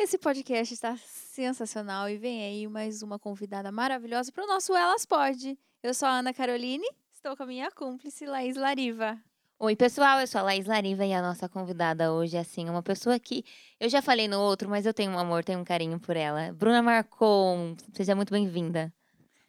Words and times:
Esse 0.00 0.16
podcast 0.16 0.72
está 0.72 0.96
sensacional 0.96 2.08
e 2.08 2.16
vem 2.16 2.44
aí 2.44 2.68
mais 2.68 3.02
uma 3.02 3.18
convidada 3.18 3.72
maravilhosa 3.72 4.30
para 4.30 4.44
o 4.44 4.46
nosso 4.46 4.72
Elas 4.72 5.04
Pode. 5.04 5.58
Eu 5.82 5.92
sou 5.92 6.06
a 6.06 6.20
Ana 6.20 6.32
Caroline, 6.32 6.86
estou 7.12 7.36
com 7.36 7.42
a 7.42 7.46
minha 7.46 7.68
cúmplice 7.72 8.24
Laís 8.24 8.56
Lariva. 8.56 9.18
Oi, 9.58 9.74
pessoal, 9.74 10.20
eu 10.20 10.26
sou 10.28 10.38
a 10.40 10.44
Laís 10.44 10.66
Lariva 10.66 11.04
e 11.04 11.12
a 11.12 11.20
nossa 11.20 11.48
convidada 11.48 12.12
hoje 12.12 12.36
é, 12.36 12.40
assim, 12.40 12.68
uma 12.70 12.80
pessoa 12.80 13.18
que 13.18 13.44
eu 13.80 13.88
já 13.88 14.00
falei 14.00 14.28
no 14.28 14.38
outro, 14.38 14.68
mas 14.70 14.86
eu 14.86 14.94
tenho 14.94 15.10
um 15.10 15.18
amor, 15.18 15.42
tenho 15.42 15.58
um 15.58 15.64
carinho 15.64 15.98
por 15.98 16.16
ela. 16.16 16.52
Bruna 16.52 16.80
Marcon, 16.80 17.76
seja 17.92 18.14
muito 18.14 18.30
bem-vinda. 18.30 18.94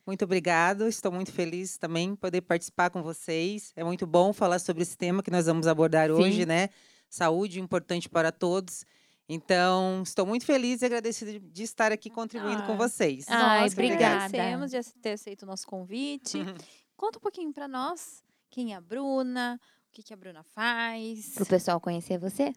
Muito 0.04 0.25
obrigado, 0.25 0.88
estou 0.88 1.11
muito 1.11 1.31
feliz 1.31 1.77
também 1.77 2.16
poder 2.16 2.41
participar 2.41 2.89
com 2.89 3.04
vocês. 3.04 3.71
É 3.75 3.84
muito 3.84 4.07
bom 4.07 4.34
falar 4.34 4.57
sobre 4.57 4.81
esse 4.81 4.97
tema 4.97 5.21
que 5.21 5.29
nós 5.29 5.45
vamos 5.45 5.68
abordar 5.68 6.07
Sim. 6.07 6.13
hoje, 6.16 6.43
né? 6.43 6.70
Saúde 7.07 7.59
importante 7.59 8.09
para 8.09 8.31
todos. 8.31 8.84
Então, 9.32 10.02
estou 10.02 10.25
muito 10.25 10.43
feliz 10.43 10.82
e 10.82 10.86
agradecida 10.86 11.39
de 11.39 11.61
estar 11.61 11.91
aqui 11.91 12.09
contribuindo 12.09 12.64
ah, 12.64 12.65
com 12.65 12.75
vocês. 12.75 13.28
Ai, 13.29 13.61
nós 13.61 13.74
obrigada. 13.74 14.25
agradecemos 14.25 14.71
de 14.71 14.83
ter 15.00 15.11
aceito 15.11 15.43
o 15.43 15.46
nosso 15.46 15.68
convite. 15.68 16.39
Conta 16.97 17.19
um 17.19 17.21
pouquinho 17.21 17.54
para 17.54 17.68
nós 17.68 18.24
quem 18.50 18.74
é 18.74 18.75
a 18.75 18.82
Bruna, 18.82 19.61
o 19.88 19.92
que, 19.92 20.02
que 20.02 20.11
a 20.11 20.18
Bruna 20.18 20.43
faz. 20.43 21.36
Para 21.36 21.43
o 21.43 21.46
pessoal 21.46 21.79
conhecer 21.79 22.18
você. 22.18 22.52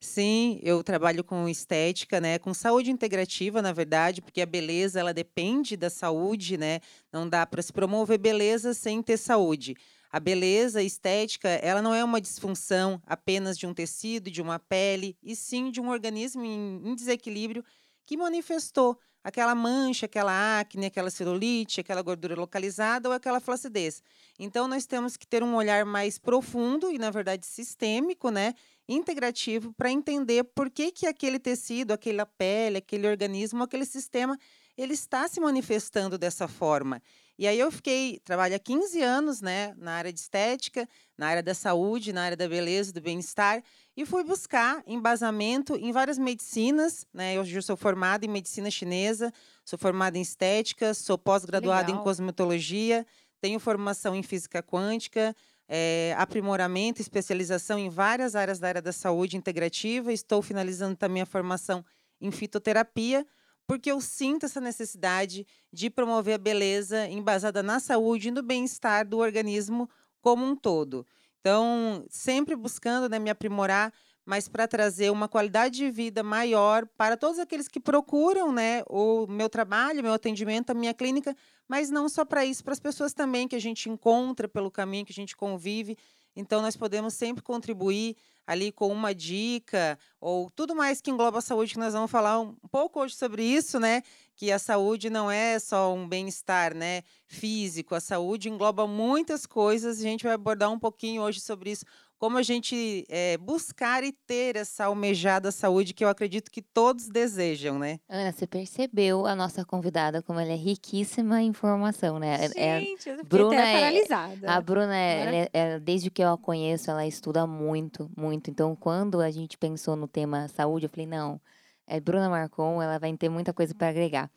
Sim, 0.00 0.58
eu 0.62 0.82
trabalho 0.82 1.22
com 1.22 1.48
estética, 1.48 2.20
né, 2.20 2.38
com 2.38 2.52
saúde 2.52 2.90
integrativa, 2.90 3.62
na 3.62 3.72
verdade, 3.72 4.20
porque 4.20 4.42
a 4.42 4.46
beleza 4.46 4.98
ela 5.00 5.14
depende 5.14 5.76
da 5.76 5.88
saúde, 5.88 6.58
né? 6.58 6.80
Não 7.10 7.26
dá 7.26 7.46
para 7.46 7.62
se 7.62 7.72
promover 7.72 8.18
beleza 8.18 8.74
sem 8.74 9.00
ter 9.00 9.16
saúde. 9.16 9.76
A 10.14 10.20
beleza 10.20 10.80
estética, 10.80 11.48
ela 11.48 11.82
não 11.82 11.92
é 11.92 12.04
uma 12.04 12.20
disfunção 12.20 13.02
apenas 13.04 13.58
de 13.58 13.66
um 13.66 13.74
tecido, 13.74 14.30
de 14.30 14.40
uma 14.40 14.60
pele, 14.60 15.18
e 15.20 15.34
sim 15.34 15.72
de 15.72 15.80
um 15.80 15.88
organismo 15.88 16.44
em, 16.44 16.94
desequilíbrio 16.94 17.64
que 18.06 18.16
manifestou 18.16 18.96
aquela 19.24 19.56
mancha, 19.56 20.06
aquela 20.06 20.60
acne, 20.60 20.86
aquela 20.86 21.10
celulite, 21.10 21.80
aquela 21.80 22.00
gordura 22.00 22.36
localizada 22.36 23.08
ou 23.08 23.12
aquela 23.12 23.40
flacidez. 23.40 24.04
Então 24.38 24.68
nós 24.68 24.86
temos 24.86 25.16
que 25.16 25.26
ter 25.26 25.42
um 25.42 25.56
olhar 25.56 25.84
mais 25.84 26.16
profundo 26.16 26.92
e 26.92 26.96
na 26.96 27.10
verdade 27.10 27.44
sistêmico, 27.44 28.30
né, 28.30 28.54
integrativo 28.88 29.72
para 29.72 29.90
entender 29.90 30.44
por 30.44 30.70
que 30.70 30.92
que 30.92 31.08
aquele 31.08 31.40
tecido, 31.40 31.90
aquela 31.90 32.24
pele, 32.24 32.78
aquele 32.78 33.08
organismo, 33.08 33.64
aquele 33.64 33.84
sistema, 33.84 34.38
ele 34.76 34.94
está 34.94 35.26
se 35.26 35.40
manifestando 35.40 36.16
dessa 36.16 36.46
forma. 36.46 37.02
E 37.36 37.48
aí 37.48 37.58
eu 37.58 37.70
fiquei, 37.70 38.20
trabalho 38.24 38.54
há 38.54 38.58
15 38.58 39.02
anos, 39.02 39.40
né, 39.40 39.74
na 39.76 39.92
área 39.92 40.12
de 40.12 40.20
estética, 40.20 40.88
na 41.18 41.26
área 41.26 41.42
da 41.42 41.52
saúde, 41.52 42.12
na 42.12 42.22
área 42.22 42.36
da 42.36 42.48
beleza, 42.48 42.92
do 42.92 43.00
bem-estar, 43.00 43.62
e 43.96 44.06
fui 44.06 44.22
buscar 44.22 44.82
embasamento 44.86 45.74
em 45.76 45.90
várias 45.90 46.18
medicinas, 46.18 47.06
né? 47.12 47.34
Eu 47.34 47.62
sou 47.62 47.76
formada 47.76 48.24
em 48.24 48.28
medicina 48.28 48.70
chinesa, 48.70 49.32
sou 49.64 49.78
formada 49.78 50.18
em 50.18 50.20
estética, 50.20 50.94
sou 50.94 51.16
pós-graduada 51.16 51.90
em 51.90 51.98
cosmetologia, 51.98 53.06
tenho 53.40 53.60
formação 53.60 54.14
em 54.14 54.22
física 54.22 54.62
quântica, 54.62 55.34
é, 55.68 56.14
aprimoramento, 56.18 57.00
especialização 57.00 57.78
em 57.78 57.88
várias 57.88 58.34
áreas 58.34 58.58
da 58.58 58.68
área 58.68 58.82
da 58.82 58.92
saúde 58.92 59.36
integrativa, 59.36 60.12
estou 60.12 60.42
finalizando 60.42 60.96
também 60.96 61.22
a 61.22 61.26
formação 61.26 61.84
em 62.20 62.30
fitoterapia, 62.30 63.26
porque 63.66 63.90
eu 63.90 64.00
sinto 64.00 64.46
essa 64.46 64.60
necessidade 64.60 65.46
de 65.72 65.88
promover 65.90 66.34
a 66.34 66.38
beleza 66.38 67.06
embasada 67.08 67.62
na 67.62 67.80
saúde 67.80 68.28
e 68.28 68.30
no 68.30 68.42
bem-estar 68.42 69.06
do 69.06 69.18
organismo 69.18 69.88
como 70.20 70.44
um 70.44 70.54
todo. 70.54 71.06
Então, 71.40 72.04
sempre 72.08 72.56
buscando 72.56 73.08
né, 73.08 73.18
me 73.18 73.30
aprimorar, 73.30 73.92
mas 74.24 74.48
para 74.48 74.66
trazer 74.66 75.10
uma 75.10 75.28
qualidade 75.28 75.76
de 75.76 75.90
vida 75.90 76.22
maior 76.22 76.86
para 76.96 77.16
todos 77.16 77.38
aqueles 77.38 77.68
que 77.68 77.78
procuram 77.78 78.50
né, 78.50 78.82
o 78.88 79.26
meu 79.26 79.50
trabalho, 79.50 80.02
meu 80.02 80.14
atendimento, 80.14 80.70
a 80.70 80.74
minha 80.74 80.94
clínica, 80.94 81.36
mas 81.68 81.90
não 81.90 82.08
só 82.08 82.24
para 82.24 82.44
isso, 82.44 82.64
para 82.64 82.72
as 82.72 82.80
pessoas 82.80 83.12
também 83.12 83.46
que 83.46 83.56
a 83.56 83.60
gente 83.60 83.90
encontra 83.90 84.48
pelo 84.48 84.70
caminho, 84.70 85.04
que 85.04 85.12
a 85.12 85.14
gente 85.14 85.36
convive. 85.36 85.98
Então, 86.34 86.62
nós 86.62 86.76
podemos 86.76 87.12
sempre 87.14 87.42
contribuir 87.42 88.16
ali 88.46 88.70
com 88.72 88.88
uma 88.88 89.14
dica 89.14 89.98
ou 90.20 90.50
tudo 90.50 90.74
mais 90.74 91.00
que 91.00 91.10
engloba 91.10 91.38
a 91.38 91.42
saúde, 91.42 91.72
que 91.72 91.78
nós 91.78 91.92
vamos 91.94 92.10
falar 92.10 92.40
um 92.40 92.54
pouco 92.70 93.00
hoje 93.00 93.14
sobre 93.14 93.42
isso, 93.42 93.78
né? 93.80 94.02
Que 94.36 94.50
a 94.50 94.58
saúde 94.58 95.08
não 95.10 95.30
é 95.30 95.58
só 95.58 95.92
um 95.94 96.08
bem-estar, 96.08 96.74
né? 96.74 97.02
Físico, 97.26 97.94
a 97.94 98.00
saúde 98.00 98.48
engloba 98.48 98.86
muitas 98.86 99.46
coisas. 99.46 99.98
A 99.98 100.02
gente 100.02 100.24
vai 100.24 100.34
abordar 100.34 100.70
um 100.70 100.78
pouquinho 100.78 101.22
hoje 101.22 101.40
sobre 101.40 101.70
isso, 101.70 101.84
como 102.18 102.38
a 102.38 102.42
gente 102.42 103.04
é, 103.08 103.36
buscar 103.36 104.04
e 104.04 104.12
ter 104.12 104.56
essa 104.56 104.86
almejada 104.86 105.50
saúde 105.50 105.92
que 105.92 106.04
eu 106.04 106.08
acredito 106.08 106.50
que 106.50 106.62
todos 106.62 107.08
desejam, 107.08 107.78
né? 107.78 107.98
Ana, 108.08 108.32
você 108.32 108.46
percebeu 108.46 109.26
a 109.26 109.34
nossa 109.34 109.64
convidada 109.64 110.22
como 110.22 110.40
ela 110.40 110.52
é 110.52 110.56
riquíssima 110.56 111.42
em 111.42 111.48
informação, 111.48 112.18
né? 112.18 112.46
É, 112.56 112.80
gente, 112.80 113.08
eu 113.08 113.24
Bruna 113.24 113.56
até 113.56 113.70
é, 113.70 113.80
paralisada. 113.80 114.50
A 114.50 114.60
Bruna, 114.60 114.96
é, 114.96 115.48
é, 115.52 115.78
desde 115.78 116.10
que 116.10 116.22
eu 116.22 116.28
a 116.32 116.38
conheço, 116.38 116.90
ela 116.90 117.06
estuda 117.06 117.46
muito, 117.46 118.10
muito. 118.16 118.50
Então, 118.50 118.74
quando 118.74 119.20
a 119.20 119.30
gente 119.30 119.56
pensou 119.56 119.96
no 119.96 120.08
tema 120.08 120.48
saúde, 120.48 120.86
eu 120.86 120.90
falei, 120.90 121.06
não, 121.06 121.40
é 121.86 122.00
Bruna 122.00 122.28
Marcon, 122.28 122.82
ela 122.82 122.98
vai 122.98 123.14
ter 123.16 123.28
muita 123.28 123.52
coisa 123.52 123.74
para 123.74 123.88
agregar. 123.88 124.30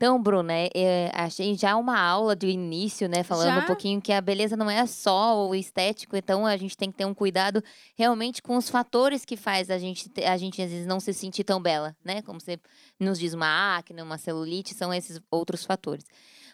Então, 0.00 0.18
Bruna, 0.18 0.54
é, 0.54 0.70
é, 0.74 1.10
achei 1.12 1.54
já 1.54 1.76
uma 1.76 2.00
aula 2.00 2.34
de 2.34 2.46
início, 2.46 3.06
né? 3.06 3.22
Falando 3.22 3.56
já? 3.56 3.58
um 3.58 3.66
pouquinho 3.66 4.00
que 4.00 4.10
a 4.14 4.20
beleza 4.22 4.56
não 4.56 4.70
é 4.70 4.86
só 4.86 5.46
o 5.46 5.54
estético, 5.54 6.16
então 6.16 6.46
a 6.46 6.56
gente 6.56 6.74
tem 6.74 6.90
que 6.90 6.96
ter 6.96 7.04
um 7.04 7.12
cuidado 7.12 7.62
realmente 7.94 8.40
com 8.40 8.56
os 8.56 8.70
fatores 8.70 9.26
que 9.26 9.36
faz 9.36 9.68
a 9.68 9.76
gente, 9.76 10.10
a 10.24 10.38
gente 10.38 10.62
às 10.62 10.70
vezes 10.70 10.86
não 10.86 11.00
se 11.00 11.12
sentir 11.12 11.44
tão 11.44 11.60
bela, 11.60 11.94
né? 12.02 12.22
Como 12.22 12.40
você 12.40 12.58
nos 12.98 13.18
diz, 13.18 13.34
uma 13.34 13.76
acne, 13.76 14.00
uma 14.00 14.16
celulite, 14.16 14.72
são 14.72 14.90
esses 14.90 15.20
outros 15.30 15.66
fatores. 15.66 16.06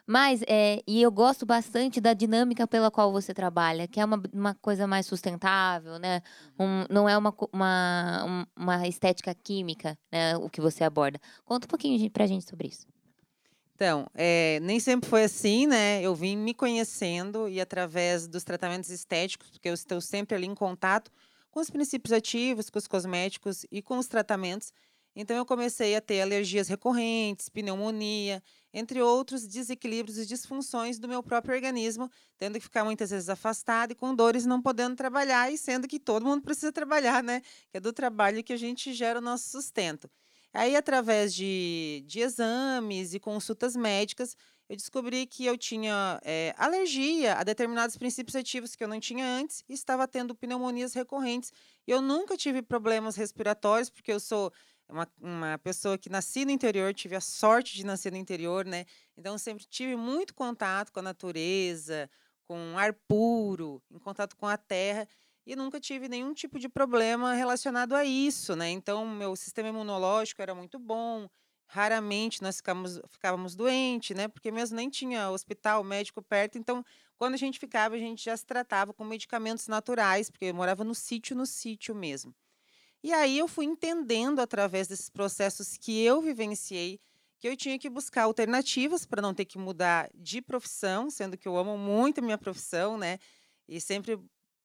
Mas, 0.04 0.42
é, 0.48 0.82
e 0.84 1.00
eu 1.00 1.12
gosto 1.12 1.46
bastante 1.46 2.00
da 2.00 2.14
dinâmica 2.14 2.66
pela 2.66 2.90
qual 2.90 3.12
você 3.12 3.32
trabalha, 3.32 3.86
que 3.86 4.00
é 4.00 4.04
uma, 4.04 4.20
uma 4.32 4.54
coisa 4.56 4.88
mais 4.88 5.06
sustentável, 5.06 6.00
né? 6.00 6.20
Um, 6.58 6.84
não 6.90 7.08
é 7.08 7.16
uma, 7.16 7.32
uma, 7.52 8.48
uma 8.56 8.88
estética 8.88 9.32
química, 9.36 9.96
né? 10.10 10.36
O 10.36 10.50
que 10.50 10.60
você 10.60 10.82
aborda. 10.82 11.20
Conta 11.44 11.66
um 11.66 11.68
pouquinho 11.68 12.10
pra 12.10 12.26
gente 12.26 12.44
sobre 12.44 12.66
isso. 12.66 12.95
Então, 13.76 14.06
é, 14.14 14.58
nem 14.62 14.80
sempre 14.80 15.06
foi 15.06 15.24
assim, 15.24 15.66
né? 15.66 16.00
Eu 16.00 16.14
vim 16.14 16.34
me 16.34 16.54
conhecendo 16.54 17.46
e 17.46 17.60
através 17.60 18.26
dos 18.26 18.42
tratamentos 18.42 18.88
estéticos, 18.88 19.50
porque 19.50 19.68
eu 19.68 19.74
estou 19.74 20.00
sempre 20.00 20.34
ali 20.34 20.46
em 20.46 20.54
contato 20.54 21.12
com 21.50 21.60
os 21.60 21.68
princípios 21.68 22.10
ativos, 22.10 22.70
com 22.70 22.78
os 22.78 22.86
cosméticos 22.86 23.66
e 23.70 23.82
com 23.82 23.98
os 23.98 24.06
tratamentos. 24.06 24.72
Então, 25.14 25.36
eu 25.36 25.44
comecei 25.44 25.94
a 25.94 26.00
ter 26.00 26.22
alergias 26.22 26.68
recorrentes, 26.68 27.50
pneumonia, 27.50 28.42
entre 28.72 29.02
outros 29.02 29.46
desequilíbrios 29.46 30.16
e 30.16 30.24
disfunções 30.24 30.98
do 30.98 31.06
meu 31.06 31.22
próprio 31.22 31.54
organismo, 31.54 32.10
tendo 32.38 32.54
que 32.54 32.60
ficar 32.64 32.82
muitas 32.82 33.10
vezes 33.10 33.28
afastado 33.28 33.92
e 33.92 33.94
com 33.94 34.14
dores 34.14 34.46
não 34.46 34.62
podendo 34.62 34.96
trabalhar, 34.96 35.52
e 35.52 35.58
sendo 35.58 35.86
que 35.86 36.00
todo 36.00 36.24
mundo 36.24 36.40
precisa 36.40 36.72
trabalhar, 36.72 37.22
né? 37.22 37.42
Que 37.70 37.76
é 37.76 37.80
do 37.80 37.92
trabalho 37.92 38.42
que 38.42 38.54
a 38.54 38.56
gente 38.56 38.94
gera 38.94 39.18
o 39.18 39.22
nosso 39.22 39.50
sustento. 39.50 40.08
Aí, 40.56 40.74
através 40.74 41.34
de, 41.34 42.02
de 42.06 42.20
exames 42.20 43.12
e 43.12 43.20
consultas 43.20 43.76
médicas, 43.76 44.34
eu 44.70 44.74
descobri 44.74 45.26
que 45.26 45.44
eu 45.44 45.56
tinha 45.58 46.18
é, 46.24 46.54
alergia 46.56 47.34
a 47.34 47.44
determinados 47.44 47.98
princípios 47.98 48.34
ativos 48.34 48.74
que 48.74 48.82
eu 48.82 48.88
não 48.88 48.98
tinha 48.98 49.26
antes 49.26 49.62
e 49.68 49.74
estava 49.74 50.08
tendo 50.08 50.34
pneumonias 50.34 50.94
recorrentes. 50.94 51.52
Eu 51.86 52.00
nunca 52.00 52.38
tive 52.38 52.62
problemas 52.62 53.16
respiratórios, 53.16 53.90
porque 53.90 54.10
eu 54.10 54.18
sou 54.18 54.50
uma, 54.88 55.06
uma 55.20 55.58
pessoa 55.58 55.98
que 55.98 56.08
nasci 56.08 56.46
no 56.46 56.50
interior, 56.50 56.94
tive 56.94 57.16
a 57.16 57.20
sorte 57.20 57.74
de 57.74 57.84
nascer 57.84 58.10
no 58.10 58.16
interior, 58.16 58.64
né? 58.64 58.86
Então, 59.14 59.36
sempre 59.36 59.66
tive 59.66 59.94
muito 59.94 60.32
contato 60.34 60.90
com 60.90 61.00
a 61.00 61.02
natureza, 61.02 62.08
com 62.48 62.78
ar 62.78 62.94
puro, 63.06 63.82
em 63.90 63.98
contato 63.98 64.34
com 64.34 64.46
a 64.46 64.56
terra 64.56 65.06
e 65.46 65.54
nunca 65.54 65.78
tive 65.78 66.08
nenhum 66.08 66.34
tipo 66.34 66.58
de 66.58 66.68
problema 66.68 67.34
relacionado 67.34 67.94
a 67.94 68.04
isso, 68.04 68.56
né? 68.56 68.68
Então, 68.70 69.06
meu 69.06 69.36
sistema 69.36 69.68
imunológico 69.68 70.42
era 70.42 70.54
muito 70.54 70.78
bom. 70.78 71.28
Raramente 71.68 72.42
nós 72.42 72.56
ficávamos, 72.56 73.00
ficávamos 73.08 73.54
doentes, 73.54 74.16
né? 74.16 74.26
Porque 74.26 74.50
mesmo 74.50 74.76
nem 74.76 74.90
tinha 74.90 75.30
hospital, 75.30 75.84
médico 75.84 76.20
perto. 76.20 76.58
Então, 76.58 76.84
quando 77.16 77.34
a 77.34 77.38
gente 77.38 77.58
ficava, 77.60 77.94
a 77.94 77.98
gente 77.98 78.24
já 78.24 78.36
se 78.36 78.44
tratava 78.44 78.92
com 78.92 79.04
medicamentos 79.04 79.68
naturais, 79.68 80.30
porque 80.30 80.46
eu 80.46 80.54
morava 80.54 80.82
no 80.82 80.94
sítio, 80.94 81.36
no 81.36 81.46
sítio 81.46 81.94
mesmo. 81.94 82.34
E 83.02 83.12
aí 83.12 83.38
eu 83.38 83.46
fui 83.46 83.64
entendendo 83.64 84.40
através 84.40 84.88
desses 84.88 85.08
processos 85.08 85.76
que 85.76 86.02
eu 86.02 86.20
vivenciei 86.20 86.98
que 87.38 87.46
eu 87.46 87.56
tinha 87.56 87.78
que 87.78 87.88
buscar 87.90 88.22
alternativas 88.24 89.04
para 89.04 89.20
não 89.20 89.34
ter 89.34 89.44
que 89.44 89.58
mudar 89.58 90.08
de 90.14 90.40
profissão, 90.40 91.10
sendo 91.10 91.36
que 91.36 91.46
eu 91.46 91.56
amo 91.56 91.76
muito 91.76 92.18
a 92.18 92.22
minha 92.22 92.38
profissão, 92.38 92.96
né? 92.96 93.18
E 93.68 93.80
sempre 93.80 94.18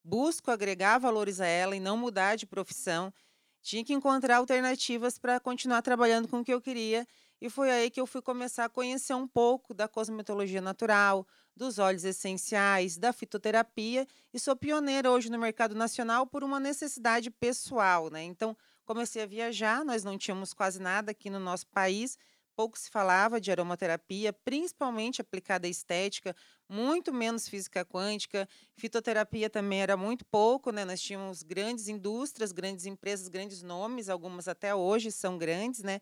busco 0.03 0.51
agregar 0.51 0.97
valores 0.97 1.39
a 1.39 1.45
ela 1.45 1.75
e 1.75 1.79
não 1.79 1.97
mudar 1.97 2.35
de 2.35 2.45
profissão. 2.45 3.13
Tinha 3.61 3.83
que 3.83 3.93
encontrar 3.93 4.37
alternativas 4.37 5.19
para 5.19 5.39
continuar 5.39 5.81
trabalhando 5.81 6.27
com 6.27 6.39
o 6.39 6.43
que 6.43 6.53
eu 6.53 6.61
queria. 6.61 7.07
E 7.39 7.49
foi 7.49 7.71
aí 7.71 7.89
que 7.89 7.99
eu 7.99 8.07
fui 8.07 8.21
começar 8.21 8.65
a 8.65 8.69
conhecer 8.69 9.13
um 9.13 9.27
pouco 9.27 9.73
da 9.73 9.87
cosmetologia 9.87 10.61
natural, 10.61 11.27
dos 11.55 11.79
óleos 11.79 12.03
essenciais, 12.03 12.97
da 12.97 13.13
fitoterapia. 13.13 14.07
E 14.33 14.39
sou 14.39 14.55
pioneira 14.55 15.11
hoje 15.11 15.29
no 15.29 15.39
mercado 15.39 15.75
nacional 15.75 16.25
por 16.25 16.43
uma 16.43 16.59
necessidade 16.59 17.29
pessoal. 17.29 18.09
Né? 18.09 18.23
Então, 18.23 18.55
Comecei 18.91 19.23
a 19.23 19.25
viajar, 19.25 19.85
nós 19.85 20.03
não 20.03 20.17
tínhamos 20.17 20.53
quase 20.53 20.81
nada 20.81 21.11
aqui 21.11 21.29
no 21.29 21.39
nosso 21.39 21.65
país, 21.67 22.17
pouco 22.55 22.77
se 22.77 22.89
falava 22.89 23.39
de 23.39 23.51
aromaterapia, 23.51 24.31
principalmente 24.31 25.21
aplicada 25.21 25.67
à 25.67 25.69
estética, 25.69 26.35
muito 26.69 27.13
menos 27.13 27.47
física 27.47 27.83
quântica. 27.85 28.47
Fitoterapia 28.75 29.49
também 29.49 29.81
era 29.81 29.97
muito 29.97 30.25
pouco, 30.25 30.71
né? 30.71 30.85
Nós 30.85 31.01
tínhamos 31.01 31.43
grandes 31.43 31.87
indústrias, 31.87 32.51
grandes 32.51 32.85
empresas, 32.85 33.27
grandes 33.27 33.61
nomes, 33.61 34.09
algumas 34.09 34.47
até 34.47 34.73
hoje 34.73 35.11
são 35.11 35.37
grandes, 35.37 35.83
né? 35.83 36.01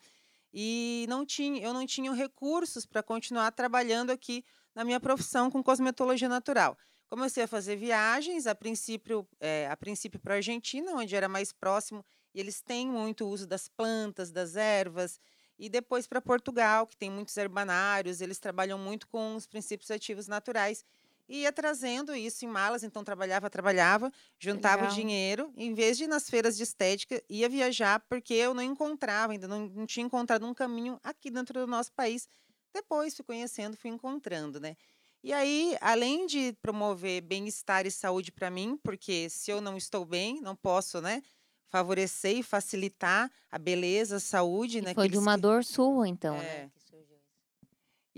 E 0.54 1.06
não 1.08 1.26
tinha, 1.26 1.62
eu 1.62 1.74
não 1.74 1.86
tinha 1.86 2.12
recursos 2.14 2.86
para 2.86 3.04
continuar 3.04 3.52
trabalhando 3.52 4.10
aqui 4.10 4.44
na 4.74 4.84
minha 4.84 5.00
profissão 5.00 5.50
com 5.50 5.64
cosmetologia 5.64 6.30
natural. 6.30 6.78
Comecei 7.08 7.44
a 7.44 7.48
fazer 7.48 7.76
viagens, 7.76 8.46
a 8.46 8.54
princípio, 8.54 9.28
é, 9.40 9.68
a 9.70 9.76
princípio 9.76 10.20
para 10.20 10.36
a 10.36 10.38
Argentina, 10.38 10.92
onde 10.94 11.16
era 11.16 11.28
mais 11.28 11.52
próximo, 11.52 12.06
e 12.34 12.40
eles 12.40 12.62
têm 12.62 12.88
muito 12.88 13.28
uso 13.28 13.48
das 13.48 13.68
plantas, 13.68 14.32
das 14.32 14.56
ervas, 14.56 15.20
e 15.60 15.68
depois 15.70 16.08
para 16.08 16.22
Portugal, 16.22 16.88
que 16.88 16.96
tem 16.96 17.12
muitos 17.12 17.36
herbanários, 17.36 18.22
eles 18.22 18.40
trabalham 18.40 18.80
muito 18.80 19.08
com 19.08 19.36
os 19.36 19.46
princípios 19.46 19.92
ativos 19.92 20.28
naturais. 20.28 20.86
E 21.28 21.42
ia 21.42 21.52
trazendo 21.52 22.16
isso 22.16 22.44
em 22.44 22.48
malas, 22.48 22.82
então 22.82 23.04
trabalhava, 23.04 23.50
trabalhava, 23.52 24.12
juntava 24.40 24.86
o 24.86 24.88
dinheiro, 24.88 25.54
em 25.56 25.76
vez 25.76 25.96
de 25.96 26.06
ir 26.06 26.08
nas 26.08 26.28
feiras 26.28 26.58
de 26.58 26.64
estética, 26.64 27.22
ia 27.30 27.48
viajar, 27.48 28.00
porque 28.10 28.34
eu 28.34 28.54
não 28.54 28.64
encontrava, 28.64 29.34
ainda 29.34 29.48
não, 29.48 29.68
não 29.68 29.86
tinha 29.86 30.04
encontrado 30.04 30.44
um 30.48 30.56
caminho 30.56 31.00
aqui 31.04 31.30
dentro 31.30 31.60
do 31.60 31.68
nosso 31.68 31.92
país. 31.92 32.28
Depois 32.74 33.16
fui 33.16 33.26
conhecendo, 33.26 33.78
fui 33.78 33.92
encontrando, 33.92 34.60
né? 34.60 34.76
E 35.22 35.34
aí, 35.34 35.78
além 35.82 36.26
de 36.26 36.54
promover 36.62 37.22
bem-estar 37.22 37.86
e 37.86 37.92
saúde 37.92 38.32
para 38.32 38.50
mim, 38.50 38.80
porque 38.82 39.30
se 39.30 39.52
eu 39.52 39.60
não 39.60 39.76
estou 39.76 40.06
bem, 40.06 40.40
não 40.42 40.56
posso, 40.56 41.02
né? 41.02 41.22
Favorecer 41.70 42.38
e 42.38 42.44
facilitar 42.44 43.32
a 43.52 43.58
beleza, 43.58 44.18
a 44.18 44.20
saúde, 44.20 44.82
né? 44.82 44.94
Foi 44.94 45.08
de 45.08 45.18
uma 45.18 45.36
que... 45.36 45.42
dor 45.42 45.64
sua, 45.64 46.08
então, 46.08 46.36
né, 46.36 46.44
é. 46.44 46.64
né? 46.64 46.72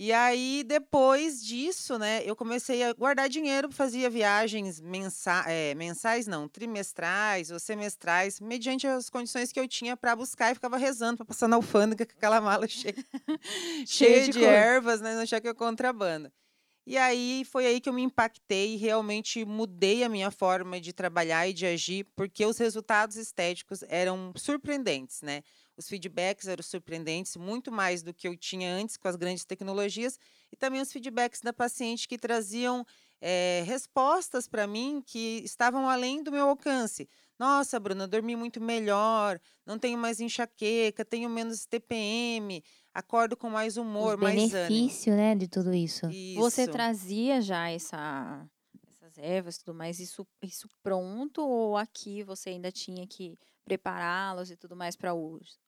E 0.04 0.12
aí, 0.12 0.64
depois 0.66 1.46
disso, 1.46 2.00
né, 2.00 2.24
eu 2.26 2.36
comecei 2.36 2.82
a 2.82 2.92
guardar 2.92 3.30
dinheiro, 3.30 3.72
fazia 3.72 4.10
viagens 4.10 4.80
mensa 4.80 5.44
é, 5.46 5.76
mensais, 5.76 6.26
não, 6.26 6.48
trimestrais 6.48 7.52
ou 7.52 7.60
semestrais, 7.60 8.40
mediante 8.40 8.88
as 8.88 9.12
condições 9.12 9.52
que 9.52 9.60
eu 9.60 9.68
tinha 9.68 9.96
para 9.96 10.16
buscar 10.16 10.52
e 10.52 10.56
ficava 10.56 10.76
rezando 10.76 11.18
para 11.18 11.26
passar 11.26 11.48
na 11.48 11.58
alfândega 11.58 12.06
com 12.06 12.14
aquela 12.14 12.42
mala 12.42 12.66
cheia, 12.68 12.96
cheia 13.86 14.26
de, 14.26 14.32
de 14.32 14.44
ervas, 14.44 15.02
né, 15.02 15.14
não 15.14 15.22
achar 15.22 15.40
que 15.42 15.48
é 15.48 15.54
contrabando. 15.54 16.32
E 16.86 16.98
aí 16.98 17.46
foi 17.46 17.68
aí 17.68 17.80
que 17.80 17.88
eu 17.88 17.94
me 17.94 18.02
impactei 18.02 18.74
e 18.74 18.78
realmente 18.78 19.46
mudei 19.46 20.04
a 20.04 20.10
minha 20.10 20.32
forma 20.32 20.82
de 20.82 20.92
trabalhar 20.92 21.48
e 21.48 21.54
de 21.54 21.66
agir, 21.66 22.06
porque 22.16 22.44
os 22.46 22.58
resultados 22.58 23.16
estéticos 23.18 23.84
eram 23.88 24.34
surpreendentes, 24.36 25.22
né? 25.22 25.44
Os 25.78 25.88
feedbacks 25.88 26.48
eram 26.48 26.64
surpreendentes, 26.64 27.38
muito 27.38 27.72
mais 27.72 28.02
do 28.02 28.14
que 28.14 28.28
eu 28.28 28.36
tinha 28.36 28.74
antes 28.74 28.98
com 28.98 29.08
as 29.08 29.16
grandes 29.16 29.46
tecnologias, 29.46 30.20
e 30.52 30.56
também 30.58 30.82
os 30.82 30.92
feedbacks 30.92 31.42
da 31.42 31.54
paciente 31.54 32.08
que 32.08 32.18
traziam 32.18 32.86
é, 33.22 33.64
respostas 33.66 34.48
para 34.48 34.66
mim 34.66 35.04
que 35.06 35.42
estavam 35.46 35.88
além 35.88 36.24
do 36.24 36.32
meu 36.32 36.50
alcance. 36.50 37.08
Nossa, 37.38 37.80
Bruna, 37.80 38.08
dormi 38.08 38.36
muito 38.36 38.62
melhor, 38.62 39.40
não 39.66 39.80
tenho 39.80 39.98
mais 39.98 40.20
enxaqueca, 40.20 41.04
tenho 41.06 41.30
menos 41.30 41.66
TPM, 41.66 42.64
acordo 42.94 43.36
com 43.38 43.50
mais 43.50 43.78
humor, 43.78 44.16
Os 44.16 44.22
mais 44.22 44.54
ânimo. 44.54 44.90
benefício, 44.90 45.16
né, 45.16 45.36
de 45.36 45.48
tudo 45.48 45.74
isso. 45.74 46.08
Isso. 46.08 46.40
Você 46.40 46.68
trazia 46.68 47.42
já 47.42 47.70
essa, 47.70 48.46
essas 48.88 49.18
ervas 49.18 49.56
e 49.56 49.60
tudo 49.64 49.76
mais, 49.76 50.00
isso, 50.00 50.28
isso 50.44 50.68
pronto 50.84 51.42
ou 51.42 51.78
aqui 51.78 52.24
você 52.24 52.50
ainda 52.50 52.72
tinha 52.72 53.06
que 53.08 53.38
prepará-los 53.64 54.52
e 54.52 54.58
tudo 54.58 54.76
mais 54.76 54.96
para 54.96 55.14
uso? 55.14 55.60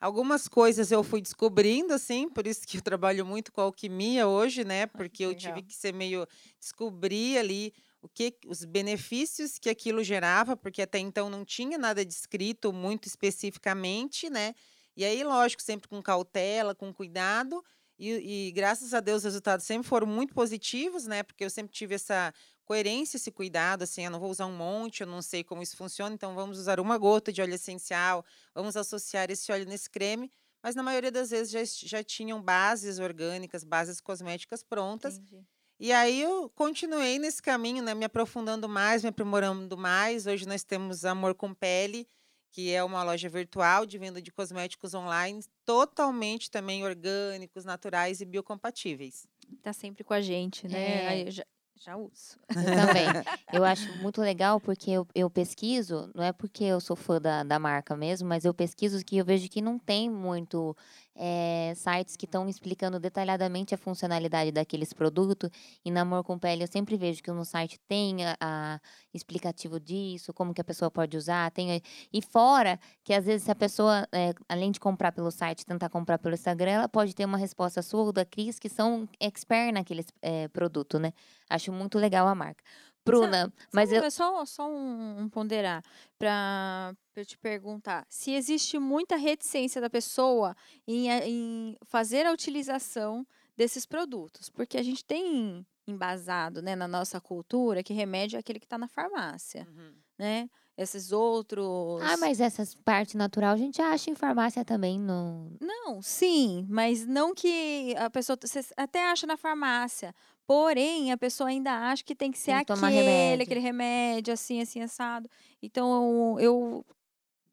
Algumas 0.00 0.48
coisas 0.48 0.90
eu 0.90 1.04
fui 1.04 1.20
descobrindo, 1.22 1.92
assim, 1.94 2.28
por 2.28 2.44
isso 2.46 2.66
que 2.66 2.76
eu 2.78 2.82
trabalho 2.82 3.24
muito 3.24 3.52
com 3.52 3.60
alquimia 3.60 4.26
hoje, 4.26 4.64
né? 4.64 4.86
Porque 4.86 5.24
eu 5.24 5.32
tive 5.34 5.62
que 5.62 5.74
ser 5.74 5.92
meio 5.94 6.26
descobrir 6.58 7.38
ali 7.38 7.72
o 8.00 8.08
que 8.08 8.36
os 8.48 8.64
benefícios 8.64 9.58
que 9.60 9.70
aquilo 9.70 10.02
gerava, 10.02 10.56
porque 10.56 10.82
até 10.82 10.98
então 10.98 11.30
não 11.30 11.44
tinha 11.44 11.78
nada 11.78 12.04
descrito 12.04 12.72
muito 12.72 13.06
especificamente, 13.06 14.28
né? 14.28 14.54
E 14.96 15.04
aí, 15.04 15.22
lógico, 15.24 15.62
sempre 15.62 15.88
com 15.88 16.02
cautela, 16.02 16.74
com 16.74 16.92
cuidado. 16.92 17.64
E, 17.98 18.48
e, 18.48 18.52
graças 18.52 18.92
a 18.94 19.00
Deus 19.00 19.18
os 19.18 19.24
resultados 19.24 19.64
sempre 19.64 19.88
foram 19.88 20.06
muito 20.06 20.34
positivos, 20.34 21.06
né? 21.06 21.22
Porque 21.22 21.44
eu 21.44 21.50
sempre 21.50 21.72
tive 21.72 21.94
essa 21.94 22.32
coerência, 22.64 23.16
esse 23.16 23.30
cuidado, 23.30 23.82
assim, 23.82 24.04
eu 24.04 24.10
não 24.10 24.20
vou 24.20 24.30
usar 24.30 24.46
um 24.46 24.56
monte, 24.56 25.02
eu 25.02 25.06
não 25.06 25.20
sei 25.20 25.44
como 25.44 25.62
isso 25.62 25.76
funciona, 25.76 26.14
então 26.14 26.34
vamos 26.34 26.58
usar 26.58 26.80
uma 26.80 26.96
gota 26.96 27.32
de 27.32 27.42
óleo 27.42 27.54
essencial, 27.54 28.24
vamos 28.54 28.76
associar 28.76 29.30
esse 29.30 29.50
óleo 29.52 29.66
nesse 29.66 29.90
creme. 29.90 30.30
Mas 30.62 30.74
na 30.74 30.82
maioria 30.82 31.10
das 31.10 31.30
vezes 31.30 31.50
já, 31.50 31.88
já 31.88 32.04
tinham 32.04 32.40
bases 32.40 32.98
orgânicas, 32.98 33.64
bases 33.64 34.00
cosméticas 34.00 34.62
prontas. 34.62 35.18
Entendi. 35.18 35.44
E 35.78 35.90
aí 35.90 36.22
eu 36.22 36.48
continuei 36.50 37.18
nesse 37.18 37.42
caminho, 37.42 37.82
né? 37.82 37.92
Me 37.92 38.04
aprofundando 38.04 38.68
mais, 38.68 39.02
me 39.02 39.08
aprimorando 39.08 39.76
mais. 39.76 40.26
Hoje 40.28 40.46
nós 40.46 40.62
temos 40.62 41.04
Amor 41.04 41.34
com 41.34 41.52
Pele, 41.52 42.06
que 42.52 42.70
é 42.70 42.84
uma 42.84 43.02
loja 43.02 43.28
virtual 43.28 43.86
de 43.86 43.98
venda 43.98 44.20
de 44.20 44.30
cosméticos 44.30 44.92
online, 44.92 45.42
totalmente 45.64 46.50
também 46.50 46.84
orgânicos, 46.84 47.64
naturais 47.64 48.20
e 48.20 48.26
biocompatíveis. 48.26 49.26
Tá 49.62 49.72
sempre 49.72 50.04
com 50.04 50.12
a 50.12 50.20
gente, 50.20 50.68
né? 50.68 51.26
É. 51.26 51.30
Já, 51.30 51.44
já 51.80 51.96
uso. 51.96 52.38
Eu 52.54 52.86
também. 52.86 53.06
eu 53.52 53.64
acho 53.64 53.90
muito 53.96 54.20
legal 54.20 54.60
porque 54.60 54.90
eu, 54.90 55.06
eu 55.14 55.30
pesquiso, 55.30 56.10
não 56.14 56.22
é 56.22 56.32
porque 56.32 56.64
eu 56.64 56.80
sou 56.80 56.94
fã 56.94 57.20
da, 57.20 57.42
da 57.42 57.58
marca 57.58 57.96
mesmo, 57.96 58.28
mas 58.28 58.44
eu 58.44 58.54
pesquiso 58.54 59.02
que 59.04 59.16
eu 59.16 59.24
vejo 59.24 59.48
que 59.48 59.62
não 59.62 59.78
tem 59.78 60.08
muito 60.10 60.76
é, 61.14 61.72
sites 61.76 62.16
que 62.16 62.24
estão 62.24 62.48
explicando 62.48 62.98
detalhadamente 62.98 63.74
a 63.74 63.78
funcionalidade 63.78 64.50
daqueles 64.50 64.92
produtos. 64.92 65.50
E 65.84 65.90
na 65.90 66.02
Amor 66.02 66.24
com 66.24 66.38
Pele 66.38 66.64
eu 66.64 66.66
sempre 66.66 66.96
vejo 66.96 67.22
que 67.22 67.30
no 67.30 67.44
site 67.44 67.78
tem 67.86 68.24
a, 68.24 68.36
a, 68.40 68.80
explicativo 69.12 69.78
disso, 69.78 70.32
como 70.32 70.54
que 70.54 70.60
a 70.60 70.64
pessoa 70.64 70.90
pode 70.90 71.16
usar. 71.16 71.50
Tem, 71.50 71.82
e 72.12 72.22
fora 72.22 72.78
que 73.04 73.12
às 73.12 73.24
vezes 73.26 73.44
se 73.44 73.50
a 73.50 73.54
pessoa, 73.54 74.06
é, 74.12 74.32
além 74.48 74.70
de 74.70 74.80
comprar 74.80 75.12
pelo 75.12 75.30
site, 75.30 75.66
tentar 75.66 75.88
comprar 75.88 76.18
pelo 76.18 76.34
Instagram, 76.34 76.72
ela 76.72 76.88
pode 76.88 77.14
ter 77.14 77.24
uma 77.24 77.38
resposta 77.38 77.82
sua 77.82 78.02
ou 78.02 78.12
da 78.12 78.24
Cris, 78.24 78.58
que 78.58 78.68
são 78.68 79.08
expert 79.20 79.72
naqueles 79.72 80.06
é, 80.20 80.48
produto, 80.48 80.98
né? 80.98 81.12
Acho 81.48 81.72
muito 81.72 81.98
legal 81.98 82.26
a 82.26 82.34
marca. 82.34 82.62
Bruna, 83.04 83.52
mas 83.72 83.90
sabe, 83.90 84.06
eu... 84.06 84.10
Só, 84.10 84.44
só 84.44 84.68
um, 84.68 85.22
um 85.22 85.28
ponderar 85.28 85.82
para 86.18 86.94
eu 87.16 87.26
te 87.26 87.36
perguntar. 87.36 88.06
Se 88.08 88.32
existe 88.32 88.78
muita 88.78 89.16
reticência 89.16 89.80
da 89.80 89.90
pessoa 89.90 90.56
em, 90.86 91.08
em 91.08 91.76
fazer 91.84 92.26
a 92.26 92.32
utilização 92.32 93.26
desses 93.56 93.84
produtos, 93.84 94.48
porque 94.48 94.78
a 94.78 94.82
gente 94.82 95.04
tem 95.04 95.66
embasado 95.86 96.62
né, 96.62 96.76
na 96.76 96.86
nossa 96.86 97.20
cultura 97.20 97.82
que 97.82 97.92
remédio 97.92 98.36
é 98.36 98.40
aquele 98.40 98.60
que 98.60 98.66
está 98.66 98.78
na 98.78 98.88
farmácia, 98.88 99.66
uhum. 99.68 99.92
né? 100.18 100.48
Esses 100.76 101.12
outros. 101.12 102.00
Ah, 102.00 102.16
mas 102.16 102.40
essa 102.40 102.64
parte 102.82 103.14
natural 103.14 103.52
a 103.52 103.58
gente 103.58 103.80
acha 103.82 104.10
em 104.10 104.14
farmácia 104.14 104.64
também. 104.64 104.98
No... 104.98 105.54
Não, 105.60 106.00
sim, 106.00 106.66
mas 106.68 107.06
não 107.06 107.34
que 107.34 107.94
a 107.98 108.08
pessoa. 108.08 108.38
Você 108.40 108.60
até 108.74 109.04
acha 109.10 109.26
na 109.26 109.36
farmácia, 109.36 110.14
Porém, 110.46 111.12
a 111.12 111.16
pessoa 111.16 111.48
ainda 111.48 111.72
acha 111.72 112.02
que 112.04 112.14
tem 112.14 112.30
que 112.30 112.38
ser 112.38 112.52
tem 112.56 112.64
que 112.64 112.72
aquele, 112.72 112.90
remédio. 112.90 113.42
aquele 113.44 113.60
remédio, 113.60 114.34
assim, 114.34 114.60
assim, 114.60 114.80
assado. 114.80 115.28
Então, 115.62 116.38
eu 116.40 116.84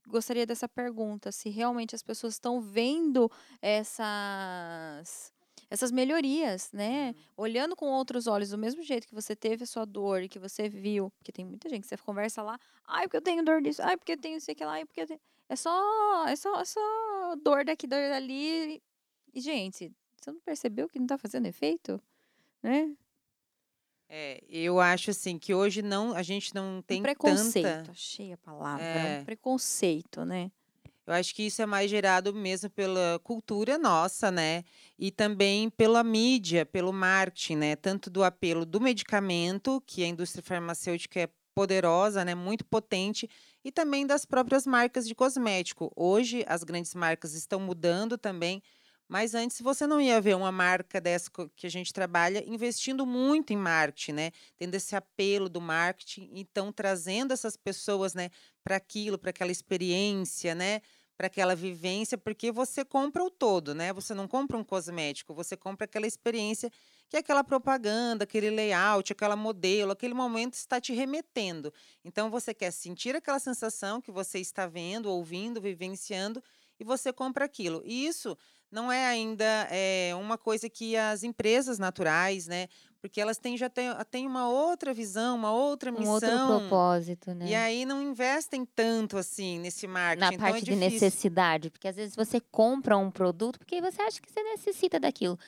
gostaria 0.08 0.46
dessa 0.46 0.68
pergunta, 0.68 1.32
se 1.32 1.50
realmente 1.50 1.96
as 1.96 2.02
pessoas 2.02 2.34
estão 2.34 2.60
vendo 2.60 3.32
essas 3.62 5.32
essas 5.70 5.92
melhorias, 5.92 6.72
né? 6.74 7.10
Uhum. 7.10 7.24
Olhando 7.38 7.76
com 7.76 7.86
outros 7.86 8.26
olhos, 8.26 8.50
do 8.50 8.58
mesmo 8.58 8.82
jeito 8.82 9.08
que 9.08 9.14
você 9.14 9.36
teve 9.36 9.64
a 9.64 9.68
sua 9.68 9.86
dor 9.86 10.24
e 10.24 10.28
que 10.28 10.40
você 10.40 10.68
viu, 10.68 11.12
porque 11.12 11.32
tem 11.32 11.46
muita 11.46 11.70
gente 11.70 11.82
que 11.84 11.88
você 11.88 11.98
conversa 11.98 12.42
lá, 12.42 12.60
ai, 12.88 13.04
porque 13.04 13.18
eu 13.18 13.22
tenho 13.22 13.46
dor 13.46 13.62
disso, 13.62 13.82
ai, 13.84 13.96
porque 13.96 14.14
eu 14.14 14.18
tenho 14.18 14.38
isso 14.38 14.52
lá, 14.62 14.72
ai, 14.72 14.86
porque 14.86 15.02
eu 15.02 15.08
tenho... 15.08 15.20
é 15.48 15.56
só 15.56 16.28
é 16.28 16.36
só 16.36 16.60
é 16.60 16.66
só 16.66 17.36
dor 17.44 17.64
daqui, 17.64 17.86
dor 17.86 18.02
dali. 18.10 18.82
E 19.32 19.40
gente, 19.40 19.92
você 20.20 20.32
não 20.32 20.40
percebeu 20.40 20.90
que 20.90 21.00
não 21.00 21.06
tá 21.06 21.20
fazendo 21.20 21.46
efeito? 21.46 22.02
Né? 22.62 22.92
É, 24.10 24.44
eu 24.50 24.80
acho 24.80 25.12
assim 25.12 25.38
que 25.38 25.54
hoje 25.54 25.84
não, 25.84 26.16
a 26.16 26.24
gente 26.24 26.54
não 26.56 26.82
tem 26.82 27.00
um 27.00 27.04
preconceito, 27.04 27.66
tanta... 27.66 27.92
achei 27.92 28.34
a 28.34 28.38
palavra, 28.38 28.84
é. 28.84 29.20
um 29.20 29.26
preconceito, 29.26 30.26
né? 30.26 30.52
Eu 31.06 31.14
acho 31.14 31.34
que 31.34 31.44
isso 31.44 31.60
é 31.62 31.66
mais 31.66 31.90
gerado 31.90 32.34
mesmo 32.34 32.70
pela 32.70 33.20
cultura 33.24 33.80
nossa, 33.80 34.30
né? 34.30 34.64
E 34.98 35.10
também 35.10 35.68
pela 35.70 36.04
mídia, 36.04 36.68
pelo 36.68 36.94
marketing, 36.94 37.56
né? 37.56 37.76
Tanto 37.76 38.12
do 38.12 38.24
apelo 38.24 38.64
do 38.64 38.80
medicamento, 38.80 39.82
que 39.88 40.04
a 40.04 40.08
indústria 40.08 40.44
farmacêutica 40.44 41.22
é 41.22 41.30
poderosa, 41.56 42.24
né? 42.24 42.36
Muito 42.36 42.64
potente, 42.64 43.28
e 43.64 43.72
também 43.72 44.06
das 44.06 44.24
próprias 44.24 44.68
marcas 44.68 45.08
de 45.08 45.16
cosmético. 45.16 45.92
Hoje 45.96 46.46
as 46.48 46.64
grandes 46.64 46.94
marcas 46.94 47.34
estão 47.34 47.60
mudando 47.60 48.18
também 48.18 48.62
Mas 49.10 49.34
antes 49.34 49.60
você 49.60 49.88
não 49.88 50.00
ia 50.00 50.22
ver 50.22 50.36
uma 50.36 50.52
marca 50.52 51.02
dessa 51.02 51.32
que 51.56 51.66
a 51.66 51.70
gente 51.70 51.92
trabalha 51.92 52.44
investindo 52.48 53.08
muito 53.08 53.52
em 53.52 53.58
marketing, 53.58 54.12
né? 54.14 54.32
Tendo 54.56 54.76
esse 54.76 54.96
apelo 54.96 55.50
do 55.50 55.60
marketing, 55.60 56.30
então 56.32 56.72
trazendo 56.72 57.34
essas 57.34 57.58
pessoas, 57.58 58.14
né, 58.14 58.30
para 58.64 58.76
aquilo, 58.76 59.18
para 59.18 59.32
aquela 59.32 59.52
experiência, 59.52 60.54
né? 60.54 60.82
Para 61.18 61.26
aquela 61.26 61.56
vivência, 61.56 62.20
porque 62.20 62.52
você 62.52 62.86
compra 62.86 63.24
o 63.24 63.32
todo, 63.32 63.74
né? 63.74 63.92
Você 63.94 64.14
não 64.14 64.28
compra 64.28 64.56
um 64.56 64.64
cosmético, 64.64 65.34
você 65.34 65.58
compra 65.58 65.86
aquela 65.86 66.06
experiência 66.06 66.72
que 67.10 67.18
é 67.18 67.20
aquela 67.20 67.44
propaganda, 67.44 68.24
aquele 68.26 68.52
layout, 68.52 69.12
aquela 69.12 69.36
modelo, 69.36 69.92
aquele 69.92 70.14
momento 70.14 70.54
está 70.54 70.80
te 70.80 70.94
remetendo. 70.94 71.74
Então 72.06 72.30
você 72.30 72.54
quer 72.54 72.70
sentir 72.72 73.16
aquela 73.16 73.40
sensação 73.40 74.00
que 74.00 74.12
você 74.12 74.38
está 74.38 74.68
vendo, 74.68 75.08
ouvindo, 75.10 75.60
vivenciando 75.60 76.44
e 76.80 76.84
você 76.84 77.12
compra 77.12 77.46
aquilo. 77.46 77.82
E 77.84 78.06
isso 78.06 78.38
não 78.72 78.92
é 78.92 79.06
ainda 79.06 79.68
é, 79.72 80.12
uma 80.16 80.38
coisa 80.38 80.70
que 80.70 80.96
as 80.96 81.24
empresas 81.24 81.80
naturais, 81.80 82.48
né? 82.48 82.68
Porque 83.02 83.22
elas 83.22 83.38
têm, 83.38 83.56
já 83.56 83.70
têm, 83.70 83.90
têm 84.12 84.28
uma 84.28 84.50
outra 84.50 84.94
visão, 84.94 85.38
uma 85.38 85.54
outra 85.54 85.90
missão. 85.90 86.08
Um 86.08 86.12
outro 86.12 86.30
propósito, 86.30 87.34
né? 87.34 87.48
E 87.48 87.56
aí 87.56 87.86
não 87.86 88.02
investem 88.02 88.66
tanto 88.66 89.18
assim 89.18 89.58
nesse 89.58 89.88
marketing. 89.88 90.20
Na 90.20 90.34
então 90.34 90.48
é 90.48 90.52
parte 90.52 90.70
é 90.70 90.74
de 90.74 90.76
necessidade. 90.76 91.70
Porque 91.70 91.88
às 91.88 91.96
vezes 91.96 92.16
você 92.16 92.42
compra 92.42 92.98
um 92.98 93.10
produto 93.10 93.58
porque 93.58 93.80
você 93.80 94.02
acha 94.02 94.22
que 94.22 94.30
você 94.30 94.44
necessita 94.44 95.00
daquilo. 95.00 95.40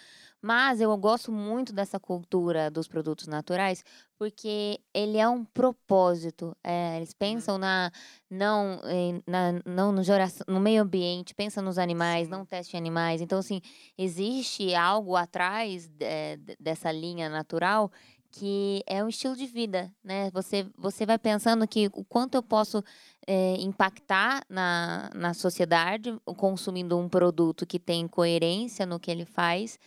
Mas 0.41 0.81
eu 0.81 0.95
gosto 0.97 1.31
muito 1.31 1.71
dessa 1.71 1.99
cultura 1.99 2.71
dos 2.71 2.87
produtos 2.87 3.27
naturais 3.27 3.83
porque 4.17 4.79
ele 4.93 5.17
é 5.17 5.27
um 5.27 5.45
propósito. 5.45 6.55
É, 6.63 6.97
eles 6.97 7.09
uhum. 7.09 7.15
pensam 7.19 7.57
na 7.57 7.91
não 8.29 8.79
na, 9.27 9.61
não 9.65 9.91
no, 9.91 10.03
geração, 10.03 10.45
no 10.47 10.59
meio 10.59 10.81
ambiente, 10.81 11.35
pensam 11.35 11.63
nos 11.63 11.77
animais, 11.77 12.27
não 12.27 12.45
testem 12.45 12.79
animais. 12.79 13.21
Então 13.21 13.39
assim 13.39 13.61
existe 13.97 14.73
algo 14.73 15.15
atrás 15.15 15.89
é, 15.99 16.37
dessa 16.59 16.91
linha 16.91 17.29
natural 17.29 17.91
que 18.31 18.81
é 18.87 19.03
um 19.03 19.09
estilo 19.09 19.35
de 19.35 19.45
vida, 19.45 19.93
né? 20.01 20.31
Você, 20.31 20.65
você 20.77 21.05
vai 21.05 21.19
pensando 21.19 21.67
que 21.67 21.89
o 21.93 22.03
quanto 22.05 22.35
eu 22.35 22.41
posso 22.41 22.81
é, 23.27 23.55
impactar 23.59 24.41
na, 24.49 25.09
na 25.13 25.33
sociedade 25.33 26.17
consumindo 26.37 26.97
um 26.97 27.09
produto 27.09 27.65
que 27.65 27.77
tem 27.77 28.07
coerência 28.07 28.85
no 28.85 28.99
que 28.99 29.11
ele 29.11 29.25
faz 29.25 29.77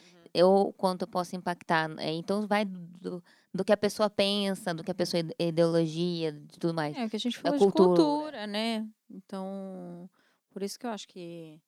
ou 0.42 0.72
quanto 0.72 1.02
eu 1.02 1.08
posso 1.08 1.36
impactar. 1.36 1.88
Né? 1.88 2.12
Então, 2.12 2.46
vai 2.46 2.64
do, 2.64 3.22
do 3.52 3.64
que 3.64 3.72
a 3.72 3.76
pessoa 3.76 4.10
pensa, 4.10 4.74
do 4.74 4.82
que 4.82 4.90
a 4.90 4.94
pessoa 4.94 5.22
ideologia, 5.38 6.32
de 6.32 6.58
tudo 6.58 6.74
mais. 6.74 6.96
É, 6.96 7.04
o 7.04 7.10
que 7.10 7.16
a 7.16 7.20
gente 7.20 7.38
falou 7.38 7.58
cultura. 7.58 7.88
de 7.88 8.02
cultura, 8.02 8.46
né? 8.46 8.86
Então, 9.10 10.08
por 10.50 10.62
isso 10.62 10.78
que 10.78 10.86
eu 10.86 10.90
acho 10.90 11.06
que 11.06 11.60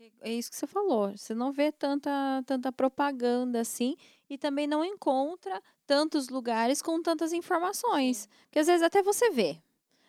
é, 0.00 0.30
é 0.30 0.32
isso 0.32 0.50
que 0.50 0.56
você 0.56 0.66
falou. 0.66 1.16
Você 1.16 1.34
não 1.34 1.52
vê 1.52 1.70
tanta, 1.70 2.10
tanta 2.46 2.72
propaganda 2.72 3.60
assim 3.60 3.96
e 4.28 4.38
também 4.38 4.66
não 4.66 4.84
encontra 4.84 5.62
tantos 5.86 6.28
lugares 6.28 6.80
com 6.80 7.02
tantas 7.02 7.32
informações. 7.32 8.28
Porque 8.44 8.60
às 8.60 8.66
vezes 8.66 8.82
até 8.82 9.02
você 9.02 9.30
vê. 9.30 9.60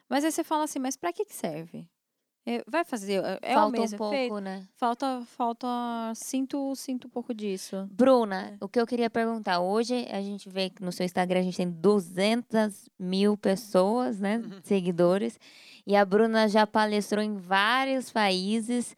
Mas 0.08 0.24
aí 0.24 0.32
você 0.32 0.44
fala 0.44 0.64
assim, 0.64 0.80
mas 0.80 0.96
para 0.96 1.12
que, 1.12 1.26
que 1.26 1.34
serve? 1.34 1.90
É, 2.46 2.64
vai 2.68 2.84
fazer, 2.84 3.24
é, 3.24 3.40
é 3.42 3.54
falta 3.54 3.78
o 3.78 3.80
mesmo 3.80 3.96
um 3.96 3.98
pouco, 4.00 4.16
efeito? 4.16 4.40
né? 4.40 4.68
Falta, 4.74 5.22
falta, 5.28 5.68
sinto, 6.16 6.76
sinto 6.76 7.06
um 7.06 7.10
pouco 7.10 7.36
disso. 7.36 7.88
Bruna, 7.92 8.54
é. 8.54 8.58
o 8.60 8.68
que 8.68 8.80
eu 8.80 8.88
queria 8.88 9.12
perguntar, 9.12 9.60
hoje 9.60 10.08
a 10.10 10.22
gente 10.22 10.50
vê 10.50 10.72
que 10.72 10.84
no 10.84 10.92
seu 10.92 11.06
Instagram 11.06 11.40
a 11.40 11.44
gente 11.44 11.58
tem 11.58 11.70
200 11.70 12.90
mil 12.98 13.38
pessoas, 13.38 14.20
né, 14.20 14.38
uhum. 14.38 14.60
seguidores, 14.64 15.40
e 15.86 15.96
a 15.96 16.04
Bruna 16.04 16.48
já 16.48 16.66
palestrou 16.66 17.24
em 17.24 17.38
vários 17.38 18.12
países, 18.12 18.96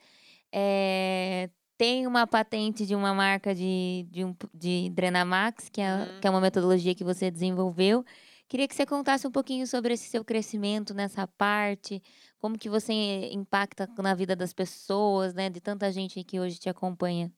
é, 0.49 1.49
tem 1.77 2.07
uma 2.07 2.25
patente 2.25 2.85
de 2.85 2.95
uma 2.95 3.13
marca 3.13 3.53
de, 3.53 4.07
de, 4.09 4.23
um, 4.23 4.33
de 4.53 4.89
Drenamax, 4.93 5.67
que 5.67 5.81
é, 5.81 5.93
uhum. 5.93 6.19
que 6.21 6.27
é 6.27 6.29
uma 6.29 6.39
metodologia 6.39 6.95
que 6.95 7.03
você 7.03 7.29
desenvolveu, 7.29 8.05
Queria 8.53 8.67
que 8.67 8.75
você 8.75 8.85
contasse 8.85 9.25
um 9.25 9.31
pouquinho 9.31 9.65
sobre 9.65 9.95
esse 9.95 10.07
seu 10.07 10.23
crescimento 10.23 10.93
nessa 10.93 11.25
parte, 11.25 11.99
como 12.43 12.59
que 12.59 12.67
você 12.67 12.91
impacta 13.31 13.89
na 13.99 14.13
vida 14.13 14.35
das 14.35 14.51
pessoas, 14.51 15.33
né, 15.33 15.49
de 15.49 15.61
tanta 15.61 15.89
gente 15.93 16.21
que 16.25 16.41
hoje 16.41 16.59
te 16.59 16.67
acompanha. 16.67 17.31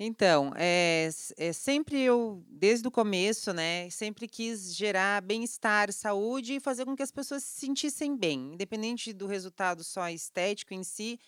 Então, 0.00 0.54
é, 0.56 1.10
é, 1.36 1.52
sempre 1.52 2.00
eu, 2.00 2.42
desde 2.48 2.88
o 2.88 2.90
começo, 2.90 3.52
né, 3.52 3.90
sempre 3.90 4.26
quis 4.26 4.74
gerar 4.74 5.20
bem-estar, 5.20 5.92
saúde 5.92 6.54
e 6.54 6.60
fazer 6.60 6.86
com 6.86 6.96
que 6.96 7.02
as 7.02 7.12
pessoas 7.12 7.42
se 7.42 7.60
sentissem 7.60 8.16
bem, 8.16 8.54
independente 8.54 9.12
do 9.12 9.26
resultado 9.26 9.84
só 9.84 10.08
estético 10.08 10.72
em 10.72 10.82
si. 10.82 11.20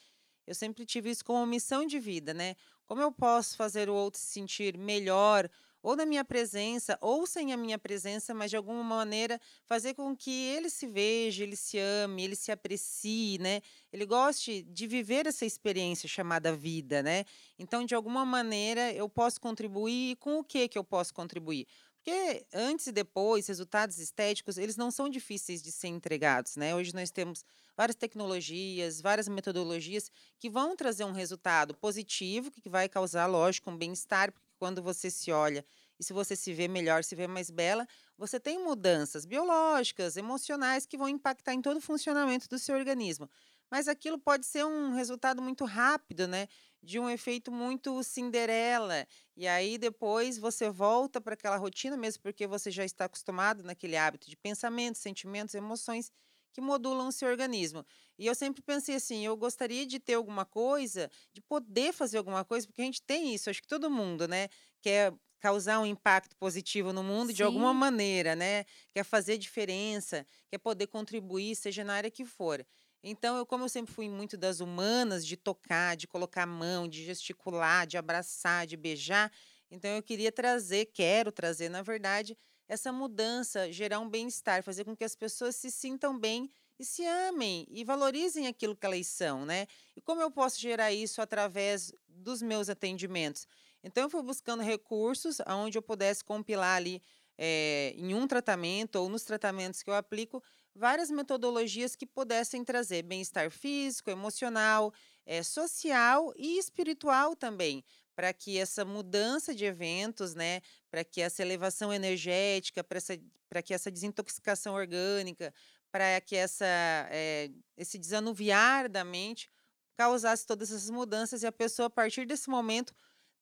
Eu 0.47 0.55
sempre 0.55 0.87
tive 0.87 1.11
isso 1.11 1.27
como 1.27 1.45
missão 1.45 1.85
de 1.85 1.99
vida, 2.01 2.33
né? 2.33 2.57
Como 2.87 3.03
eu 3.03 3.13
posso 3.13 3.55
fazer 3.55 3.91
o 3.91 3.95
outro 3.95 4.19
se 4.19 4.29
sentir 4.29 4.79
melhor, 4.79 5.47
ou 5.87 5.95
na 5.95 6.05
minha 6.05 6.25
presença, 6.25 6.99
ou 7.01 7.29
sem 7.29 7.53
a 7.53 7.57
minha 7.57 7.79
presença, 7.79 8.35
mas 8.35 8.51
de 8.51 8.57
alguma 8.57 8.83
maneira 8.83 9.41
fazer 9.65 9.95
com 9.95 10.17
que 10.17 10.33
ele 10.33 10.69
se 10.69 10.85
veja, 10.85 11.45
ele 11.45 11.55
se 11.55 11.79
ame, 11.79 12.25
ele 12.25 12.35
se 12.35 12.51
aprecie, 12.51 13.39
né? 13.39 13.61
Ele 13.93 14.05
goste 14.05 14.65
de 14.65 14.85
viver 14.89 15.29
essa 15.29 15.47
experiência 15.47 16.09
chamada 16.09 16.53
vida, 16.57 17.05
né? 17.05 17.25
Então, 17.57 17.85
de 17.85 17.95
alguma 17.95 18.25
maneira, 18.25 18.93
eu 18.95 19.09
posso 19.09 19.41
contribuir. 19.41 20.11
E 20.11 20.17
com 20.17 20.41
o 20.41 20.45
que 20.45 20.67
que 20.67 20.77
eu 20.77 20.83
posso 20.83 21.15
contribuir? 21.15 21.69
Porque 21.95 22.45
antes 22.53 22.89
e 22.89 22.93
depois, 22.93 23.47
resultados 23.47 23.99
estéticos, 24.01 24.59
eles 24.59 24.77
não 24.77 24.91
são 24.91 25.09
difíceis 25.09 25.63
de 25.63 25.71
ser 25.71 25.87
entregados, 25.87 26.57
né? 26.57 26.75
Hoje 26.75 26.93
nós 26.93 27.13
temos 27.13 27.45
várias 27.77 27.95
tecnologias, 27.95 29.01
várias 29.01 29.29
metodologias 29.29 30.11
que 30.37 30.51
vão 30.51 30.75
trazer 30.75 31.05
um 31.05 31.13
resultado 31.13 31.77
positivo, 31.77 32.51
que 32.51 32.69
vai 32.69 32.89
causar, 32.89 33.27
lógico, 33.27 33.71
um 33.71 33.77
bem-estar, 33.77 34.33
quando 34.59 34.83
você 34.83 35.11
se 35.11 35.31
olha 35.33 35.65
e 35.99 36.05
se 36.05 36.13
você 36.13 36.37
se 36.37 36.53
vê 36.53 36.69
melhor, 36.69 37.03
se 37.05 37.15
vê 37.15 37.27
mais 37.27 37.51
bela, 37.51 37.87
você 38.19 38.39
tem 38.39 38.63
mudanças 38.63 39.25
biológicas, 39.25 40.17
emocionais 40.17 40.87
que 40.87 40.97
vão 40.99 41.09
impactar 41.09 41.55
em 41.55 41.63
todo 41.63 41.79
o 41.79 41.81
funcionamento 41.81 42.49
do 42.49 42.59
seu 42.59 42.77
organismo. 42.77 43.29
Mas 43.71 43.89
aquilo 43.89 44.19
pode 44.19 44.47
ser 44.47 44.65
um 44.65 44.93
resultado 44.95 45.43
muito 45.43 45.65
rápido, 45.65 46.29
né? 46.29 46.47
De 46.83 46.99
um 47.01 47.11
efeito 47.11 47.51
muito 47.51 48.03
Cinderela. 48.03 49.07
E 49.37 49.49
aí 49.49 49.77
depois 49.79 50.39
você 50.39 50.71
volta 50.71 51.21
para 51.21 51.35
aquela 51.35 51.57
rotina 51.57 51.97
mesmo, 51.97 52.23
porque 52.23 52.47
você 52.47 52.71
já 52.71 52.85
está 52.85 53.07
acostumado 53.07 53.63
naquele 53.65 53.97
hábito 53.97 54.31
de 54.31 54.37
pensamentos, 54.37 55.01
sentimentos, 55.01 55.55
emoções 55.55 56.11
que 56.57 56.61
modulam 56.63 57.09
o 57.09 57.13
seu 57.13 57.29
organismo. 57.29 57.85
E 58.19 58.27
eu 58.27 58.35
sempre 58.35 58.63
pensei 58.63 58.95
assim, 58.95 59.27
eu 59.27 59.37
gostaria 59.37 59.87
de 59.87 60.01
ter 60.01 60.15
alguma 60.15 60.47
coisa, 60.47 61.11
de 61.35 61.43
poder 61.43 61.93
fazer 61.93 62.17
alguma 62.17 62.47
coisa, 62.47 62.67
porque 62.67 62.81
a 62.81 62.85
gente 62.87 63.03
tem 63.03 63.35
isso, 63.35 63.51
acho 63.51 63.61
que 63.61 63.69
todo 63.69 63.91
mundo, 63.91 64.27
né, 64.27 64.49
quer 64.81 65.13
causar 65.39 65.79
um 65.81 65.85
impacto 65.85 66.35
positivo 66.37 66.95
no 66.95 67.05
mundo 67.05 67.29
Sim. 67.29 67.35
de 67.35 67.43
alguma 67.43 67.75
maneira, 67.75 68.35
né? 68.35 68.65
Quer 68.91 69.05
fazer 69.05 69.37
diferença, 69.37 70.27
quer 70.49 70.57
poder 70.57 70.87
contribuir, 70.87 71.55
seja 71.55 71.85
na 71.85 71.93
área 71.93 72.11
que 72.11 72.25
for. 72.25 72.67
Então, 73.03 73.37
eu, 73.37 73.45
como 73.45 73.65
eu 73.65 73.69
sempre 73.69 73.93
fui 73.93 74.09
muito 74.09 74.39
das 74.39 74.61
humanas, 74.61 75.27
de 75.27 75.37
tocar, 75.37 75.95
de 75.95 76.07
colocar 76.09 76.45
a 76.45 76.47
mão, 76.47 76.89
de 76.89 77.05
gesticular, 77.05 77.87
de 77.87 77.99
abraçar, 77.99 78.67
de 78.67 78.79
beijar, 78.79 79.31
então 79.71 79.91
eu 79.91 80.03
queria 80.03 80.33
trazer, 80.33 80.87
quero 80.87 81.31
trazer, 81.31 81.69
na 81.69 81.83
verdade, 81.83 82.35
essa 82.69 82.93
mudança, 82.93 83.71
gerar 83.73 84.01
um 84.01 84.09
bem-estar, 84.09 84.63
fazer 84.63 84.85
com 84.85 84.97
que 84.97 85.05
as 85.05 85.15
pessoas 85.15 85.57
se 85.57 85.71
sintam 85.71 86.19
bem 86.19 86.51
e 86.79 86.85
se 86.85 87.05
amem 87.07 87.67
e 87.71 87.85
valorizem 87.85 88.47
aquilo 88.47 88.77
que 88.77 88.85
elas 88.85 89.07
são, 89.07 89.47
né? 89.47 89.67
E 89.95 90.01
como 90.01 90.21
eu 90.21 90.31
posso 90.31 90.61
gerar 90.61 90.93
isso 90.93 91.23
através 91.23 91.93
dos 92.09 92.43
meus 92.43 92.69
atendimentos? 92.69 93.47
Então, 93.83 94.05
eu 94.05 94.11
fui 94.11 94.23
buscando 94.23 94.63
recursos 94.63 95.39
onde 95.47 95.79
eu 95.79 95.83
pudesse 95.83 96.25
compilar 96.25 96.77
ali 96.77 97.01
é, 97.39 97.95
em 97.97 98.15
um 98.15 98.27
tratamento 98.27 98.97
ou 98.97 99.09
nos 99.09 99.23
tratamentos 99.23 99.83
que 99.83 99.91
eu 99.91 99.95
aplico, 99.95 100.43
várias 100.75 101.11
metodologias 101.11 101.97
que 101.97 102.07
pudessem 102.07 102.65
trazer 102.65 103.03
bem-estar 103.03 103.51
físico, 103.51 104.11
emocional, 104.11 104.93
é, 105.25 105.43
social 105.43 106.33
e 106.37 106.59
espiritual 106.59 107.35
também, 107.35 107.85
para 108.17 108.33
que 108.33 108.59
essa 108.59 108.85
mudança 108.85 109.55
de 109.55 109.67
eventos, 109.67 110.35
né, 110.35 110.63
para 110.91 111.05
que 111.05 111.21
essa 111.21 111.43
elevação 111.43 111.93
energética, 111.93 112.83
para 112.83 113.63
que 113.63 113.75
essa 113.75 113.91
desintoxicação 113.91 114.75
orgânica, 114.75 115.53
para 115.93 116.21
que 116.23 116.35
essa, 116.35 116.67
é, 117.11 117.51
esse 117.77 117.99
desanuviar 117.99 118.89
da 118.89 119.05
mente 119.05 119.51
causasse 119.97 120.47
todas 120.47 120.71
essas 120.71 120.91
mudanças 120.91 121.43
e 121.43 121.47
a 121.47 121.53
pessoa, 121.53 121.87
a 121.87 121.91
partir 121.91 122.27
desse 122.27 122.49
momento, 122.49 122.95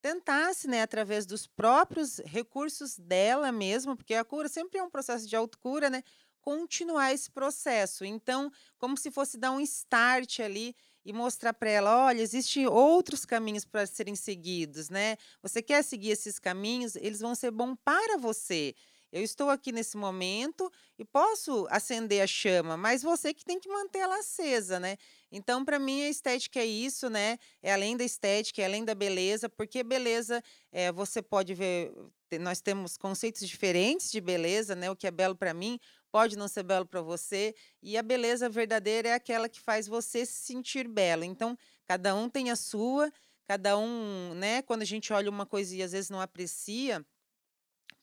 tentasse, 0.03 0.69
né, 0.69 0.83
através 0.83 1.25
dos 1.25 1.47
próprios 1.47 2.19
recursos 2.19 2.99
dela 2.99 3.51
mesma, 3.53 3.97
porque 3.97 4.15
a 4.15 4.25
cura 4.25 4.49
sempre 4.49 4.79
é 4.79 4.83
um 4.83 4.91
processo 4.91 5.27
de 5.27 5.37
autocura, 5.37 5.89
né, 5.89 6.03
continuar 6.43 7.13
esse 7.13 7.31
processo. 7.31 8.05
Então, 8.05 8.53
como 8.77 8.99
se 8.99 9.11
fosse 9.11 9.39
dar 9.39 9.53
um 9.53 9.61
start 9.61 10.41
ali 10.41 10.77
e 11.05 11.13
mostrar 11.13 11.53
para 11.53 11.71
ela, 11.71 12.07
olha, 12.07 12.23
existem 12.23 12.67
outros 12.67 13.25
caminhos 13.25 13.65
para 13.65 13.87
serem 13.87 14.17
seguidos, 14.17 14.89
né? 14.89 15.17
Você 15.43 15.63
quer 15.63 15.83
seguir 15.85 16.11
esses 16.11 16.39
caminhos, 16.39 16.97
eles 16.97 17.21
vão 17.21 17.35
ser 17.35 17.51
bons 17.51 17.77
para 17.85 18.17
você. 18.17 18.75
Eu 19.15 19.23
estou 19.23 19.49
aqui 19.49 19.71
nesse 19.71 19.97
momento 19.97 20.69
e 20.99 21.05
posso 21.05 21.69
acender 21.71 22.21
a 22.21 22.27
chama, 22.27 22.77
mas 22.77 23.01
você 23.01 23.33
que 23.33 23.45
tem 23.45 23.61
que 23.61 23.69
manter 23.69 24.01
ela 24.01 24.19
acesa, 24.19 24.81
né? 24.81 24.97
Então, 25.31 25.65
para 25.65 25.79
mim, 25.79 26.03
a 26.03 26.09
estética 26.09 26.59
é 26.59 26.67
isso, 26.67 27.09
né? 27.09 27.39
É 27.63 27.73
além 27.73 27.97
da 27.97 28.03
estética, 28.03 28.61
é 28.61 28.65
além 28.65 28.85
da 28.85 28.93
beleza, 28.93 29.49
porque 29.49 29.85
beleza, 29.85 30.43
é, 30.73 30.91
você 30.91 31.23
pode 31.23 31.55
ver, 31.55 31.93
nós 32.41 32.61
temos 32.61 32.97
conceitos 32.97 33.47
diferentes 33.47 34.11
de 34.11 34.21
beleza, 34.21 34.75
né? 34.75 34.91
O 34.91 34.97
que 34.97 35.07
é 35.07 35.13
belo 35.13 35.37
para 35.37 35.55
mim 35.55 35.79
pode 36.15 36.39
não 36.39 36.47
ser 36.47 36.63
belo 36.63 36.87
para 36.87 37.03
você, 37.03 37.57
e 37.83 37.99
a 37.99 38.03
beleza 38.03 38.49
verdadeira 38.49 39.09
é 39.09 39.15
aquela 39.15 39.49
que 39.49 39.61
faz 39.61 39.89
você 39.89 40.25
se 40.25 40.45
sentir 40.45 40.87
belo. 40.87 41.25
Então, 41.25 41.59
cada 41.85 42.15
um 42.15 42.29
tem 42.29 42.53
a 42.53 42.57
sua, 42.57 43.13
cada 43.45 43.77
um, 43.77 44.33
né? 44.35 44.63
Quando 44.63 44.83
a 44.83 44.85
gente 44.85 45.13
olha 45.13 45.29
uma 45.29 45.45
coisa 45.45 45.75
e 45.75 45.83
às 45.83 45.91
vezes 45.91 46.11
não 46.11 46.21
aprecia, 46.21 47.05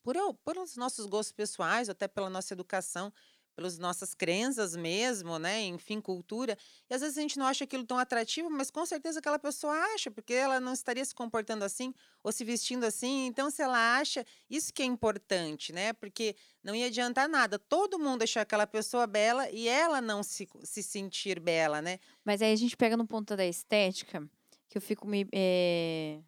por, 0.02 0.14
por 0.44 0.58
os 0.58 0.76
nossos 0.76 1.06
gostos 1.06 1.32
pessoais, 1.32 1.88
até 1.88 2.06
pela 2.06 2.28
nossa 2.28 2.52
educação, 2.52 3.10
pelas 3.54 3.78
nossas 3.78 4.14
crenças 4.14 4.74
mesmo, 4.74 5.38
né? 5.38 5.62
Enfim, 5.62 6.00
cultura. 6.00 6.56
E 6.88 6.94
às 6.94 7.00
vezes 7.00 7.18
a 7.18 7.20
gente 7.20 7.38
não 7.38 7.46
acha 7.46 7.64
aquilo 7.64 7.84
tão 7.84 7.98
atrativo, 7.98 8.50
mas 8.50 8.70
com 8.70 8.84
certeza 8.86 9.18
aquela 9.18 9.38
pessoa 9.38 9.74
acha, 9.94 10.10
porque 10.10 10.32
ela 10.32 10.60
não 10.60 10.72
estaria 10.72 11.04
se 11.04 11.14
comportando 11.14 11.64
assim 11.64 11.94
ou 12.22 12.32
se 12.32 12.44
vestindo 12.44 12.84
assim. 12.84 13.26
Então, 13.26 13.50
se 13.50 13.62
ela 13.62 13.98
acha, 13.98 14.24
isso 14.48 14.72
que 14.72 14.82
é 14.82 14.86
importante, 14.86 15.72
né? 15.72 15.92
Porque 15.92 16.34
não 16.62 16.74
ia 16.74 16.86
adiantar 16.86 17.28
nada 17.28 17.58
todo 17.58 17.98
mundo 17.98 18.22
achar 18.22 18.42
aquela 18.42 18.66
pessoa 18.66 19.06
bela 19.06 19.50
e 19.50 19.68
ela 19.68 20.00
não 20.00 20.22
se, 20.22 20.48
se 20.62 20.82
sentir 20.82 21.40
bela, 21.40 21.82
né? 21.82 21.98
Mas 22.24 22.40
aí 22.42 22.52
a 22.52 22.56
gente 22.56 22.76
pega 22.76 22.96
no 22.96 23.06
ponto 23.06 23.36
da 23.36 23.46
estética, 23.46 24.28
que 24.68 24.78
eu 24.78 24.82
fico 24.82 25.06
me. 25.06 25.26
É... 25.32 26.20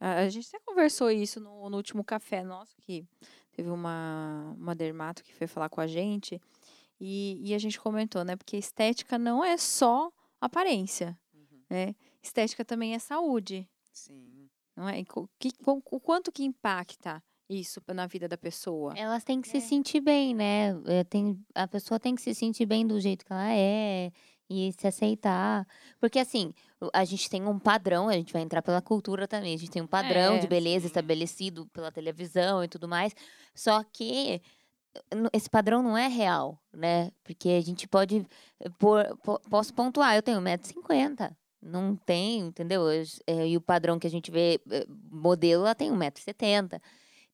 A 0.00 0.28
gente 0.28 0.48
até 0.48 0.60
conversou 0.64 1.10
isso 1.10 1.40
no, 1.40 1.70
no 1.70 1.76
último 1.76 2.04
café 2.04 2.44
nosso, 2.44 2.76
que 2.82 3.06
Teve 3.54 3.70
uma, 3.70 4.54
uma 4.58 4.74
dermato 4.74 5.22
que 5.22 5.32
foi 5.32 5.46
falar 5.46 5.68
com 5.68 5.80
a 5.80 5.86
gente 5.86 6.40
e, 7.00 7.40
e 7.42 7.54
a 7.54 7.58
gente 7.58 7.80
comentou, 7.80 8.24
né? 8.24 8.36
Porque 8.36 8.56
estética 8.56 9.16
não 9.16 9.44
é 9.44 9.56
só 9.56 10.10
aparência, 10.40 11.16
uhum. 11.32 11.62
né? 11.70 11.94
Estética 12.22 12.64
também 12.64 12.94
é 12.94 12.98
saúde. 12.98 13.68
Sim. 13.92 14.50
Não 14.76 14.88
é? 14.88 15.04
O, 15.14 15.28
que, 15.38 15.50
o 15.64 16.00
quanto 16.00 16.32
que 16.32 16.42
impacta 16.42 17.22
isso 17.48 17.80
na 17.88 18.06
vida 18.06 18.26
da 18.26 18.36
pessoa? 18.36 18.92
Elas 18.96 19.22
têm 19.22 19.40
que 19.40 19.48
é. 19.48 19.60
se 19.60 19.68
sentir 19.68 20.00
bem, 20.00 20.34
né? 20.34 20.70
É, 20.86 21.04
tem, 21.04 21.38
a 21.54 21.68
pessoa 21.68 22.00
tem 22.00 22.14
que 22.14 22.22
se 22.22 22.34
sentir 22.34 22.66
bem 22.66 22.86
do 22.86 22.98
jeito 23.00 23.24
que 23.24 23.32
ela 23.32 23.52
é 23.52 24.10
e 24.48 24.72
se 24.78 24.86
aceitar. 24.86 25.66
Porque 26.00 26.18
assim, 26.18 26.52
a 26.92 27.04
gente 27.04 27.28
tem 27.28 27.46
um 27.46 27.58
padrão, 27.58 28.08
a 28.08 28.14
gente 28.14 28.32
vai 28.32 28.42
entrar 28.42 28.62
pela 28.62 28.80
cultura 28.80 29.26
também, 29.26 29.54
a 29.54 29.58
gente 29.58 29.70
tem 29.70 29.82
um 29.82 29.86
padrão 29.86 30.34
é. 30.34 30.38
de 30.38 30.46
beleza 30.46 30.86
estabelecido 30.86 31.66
pela 31.66 31.90
televisão 31.90 32.62
e 32.62 32.68
tudo 32.68 32.88
mais. 32.88 33.14
Só 33.54 33.82
que 33.84 34.40
esse 35.32 35.50
padrão 35.50 35.82
não 35.82 35.96
é 35.96 36.08
real, 36.08 36.58
né? 36.72 37.10
Porque 37.22 37.48
a 37.50 37.60
gente 37.60 37.86
pode. 37.88 38.26
Por, 38.78 39.04
posso 39.50 39.74
pontuar, 39.74 40.14
eu 40.14 40.22
tenho 40.22 40.40
1,50m. 40.40 41.34
Não 41.60 41.96
tem, 41.96 42.40
entendeu? 42.40 42.84
É, 43.26 43.48
e 43.48 43.56
o 43.56 43.60
padrão 43.60 43.98
que 43.98 44.06
a 44.06 44.10
gente 44.10 44.30
vê, 44.30 44.60
eh, 44.70 44.86
modelo, 45.10 45.64
ela 45.64 45.74
tem 45.74 45.90
1,70m. 45.90 46.78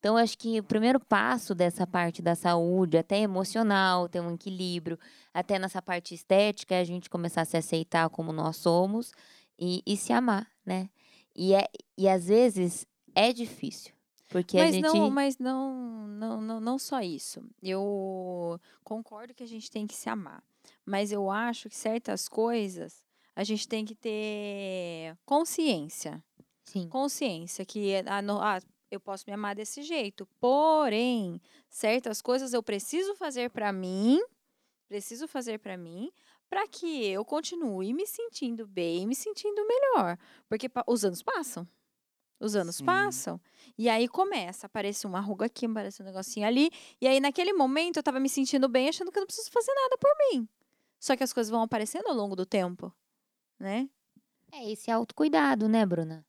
Então, 0.01 0.17
acho 0.17 0.37
que 0.39 0.59
o 0.59 0.65
primeiro 0.65 0.99
passo 0.99 1.55
dessa 1.55 1.87
parte 1.87 2.23
da 2.23 2.35
saúde, 2.35 2.97
até 2.97 3.19
emocional, 3.19 4.09
ter 4.09 4.19
um 4.21 4.35
equilíbrio, 4.35 4.99
até 5.33 5.59
nessa 5.59 5.83
parte 5.83 6.15
estética, 6.15 6.75
é 6.75 6.81
a 6.81 6.85
gente 6.85 7.11
começar 7.11 7.43
a 7.43 7.45
se 7.45 7.59
aceitar 7.59 8.09
como 8.09 8.33
nós 8.33 8.57
somos 8.57 9.13
e, 9.59 9.83
e 9.87 9.99
se 9.99 10.11
amar, 10.11 10.51
né? 10.65 10.89
E, 11.37 11.55
é, 11.55 11.69
e 11.99 12.09
às 12.09 12.29
vezes 12.29 12.87
é 13.15 13.31
difícil. 13.31 13.93
Porque 14.27 14.57
mas 14.57 14.71
a 14.71 14.73
gente... 14.73 14.85
não, 14.85 15.11
mas 15.11 15.39
não, 15.39 16.07
não, 16.09 16.41
não, 16.41 16.61
não 16.61 16.79
só 16.79 17.03
isso. 17.03 17.43
Eu 17.63 18.59
concordo 18.83 19.35
que 19.35 19.43
a 19.43 19.49
gente 19.49 19.71
tem 19.71 19.87
que 19.87 19.95
se 19.95 20.09
amar. 20.09 20.43
Mas 20.87 21.13
eu 21.13 21.31
acho 21.31 21.69
que 21.69 21.77
certas 21.77 22.27
coisas 22.27 23.05
a 23.37 23.45
gente 23.45 23.69
tem 23.69 23.85
que 23.85 23.95
ter 23.95 25.15
consciência. 25.27 26.23
Sim. 26.65 26.89
Consciência 26.89 27.67
que 27.67 27.97
ah, 28.07 28.23
no, 28.23 28.41
ah, 28.41 28.61
eu 28.91 29.01
posso 29.01 29.25
me 29.27 29.33
amar 29.33 29.55
desse 29.55 29.83
jeito. 29.83 30.27
Porém, 30.41 31.41
certas 31.69 32.21
coisas 32.21 32.53
eu 32.53 32.63
preciso 32.63 33.15
fazer 33.15 33.51
para 33.51 33.73
mim, 33.73 34.21
preciso 34.89 35.29
fazer 35.29 35.59
para 35.59 35.77
mim, 35.77 36.11
para 36.49 36.67
que 36.67 37.07
eu 37.07 37.25
continue 37.25 37.95
me 37.95 38.07
sentindo 38.07 38.67
bem, 38.67 39.07
me 39.07 39.15
sentindo 39.15 39.65
melhor, 39.67 40.19
porque 40.49 40.69
os 40.87 41.05
anos 41.05 41.23
passam. 41.23 41.67
Os 42.41 42.57
anos 42.57 42.77
Sim. 42.77 42.87
passam. 42.87 43.39
E 43.77 43.89
aí 43.89 44.09
começa, 44.09 44.67
aparece 44.67 45.07
uma 45.07 45.21
ruga 45.21 45.45
aqui, 45.45 45.67
aparece 45.67 46.03
um 46.03 46.07
negocinho 46.07 46.47
ali. 46.47 46.71
E 46.99 47.07
aí, 47.07 47.21
naquele 47.21 47.53
momento, 47.53 47.99
eu 47.99 48.03
tava 48.03 48.19
me 48.19 48.31
sentindo 48.31 48.67
bem, 48.67 48.89
achando 48.89 49.13
que 49.13 49.19
eu 49.19 49.21
não 49.21 49.27
preciso 49.27 49.51
fazer 49.51 49.73
nada 49.75 49.99
por 49.99 50.11
mim. 50.19 50.49
Só 50.99 51.15
que 51.15 51.23
as 51.23 51.35
coisas 51.35 51.51
vão 51.51 51.63
aparecendo 51.63 52.09
ao 52.09 52.15
longo 52.15 52.35
do 52.35 52.47
tempo, 52.47 52.91
né? 53.59 53.91
É 54.51 54.71
esse 54.73 54.91
autocuidado, 54.91 55.69
né, 55.69 55.85
Bruna? 55.85 56.27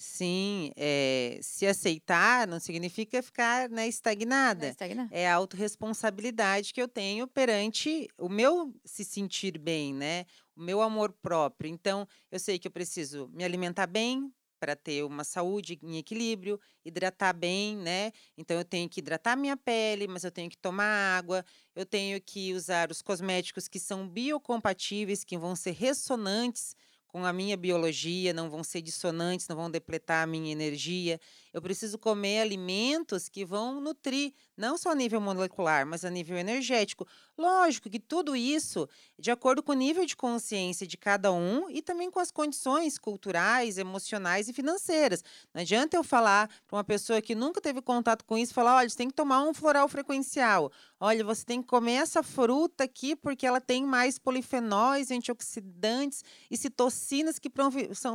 Sim, 0.00 0.70
é, 0.76 1.40
se 1.42 1.66
aceitar 1.66 2.46
não 2.46 2.60
significa 2.60 3.20
ficar 3.20 3.68
né, 3.68 3.88
estagnada. 3.88 4.68
Estagnar. 4.68 5.08
É 5.10 5.28
a 5.28 5.34
autorresponsabilidade 5.34 6.72
que 6.72 6.80
eu 6.80 6.86
tenho 6.86 7.26
perante 7.26 8.06
o 8.16 8.28
meu 8.28 8.72
se 8.84 9.04
sentir 9.04 9.58
bem, 9.58 9.92
né? 9.92 10.24
O 10.54 10.62
meu 10.62 10.80
amor 10.80 11.12
próprio. 11.20 11.68
Então, 11.68 12.06
eu 12.30 12.38
sei 12.38 12.60
que 12.60 12.68
eu 12.68 12.72
preciso 12.72 13.28
me 13.34 13.42
alimentar 13.42 13.88
bem 13.88 14.32
para 14.60 14.76
ter 14.76 15.04
uma 15.04 15.24
saúde 15.24 15.78
em 15.82 15.96
equilíbrio, 15.96 16.60
hidratar 16.84 17.32
bem, 17.32 17.76
né? 17.76 18.12
Então 18.36 18.56
eu 18.56 18.64
tenho 18.64 18.88
que 18.88 19.00
hidratar 19.00 19.36
minha 19.36 19.56
pele, 19.56 20.06
mas 20.06 20.24
eu 20.24 20.30
tenho 20.30 20.50
que 20.50 20.58
tomar 20.58 21.16
água, 21.16 21.44
eu 21.74 21.86
tenho 21.86 22.20
que 22.20 22.52
usar 22.54 22.90
os 22.90 23.02
cosméticos 23.02 23.68
que 23.68 23.78
são 23.78 24.08
biocompatíveis, 24.08 25.24
que 25.24 25.38
vão 25.38 25.54
ser 25.56 25.72
ressonantes 25.72 26.74
com 27.18 27.24
a 27.24 27.32
minha 27.32 27.56
biologia, 27.56 28.32
não 28.32 28.48
vão 28.48 28.62
ser 28.62 28.80
dissonantes, 28.80 29.48
não 29.48 29.56
vão 29.56 29.70
depletar 29.70 30.22
a 30.22 30.26
minha 30.26 30.52
energia. 30.52 31.20
Eu 31.52 31.62
preciso 31.62 31.98
comer 31.98 32.40
alimentos 32.40 33.28
que 33.28 33.44
vão 33.44 33.80
nutrir, 33.80 34.32
não 34.56 34.76
só 34.76 34.90
a 34.90 34.94
nível 34.94 35.20
molecular, 35.20 35.86
mas 35.86 36.04
a 36.04 36.10
nível 36.10 36.36
energético. 36.36 37.06
Lógico 37.36 37.88
que 37.88 38.00
tudo 38.00 38.34
isso 38.34 38.88
de 39.18 39.30
acordo 39.30 39.62
com 39.62 39.72
o 39.72 39.74
nível 39.74 40.04
de 40.04 40.16
consciência 40.16 40.86
de 40.86 40.96
cada 40.96 41.32
um 41.32 41.70
e 41.70 41.80
também 41.80 42.10
com 42.10 42.20
as 42.20 42.30
condições 42.30 42.98
culturais, 42.98 43.78
emocionais 43.78 44.48
e 44.48 44.52
financeiras. 44.52 45.22
Não 45.54 45.62
adianta 45.62 45.96
eu 45.96 46.04
falar 46.04 46.48
para 46.66 46.76
uma 46.76 46.84
pessoa 46.84 47.22
que 47.22 47.34
nunca 47.34 47.60
teve 47.60 47.80
contato 47.80 48.24
com 48.24 48.36
isso, 48.36 48.52
falar, 48.54 48.76
olha, 48.76 48.88
você 48.88 48.96
tem 48.96 49.08
que 49.08 49.14
tomar 49.14 49.42
um 49.42 49.54
floral 49.54 49.88
frequencial. 49.88 50.70
Olha, 51.00 51.24
você 51.24 51.44
tem 51.44 51.62
que 51.62 51.68
comer 51.68 51.94
essa 51.94 52.22
fruta 52.22 52.84
aqui 52.84 53.14
porque 53.14 53.46
ela 53.46 53.60
tem 53.60 53.84
mais 53.84 54.18
polifenóis, 54.18 55.10
antioxidantes 55.10 56.24
e 56.50 56.56
citocinas 56.56 57.38
que 57.38 57.50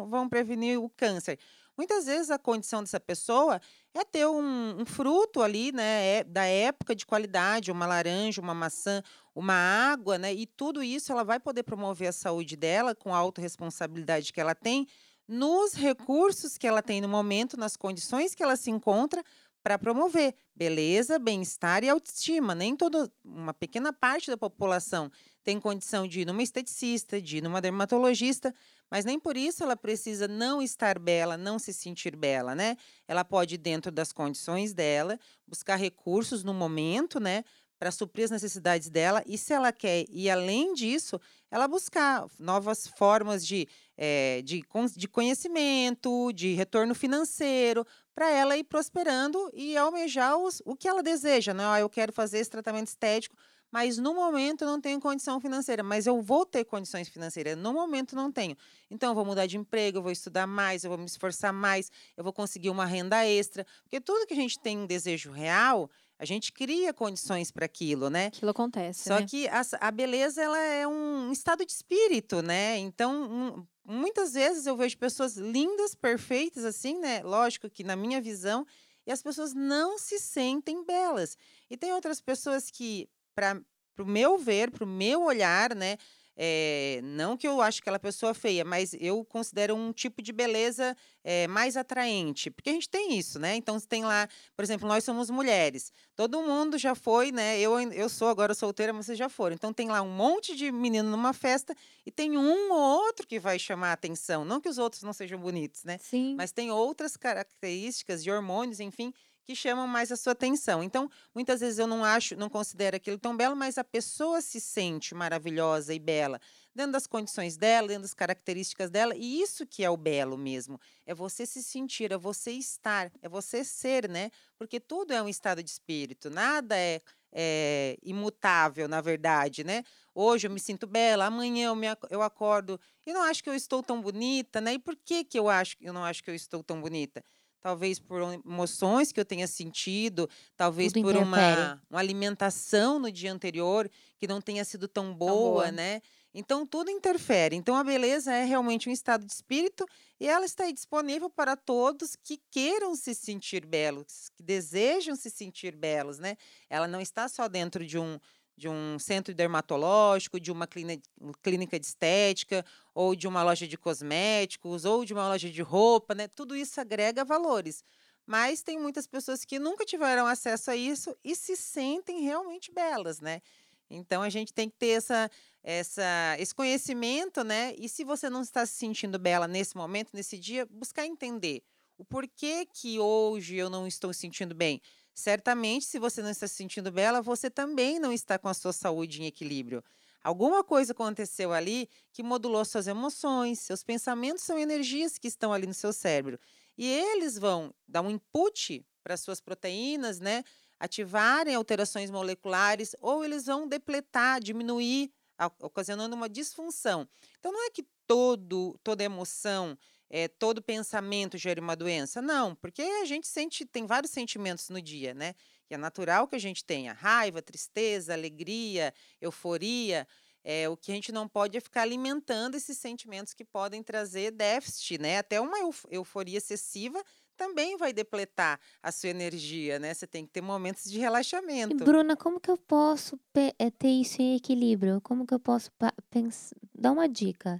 vão 0.09 0.27
prevenir 0.27 0.79
o 0.79 0.89
câncer. 0.89 1.39
Muitas 1.77 2.05
vezes 2.05 2.29
a 2.29 2.37
condição 2.37 2.81
dessa 2.81 2.99
pessoa 2.99 3.59
é 3.93 4.03
ter 4.03 4.27
um, 4.27 4.81
um 4.81 4.85
fruto 4.85 5.41
ali, 5.41 5.71
né, 5.71 6.17
é, 6.17 6.23
da 6.23 6.45
época 6.45 6.95
de 6.95 7.05
qualidade, 7.05 7.71
uma 7.71 7.87
laranja, 7.87 8.41
uma 8.41 8.53
maçã, 8.53 9.01
uma 9.33 9.53
água, 9.53 10.17
né, 10.17 10.33
e 10.33 10.45
tudo 10.45 10.83
isso 10.83 11.11
ela 11.11 11.23
vai 11.23 11.39
poder 11.39 11.63
promover 11.63 12.09
a 12.09 12.13
saúde 12.13 12.55
dela 12.55 12.93
com 12.93 13.13
a 13.13 13.17
autorresponsabilidade 13.17 14.31
que 14.31 14.39
ela 14.39 14.53
tem, 14.53 14.87
nos 15.27 15.73
recursos 15.73 16.57
que 16.57 16.67
ela 16.67 16.81
tem 16.81 17.01
no 17.01 17.07
momento, 17.07 17.57
nas 17.57 17.75
condições 17.75 18.35
que 18.35 18.43
ela 18.43 18.55
se 18.55 18.69
encontra, 18.69 19.23
para 19.63 19.79
promover 19.79 20.35
beleza, 20.53 21.17
bem-estar 21.17 21.83
e 21.83 21.89
autoestima. 21.89 22.53
Nem 22.53 22.75
toda, 22.75 23.09
uma 23.23 23.53
pequena 23.53 23.93
parte 23.93 24.29
da 24.29 24.35
população 24.35 25.09
tem 25.41 25.59
condição 25.59 26.05
de 26.05 26.21
ir 26.21 26.25
numa 26.25 26.43
esteticista, 26.43 27.21
de 27.21 27.37
ir 27.37 27.41
numa 27.41 27.61
dermatologista, 27.61 28.53
mas 28.93 29.05
nem 29.05 29.19
por 29.19 29.35
isso 29.35 29.63
ela 29.63 29.75
precisa 29.75 30.27
não 30.27 30.61
estar 30.61 30.99
bela, 30.99 31.35
não 31.35 31.57
se 31.57 31.73
sentir 31.73 32.15
bela, 32.15 32.53
né? 32.53 32.77
Ela 33.07 33.25
pode, 33.25 33.57
dentro 33.57 33.91
das 33.91 34.13
condições 34.13 34.71
dela, 34.71 35.19
buscar 35.47 35.77
recursos 35.77 36.43
no 36.43 36.53
momento, 36.53 37.19
né? 37.19 37.43
Para 37.79 37.89
suprir 37.89 38.25
as 38.25 38.29
necessidades 38.29 38.91
dela, 38.91 39.23
e 39.25 39.35
se 39.35 39.51
ela 39.51 39.71
quer 39.71 40.05
ir 40.11 40.29
além 40.29 40.75
disso, 40.75 41.19
ela 41.49 41.67
buscar 41.67 42.27
novas 42.37 42.85
formas 42.85 43.43
de, 43.43 43.67
é, 43.97 44.43
de, 44.43 44.63
de 44.95 45.07
conhecimento, 45.07 46.31
de 46.31 46.53
retorno 46.53 46.93
financeiro, 46.93 47.87
para 48.13 48.29
ela 48.29 48.55
ir 48.55 48.63
prosperando 48.63 49.49
e 49.55 49.75
almejar 49.75 50.37
os, 50.37 50.61
o 50.65 50.75
que 50.75 50.87
ela 50.87 51.01
deseja, 51.01 51.51
né? 51.51 51.63
Ah, 51.65 51.79
eu 51.79 51.89
quero 51.89 52.13
fazer 52.13 52.37
esse 52.37 52.51
tratamento 52.51 52.89
estético 52.89 53.35
mas 53.73 53.97
no 53.97 54.13
momento 54.13 54.63
eu 54.63 54.67
não 54.67 54.79
tenho 54.79 55.01
condição 55.01 55.41
financeira, 55.41 55.81
mas 55.81 56.05
eu 56.05 56.21
vou 56.21 56.45
ter 56.45 56.63
condições 56.63 57.09
financeiras. 57.09 57.57
No 57.57 57.73
momento 57.73 58.15
não 58.15 58.31
tenho. 58.31 58.55
Então 58.91 59.09
eu 59.09 59.15
vou 59.15 59.25
mudar 59.25 59.47
de 59.47 59.57
emprego, 59.57 59.97
eu 59.97 60.03
vou 60.03 60.11
estudar 60.11 60.45
mais, 60.45 60.83
eu 60.83 60.91
vou 60.91 60.97
me 60.99 61.05
esforçar 61.05 61.51
mais, 61.51 61.89
eu 62.15 62.23
vou 62.23 62.31
conseguir 62.31 62.69
uma 62.69 62.85
renda 62.85 63.25
extra, 63.25 63.65
porque 63.81 63.99
tudo 63.99 64.27
que 64.27 64.33
a 64.33 64.37
gente 64.37 64.59
tem 64.59 64.77
um 64.77 64.85
desejo 64.85 65.31
real, 65.31 65.89
a 66.19 66.23
gente 66.23 66.53
cria 66.53 66.93
condições 66.93 67.49
para 67.49 67.65
aquilo, 67.65 68.11
né? 68.11 68.27
Aquilo 68.27 68.51
acontece. 68.51 69.05
Só 69.05 69.19
né? 69.19 69.25
que 69.27 69.47
a, 69.47 69.63
a, 69.81 69.89
beleza 69.89 70.39
ela 70.39 70.59
é 70.59 70.87
um 70.87 71.31
estado 71.31 71.65
de 71.65 71.71
espírito, 71.71 72.43
né? 72.43 72.77
Então, 72.77 73.23
um, 73.23 73.65
muitas 73.83 74.33
vezes 74.33 74.67
eu 74.67 74.77
vejo 74.77 74.95
pessoas 74.99 75.35
lindas, 75.35 75.95
perfeitas, 75.95 76.63
assim, 76.63 76.99
né? 76.99 77.23
Lógico 77.23 77.67
que 77.71 77.83
na 77.83 77.95
minha 77.95 78.21
visão, 78.21 78.67
e 79.03 79.11
as 79.11 79.23
pessoas 79.23 79.51
não 79.51 79.97
se 79.97 80.19
sentem 80.19 80.85
belas. 80.85 81.35
E 81.71 81.75
tem 81.75 81.91
outras 81.91 82.21
pessoas 82.21 82.69
que 82.69 83.09
para 83.35 83.61
o 83.99 84.05
meu 84.05 84.37
ver, 84.37 84.71
para 84.71 84.83
o 84.83 84.87
meu 84.87 85.23
olhar, 85.23 85.75
né? 85.75 85.97
é, 86.35 86.99
não 87.03 87.37
que 87.37 87.47
eu 87.47 87.61
acho 87.61 87.79
aquela 87.79 87.99
pessoa 87.99 88.33
feia, 88.33 88.65
mas 88.65 88.95
eu 88.99 89.23
considero 89.25 89.75
um 89.75 89.91
tipo 89.91 90.21
de 90.21 90.31
beleza 90.31 90.97
é, 91.23 91.47
mais 91.47 91.77
atraente. 91.77 92.49
Porque 92.49 92.69
a 92.69 92.73
gente 92.73 92.89
tem 92.89 93.17
isso, 93.17 93.39
né? 93.39 93.55
Então, 93.55 93.79
tem 93.79 94.03
lá, 94.03 94.27
por 94.55 94.63
exemplo, 94.63 94.87
nós 94.87 95.03
somos 95.03 95.29
mulheres. 95.29 95.91
Todo 96.15 96.41
mundo 96.41 96.77
já 96.77 96.95
foi, 96.95 97.31
né? 97.31 97.59
Eu, 97.59 97.79
eu 97.91 98.09
sou 98.09 98.27
agora 98.29 98.53
solteira, 98.53 98.91
mas 98.91 99.05
vocês 99.05 99.17
já 99.17 99.29
foram. 99.29 99.53
Então, 99.53 99.71
tem 99.71 99.89
lá 99.89 100.01
um 100.01 100.09
monte 100.09 100.55
de 100.55 100.71
menino 100.71 101.09
numa 101.09 101.33
festa 101.33 101.75
e 102.05 102.11
tem 102.11 102.37
um 102.37 102.71
ou 102.71 102.79
outro 102.79 103.27
que 103.27 103.39
vai 103.39 103.59
chamar 103.59 103.89
a 103.89 103.93
atenção. 103.93 104.43
Não 104.43 104.59
que 104.59 104.69
os 104.69 104.77
outros 104.77 105.03
não 105.03 105.13
sejam 105.13 105.39
bonitos, 105.39 105.83
né? 105.83 105.99
Sim. 105.99 106.35
Mas 106.35 106.51
tem 106.51 106.71
outras 106.71 107.15
características 107.15 108.23
de 108.23 108.31
hormônios, 108.31 108.79
enfim, 108.79 109.13
que 109.43 109.55
chamam 109.55 109.87
mais 109.87 110.11
a 110.11 110.15
sua 110.15 110.33
atenção. 110.33 110.83
Então, 110.83 111.09
muitas 111.35 111.59
vezes 111.59 111.79
eu 111.79 111.87
não 111.87 112.03
acho, 112.03 112.35
não 112.35 112.49
considero 112.49 112.95
aquilo 112.95 113.17
tão 113.17 113.35
belo, 113.35 113.55
mas 113.55 113.77
a 113.77 113.83
pessoa 113.83 114.41
se 114.41 114.59
sente 114.59 115.13
maravilhosa 115.13 115.93
e 115.93 115.99
bela 115.99 116.39
dentro 116.75 116.93
das 116.93 117.05
condições 117.05 117.55
dela, 117.55 117.87
dentro 117.87 118.03
das 118.03 118.13
características 118.13 118.89
dela, 118.89 119.15
e 119.15 119.41
isso 119.41 119.65
que 119.65 119.83
é 119.83 119.89
o 119.89 119.97
belo 119.97 120.37
mesmo. 120.37 120.79
É 121.05 121.13
você 121.13 121.45
se 121.45 121.61
sentir, 121.61 122.11
é 122.11 122.17
você 122.17 122.51
estar, 122.51 123.11
é 123.21 123.29
você 123.29 123.63
ser, 123.63 124.09
né? 124.09 124.31
Porque 124.57 124.79
tudo 124.79 125.13
é 125.13 125.21
um 125.21 125.29
estado 125.29 125.61
de 125.61 125.69
espírito, 125.69 126.29
nada 126.29 126.75
é, 126.75 126.99
é 127.31 127.97
imutável, 128.01 128.87
na 128.87 129.01
verdade, 129.01 129.63
né? 129.63 129.83
Hoje 130.15 130.47
eu 130.47 130.51
me 130.51 130.59
sinto 130.59 130.87
bela, 130.87 131.25
amanhã 131.25 131.67
eu, 131.67 131.75
me, 131.75 131.87
eu 132.09 132.21
acordo 132.21 132.79
e 133.05 133.13
não 133.13 133.21
acho 133.23 133.43
que 133.43 133.49
eu 133.49 133.55
estou 133.55 133.83
tão 133.83 134.01
bonita, 134.01 134.59
né? 134.61 134.73
E 134.73 134.79
por 134.79 134.95
que, 134.95 135.23
que 135.23 135.37
eu 135.37 135.49
acho 135.49 135.75
eu 135.81 135.93
não 135.93 136.03
acho 136.03 136.23
que 136.23 136.29
eu 136.31 136.35
estou 136.35 136.63
tão 136.63 136.81
bonita? 136.81 137.23
Talvez 137.63 137.97
por 137.97 138.21
emoções 138.45 139.13
que 139.13 139.19
eu 139.19 139.23
tenha 139.23 139.47
sentido, 139.47 140.29
talvez 140.57 140.91
Tudo 140.91 141.03
por 141.03 141.15
uma, 141.15 141.81
uma 141.89 141.99
alimentação 141.99 142.99
no 142.99 143.09
dia 143.09 143.31
anterior 143.31 143.89
que 144.17 144.27
não 144.27 144.41
tenha 144.41 144.65
sido 144.65 144.85
tão 144.85 145.13
boa, 145.13 145.31
tão 145.31 145.39
boa, 145.39 145.71
né? 145.71 146.01
Então, 146.35 146.65
tudo 146.65 146.89
interfere. 146.89 147.55
Então, 147.55 147.75
a 147.75 147.83
beleza 147.83 148.33
é 148.33 148.43
realmente 148.43 148.89
um 148.89 148.91
estado 148.91 149.25
de 149.25 149.31
espírito 149.31 149.85
e 150.19 150.27
ela 150.27 150.45
está 150.45 150.69
disponível 150.69 151.29
para 151.29 151.55
todos 151.55 152.15
que 152.15 152.41
queiram 152.51 152.95
se 152.95 153.13
sentir 153.13 153.65
belos, 153.65 154.29
que 154.35 154.43
desejam 154.43 155.15
se 155.15 155.29
sentir 155.29 155.75
belos, 155.75 156.17
né? 156.17 156.35
Ela 156.69 156.87
não 156.87 156.99
está 156.99 157.29
só 157.29 157.47
dentro 157.47 157.85
de 157.85 157.99
um, 157.99 158.19
de 158.55 158.69
um 158.69 158.97
centro 158.99 159.33
dermatológico, 159.33 160.39
de 160.39 160.51
uma 160.51 160.67
clínica 160.67 161.79
de 161.79 161.85
estética, 161.85 162.65
ou 162.93 163.15
de 163.15 163.27
uma 163.27 163.43
loja 163.43 163.67
de 163.67 163.77
cosméticos, 163.77 164.85
ou 164.85 165.03
de 165.03 165.13
uma 165.13 165.27
loja 165.27 165.49
de 165.49 165.61
roupa, 165.61 166.13
né? 166.13 166.27
Tudo 166.27 166.55
isso 166.55 166.79
agrega 166.79 167.25
valores. 167.25 167.83
Mas 168.25 168.61
tem 168.61 168.79
muitas 168.79 169.05
pessoas 169.05 169.43
que 169.43 169.59
nunca 169.59 169.85
tiveram 169.85 170.25
acesso 170.25 170.71
a 170.71 170.75
isso 170.75 171.15
e 171.23 171.35
se 171.35 171.55
sentem 171.55 172.21
realmente 172.21 172.71
belas, 172.71 173.19
né? 173.19 173.41
Então 173.89 174.21
a 174.21 174.29
gente 174.29 174.53
tem 174.53 174.69
que 174.69 174.77
ter 174.77 174.97
essa, 174.97 175.29
essa, 175.63 176.35
esse 176.39 176.55
conhecimento, 176.55 177.43
né? 177.43 177.73
E 177.77 177.89
se 177.89 178.03
você 178.03 178.29
não 178.29 178.41
está 178.41 178.65
se 178.65 178.73
sentindo 178.73 179.19
bela 179.19 179.47
nesse 179.47 179.75
momento, 179.75 180.11
nesse 180.13 180.37
dia, 180.39 180.65
buscar 180.65 181.05
entender 181.05 181.63
o 181.97 182.05
porquê 182.05 182.65
que 182.65 182.99
hoje 182.99 183.55
eu 183.55 183.69
não 183.69 183.85
estou 183.85 184.13
sentindo 184.13 184.55
bem. 184.55 184.81
Certamente, 185.13 185.85
se 185.85 185.99
você 185.99 186.21
não 186.21 186.29
está 186.29 186.47
se 186.47 186.55
sentindo 186.55 186.91
bela, 186.91 187.21
você 187.21 187.49
também 187.49 187.99
não 187.99 188.11
está 188.11 188.39
com 188.39 188.47
a 188.47 188.53
sua 188.53 188.73
saúde 188.73 189.21
em 189.21 189.25
equilíbrio. 189.25 189.83
Alguma 190.23 190.63
coisa 190.63 190.93
aconteceu 190.93 191.51
ali 191.51 191.89
que 192.11 192.23
modulou 192.23 192.63
suas 192.63 192.87
emoções, 192.87 193.59
seus 193.59 193.83
pensamentos 193.83 194.43
são 194.43 194.57
energias 194.57 195.17
que 195.17 195.27
estão 195.27 195.51
ali 195.51 195.67
no 195.67 195.73
seu 195.73 195.91
cérebro. 195.91 196.39
E 196.77 196.87
eles 196.87 197.37
vão 197.37 197.73
dar 197.87 198.01
um 198.01 198.09
input 198.09 198.85
para 199.03 199.17
suas 199.17 199.41
proteínas, 199.41 200.19
né? 200.19 200.43
Ativarem 200.79 201.53
alterações 201.55 202.09
moleculares, 202.09 202.95
ou 202.99 203.23
eles 203.23 203.45
vão 203.45 203.67
depletar, 203.67 204.39
diminuir, 204.41 205.11
ocasionando 205.59 206.15
uma 206.15 206.29
disfunção. 206.29 207.07
Então, 207.37 207.51
não 207.51 207.65
é 207.67 207.69
que 207.69 207.85
todo, 208.07 208.79
toda 208.83 209.03
emoção 209.03 209.77
é, 210.13 210.27
todo 210.27 210.61
pensamento 210.61 211.39
gera 211.39 211.59
uma 211.59 211.75
doença. 211.75 212.21
Não, 212.21 212.53
porque 212.53 212.83
a 212.83 213.03
gente 213.03 213.27
sente, 213.27 213.65
tem 213.65 213.87
vários 213.87 214.11
sentimentos 214.11 214.69
no 214.69 214.79
dia, 214.79 215.11
né? 215.11 215.33
E 215.67 215.73
é 215.73 215.77
natural 215.77 216.27
que 216.27 216.35
a 216.35 216.39
gente 216.39 216.63
tenha 216.63 216.93
raiva, 216.93 217.41
tristeza, 217.41 218.13
alegria, 218.13 218.93
euforia. 219.19 220.07
É, 220.43 220.69
o 220.69 220.77
que 220.77 220.91
a 220.91 220.95
gente 220.95 221.11
não 221.11 221.27
pode 221.27 221.57
é 221.57 221.59
ficar 221.59 221.81
alimentando 221.81 222.53
esses 222.53 222.77
sentimentos 222.77 223.33
que 223.33 223.43
podem 223.43 223.81
trazer 223.81 224.29
déficit, 224.29 224.99
né? 224.99 225.17
Até 225.17 225.41
uma 225.41 225.57
euforia 225.89 226.37
excessiva 226.37 227.03
também 227.35 227.75
vai 227.75 227.91
depletar 227.91 228.59
a 228.83 228.91
sua 228.91 229.09
energia, 229.09 229.79
né? 229.79 229.95
Você 229.95 230.05
tem 230.05 230.27
que 230.27 230.31
ter 230.31 230.41
momentos 230.41 230.83
de 230.83 230.99
relaxamento. 230.99 231.73
E 231.73 231.83
Bruna, 231.83 232.15
como 232.15 232.39
que 232.39 232.51
eu 232.51 232.57
posso 232.57 233.19
eh, 233.33 233.71
ter 233.71 233.89
isso 233.89 234.21
em 234.21 234.35
equilíbrio? 234.35 235.01
Como 235.01 235.25
que 235.25 235.33
eu 235.33 235.39
posso 235.39 235.71
pensar? 236.11 236.55
Dá 236.71 236.91
uma 236.91 237.09
dica 237.09 237.59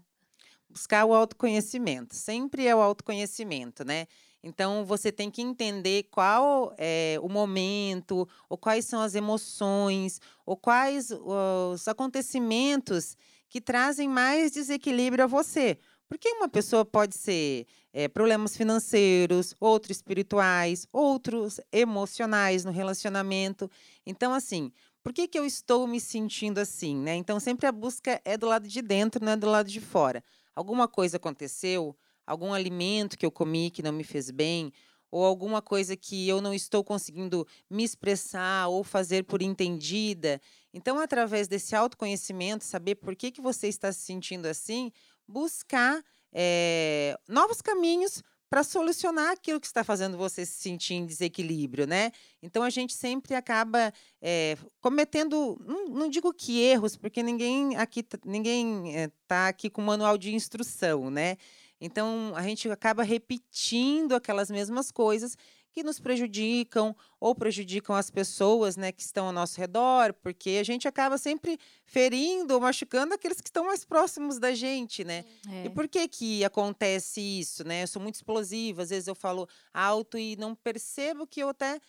buscar 0.73 1.05
o 1.05 1.13
autoconhecimento. 1.13 2.15
Sempre 2.15 2.65
é 2.65 2.75
o 2.75 2.81
autoconhecimento, 2.81 3.85
né? 3.85 4.07
Então 4.43 4.83
você 4.83 5.11
tem 5.11 5.31
que 5.31 5.41
entender 5.41 6.03
qual 6.11 6.73
é 6.77 7.17
o 7.21 7.29
momento, 7.29 8.27
ou 8.49 8.57
quais 8.57 8.85
são 8.85 8.99
as 8.99 9.15
emoções, 9.15 10.19
ou 10.45 10.57
quais 10.57 11.11
os 11.11 11.87
acontecimentos 11.87 13.15
que 13.47 13.61
trazem 13.61 14.09
mais 14.09 14.51
desequilíbrio 14.51 15.23
a 15.23 15.27
você. 15.27 15.77
Porque 16.09 16.27
uma 16.29 16.49
pessoa 16.49 16.83
pode 16.83 17.15
ser 17.15 17.65
é, 17.93 18.07
problemas 18.07 18.57
financeiros, 18.57 19.55
outros 19.59 19.97
espirituais, 19.97 20.85
outros 20.91 21.59
emocionais 21.71 22.65
no 22.65 22.71
relacionamento. 22.71 23.71
Então, 24.05 24.33
assim, 24.33 24.71
por 25.01 25.13
que, 25.13 25.27
que 25.27 25.39
eu 25.39 25.45
estou 25.45 25.87
me 25.87 25.99
sentindo 25.99 26.59
assim? 26.59 26.97
Né? 26.97 27.15
Então, 27.15 27.39
sempre 27.39 27.65
a 27.65 27.71
busca 27.71 28.21
é 28.25 28.37
do 28.37 28.47
lado 28.47 28.67
de 28.67 28.81
dentro, 28.81 29.23
não 29.23 29.31
é 29.31 29.37
do 29.37 29.47
lado 29.47 29.69
de 29.69 29.79
fora 29.79 30.23
alguma 30.55 30.87
coisa 30.87 31.17
aconteceu, 31.17 31.95
algum 32.25 32.53
alimento 32.53 33.17
que 33.17 33.25
eu 33.25 33.31
comi 33.31 33.69
que 33.69 33.83
não 33.83 33.91
me 33.91 34.03
fez 34.03 34.31
bem, 34.31 34.71
ou 35.11 35.23
alguma 35.23 35.61
coisa 35.61 35.95
que 35.95 36.27
eu 36.27 36.41
não 36.41 36.53
estou 36.53 36.83
conseguindo 36.83 37.45
me 37.69 37.83
expressar 37.83 38.67
ou 38.69 38.83
fazer 38.83 39.23
por 39.23 39.43
entendida. 39.43 40.41
Então, 40.73 40.97
através 40.97 41.47
desse 41.47 41.75
autoconhecimento, 41.75 42.63
saber 42.63 42.95
por 42.95 43.15
que, 43.15 43.29
que 43.29 43.39
você 43.39 43.67
está 43.67 43.91
se 43.91 43.99
sentindo 43.99 44.47
assim, 44.47 44.91
buscar 45.27 46.03
é, 46.33 47.15
novos 47.27 47.61
caminhos 47.61 48.23
para 48.53 48.63
solucionar 48.63 49.31
aquilo 49.31 49.59
que 49.59 49.65
está 49.65 49.83
fazendo 49.83 50.15
você 50.15 50.45
se 50.45 50.61
sentir 50.61 50.93
em 50.93 51.07
desequilíbrio, 51.07 51.87
né? 51.87 52.11
Então 52.39 52.61
a 52.61 52.69
gente 52.69 52.93
sempre 52.93 53.33
acaba 53.33 53.91
é, 54.21 54.55
cometendo, 54.79 55.59
não, 55.65 55.87
não, 55.87 56.07
digo 56.07 56.31
que 56.31 56.61
erros, 56.61 56.95
porque 56.95 57.23
ninguém 57.23 57.75
aqui 57.77 58.05
ninguém 58.23 58.95
está 58.95 59.47
eh, 59.47 59.49
aqui 59.49 59.71
com 59.71 59.81
manual 59.81 60.19
de 60.19 60.35
instrução, 60.35 61.09
né? 61.09 61.35
Então 61.81 62.31
a 62.35 62.43
gente 62.43 62.69
acaba 62.69 63.01
repetindo 63.01 64.13
aquelas 64.13 64.51
mesmas 64.51 64.91
coisas 64.91 65.35
que 65.73 65.83
nos 65.83 65.99
prejudicam 65.99 66.95
ou 67.19 67.33
prejudicam 67.33 67.95
as 67.95 68.11
pessoas 68.11 68.77
né, 68.77 68.91
que 68.91 69.01
estão 69.01 69.25
ao 69.25 69.31
nosso 69.31 69.59
redor, 69.59 70.13
porque 70.13 70.57
a 70.61 70.63
gente 70.63 70.87
acaba 70.87 71.17
sempre 71.17 71.59
ferindo 71.83 72.53
ou 72.53 72.61
machucando 72.61 73.15
aqueles 73.15 73.41
que 73.41 73.49
estão 73.49 73.65
mais 73.65 73.83
próximos 73.83 74.37
da 74.37 74.53
gente, 74.53 75.03
né? 75.03 75.25
É. 75.49 75.65
E 75.65 75.69
por 75.69 75.87
que 75.87 76.07
que 76.07 76.45
acontece 76.45 77.19
isso, 77.19 77.63
né? 77.63 77.83
Eu 77.83 77.87
sou 77.87 78.01
muito 78.01 78.15
explosiva, 78.15 78.83
às 78.83 78.91
vezes 78.91 79.07
eu 79.07 79.15
falo 79.15 79.47
alto 79.73 80.17
e 80.17 80.35
não 80.35 80.53
percebo 80.53 81.25
que 81.25 81.41
eu 81.41 81.49
até 81.49 81.79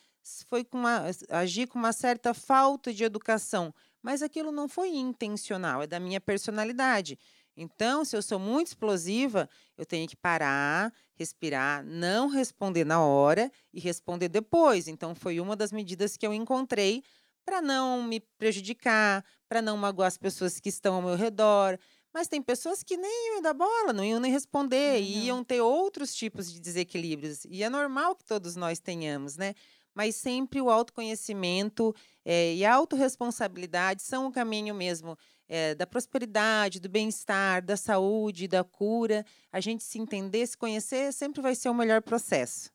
foi 0.48 0.64
com 0.64 0.78
uma, 0.78 1.04
agi 1.28 1.66
com 1.66 1.78
uma 1.78 1.92
certa 1.92 2.32
falta 2.32 2.92
de 2.94 3.04
educação, 3.04 3.74
mas 4.02 4.22
aquilo 4.22 4.50
não 4.50 4.68
foi 4.68 4.88
intencional, 4.96 5.82
é 5.82 5.86
da 5.86 6.00
minha 6.00 6.20
personalidade. 6.20 7.18
Então, 7.56 8.04
se 8.04 8.16
eu 8.16 8.22
sou 8.22 8.38
muito 8.38 8.68
explosiva, 8.68 9.48
eu 9.78 9.86
tenho 9.86 10.08
que 10.08 10.16
parar, 10.16 10.92
respirar, 11.14 11.84
não 11.84 12.28
responder 12.28 12.84
na 12.84 13.00
hora 13.00 13.50
e 13.72 13.80
responder 13.80 14.28
depois. 14.28 14.88
Então, 14.88 15.14
foi 15.14 15.40
uma 15.40 15.54
das 15.54 15.70
medidas 15.70 16.16
que 16.16 16.26
eu 16.26 16.34
encontrei 16.34 17.02
para 17.44 17.60
não 17.60 18.02
me 18.02 18.20
prejudicar, 18.38 19.24
para 19.48 19.62
não 19.62 19.76
magoar 19.76 20.08
as 20.08 20.18
pessoas 20.18 20.58
que 20.58 20.68
estão 20.68 20.96
ao 20.96 21.02
meu 21.02 21.14
redor. 21.14 21.78
Mas 22.12 22.28
tem 22.28 22.40
pessoas 22.40 22.82
que 22.82 22.96
nem 22.96 23.32
iam 23.32 23.42
dar 23.42 23.54
bola, 23.54 23.92
não 23.92 24.04
iam 24.04 24.20
nem 24.20 24.30
responder, 24.30 25.00
não. 25.00 25.06
iam 25.06 25.44
ter 25.44 25.60
outros 25.60 26.14
tipos 26.14 26.52
de 26.52 26.60
desequilíbrios. 26.60 27.44
E 27.46 27.62
é 27.62 27.68
normal 27.68 28.14
que 28.14 28.24
todos 28.24 28.54
nós 28.56 28.78
tenhamos, 28.78 29.36
né? 29.36 29.54
Mas 29.94 30.16
sempre 30.16 30.60
o 30.60 30.70
autoconhecimento 30.70 31.94
é, 32.24 32.54
e 32.54 32.64
a 32.64 32.74
autorresponsabilidade 32.74 34.02
são 34.02 34.26
o 34.26 34.32
caminho 34.32 34.74
mesmo 34.74 35.16
é, 35.48 35.74
da 35.74 35.86
prosperidade, 35.86 36.80
do 36.80 36.88
bem-estar, 36.88 37.64
da 37.64 37.76
saúde, 37.76 38.48
da 38.48 38.64
cura, 38.64 39.24
a 39.52 39.60
gente 39.60 39.82
se 39.82 39.98
entender, 39.98 40.46
se 40.46 40.56
conhecer, 40.56 41.12
sempre 41.12 41.40
vai 41.42 41.54
ser 41.54 41.68
o 41.68 41.74
melhor 41.74 42.02
processo. 42.02 42.70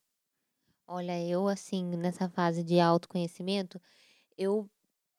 Olha, 0.87 1.21
eu 1.23 1.47
assim, 1.47 1.85
nessa 1.97 2.29
fase 2.29 2.63
de 2.63 2.79
autoconhecimento, 2.79 3.79
eu 4.37 4.69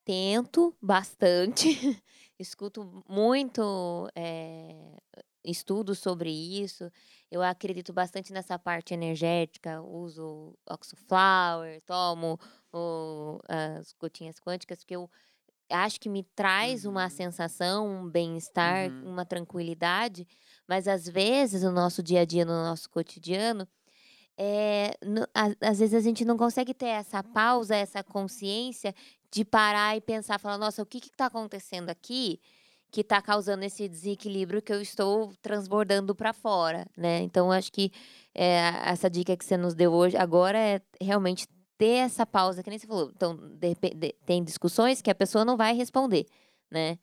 tento 0.05 0.77
bastante, 0.83 1.69
escuto 2.39 3.05
muito 3.09 4.09
é, 4.15 4.97
estudos 5.45 5.99
sobre 5.99 6.31
isso. 6.31 6.91
Eu 7.31 7.43
acredito 7.43 7.93
bastante 7.93 8.33
nessa 8.33 8.59
parte 8.59 8.93
energética, 8.93 9.81
uso 9.81 10.59
Oxoflower, 10.69 11.81
tomo 11.83 12.39
o, 12.73 13.39
as 13.49 13.93
gotinhas 13.93 14.41
quânticas, 14.41 14.79
porque 14.79 14.97
eu 14.97 15.09
acho 15.71 16.01
que 16.01 16.09
me 16.09 16.23
traz 16.35 16.85
uma 16.85 17.05
Uhum. 17.05 17.11
sensação, 17.11 17.89
um 17.89 18.09
bem-estar, 18.09 18.91
Uhum. 18.91 19.13
uma 19.13 19.25
tranquilidade, 19.25 20.27
mas 20.69 20.87
às 20.89 21.09
vezes 21.09 21.63
no 21.63 21.73
nosso 21.73 22.03
dia 22.03 22.21
a 22.21 22.25
dia, 22.25 22.45
no 22.45 22.53
nosso 22.65 22.89
cotidiano, 22.91 23.67
é, 24.39 24.93
no- 25.05 25.27
a- 25.35 25.69
às 25.69 25.79
vezes 25.79 25.95
a 25.95 26.01
gente 26.01 26.25
não 26.25 26.37
consegue 26.37 26.73
ter 26.73 26.87
essa 26.87 27.23
pausa, 27.23 27.77
essa 27.77 28.03
consciência 28.03 28.95
de 29.31 29.45
parar 29.45 29.97
e 29.97 30.01
pensar, 30.01 30.39
falar, 30.39 30.59
nossa, 30.59 30.83
o 30.83 30.87
que 30.87 30.99
está 30.99 31.27
acontecendo 31.27 31.91
aqui 31.91 32.41
que 32.93 33.03
está 33.03 33.23
causando 33.23 33.63
esse 33.65 33.89
desequilíbrio 33.89 34.61
que 34.61 34.73
eu 34.73 34.81
estou 34.81 35.33
transbordando 35.41 36.13
para 36.13 36.33
fora, 36.33 36.85
né? 36.97 37.21
Então, 37.21 37.53
acho 37.53 37.71
que 37.71 37.93
é, 38.35 38.59
essa 38.85 39.09
dica 39.09 39.37
que 39.37 39.45
você 39.45 39.57
nos 39.57 39.75
deu 39.77 39.93
hoje 39.93 40.17
agora 40.17 40.59
é 40.59 40.81
realmente 41.01 41.47
ter 41.81 41.97
essa 42.05 42.27
pausa, 42.27 42.63
que 42.63 42.69
nem 42.69 42.79
você 42.79 42.87
falou. 42.87 43.11
Então, 43.17 43.35
de 43.37 43.75
de- 43.75 44.13
tem 44.27 44.45
discussões 44.45 45.01
que 45.01 45.11
a 45.11 45.15
pessoa 45.15 45.47
não 45.47 45.57
vai 45.57 45.75
responder, 45.75 46.27
né? 46.71 46.99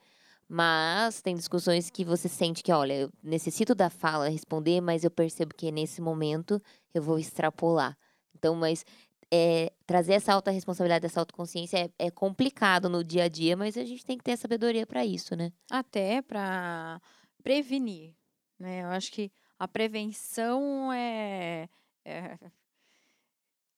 Mas 0.47 1.19
tem 1.21 1.35
discussões 1.35 1.89
que 1.89 2.05
você 2.05 2.29
sente 2.29 2.61
que, 2.63 2.71
olha, 2.71 2.93
eu 2.93 3.11
necessito 3.23 3.73
da 3.73 3.89
fala 3.89 4.29
responder, 4.29 4.79
mas 4.81 5.03
eu 5.03 5.09
percebo 5.11 5.55
que 5.55 5.71
nesse 5.71 5.99
momento 6.01 6.61
eu 6.93 7.01
vou 7.01 7.17
extrapolar. 7.17 7.97
Então, 8.35 8.55
mas 8.55 8.85
é, 9.33 9.73
trazer 9.87 10.13
essa 10.13 10.31
alta 10.33 10.51
responsabilidade, 10.51 11.07
essa 11.07 11.19
autoconsciência 11.21 11.77
é, 11.99 12.07
é 12.07 12.11
complicado 12.11 12.87
no 12.87 13.03
dia 13.03 13.23
a 13.23 13.27
dia, 13.27 13.57
mas 13.57 13.77
a 13.77 13.83
gente 13.83 14.05
tem 14.05 14.15
que 14.17 14.23
ter 14.23 14.37
sabedoria 14.37 14.85
para 14.85 15.03
isso, 15.03 15.35
né? 15.35 15.51
Até 15.71 16.21
para 16.21 17.01
prevenir, 17.43 18.13
né? 18.59 18.83
Eu 18.83 18.89
acho 18.89 19.11
que 19.11 19.31
a 19.59 19.67
prevenção 19.67 20.93
é, 20.93 21.67
é- 22.05 22.37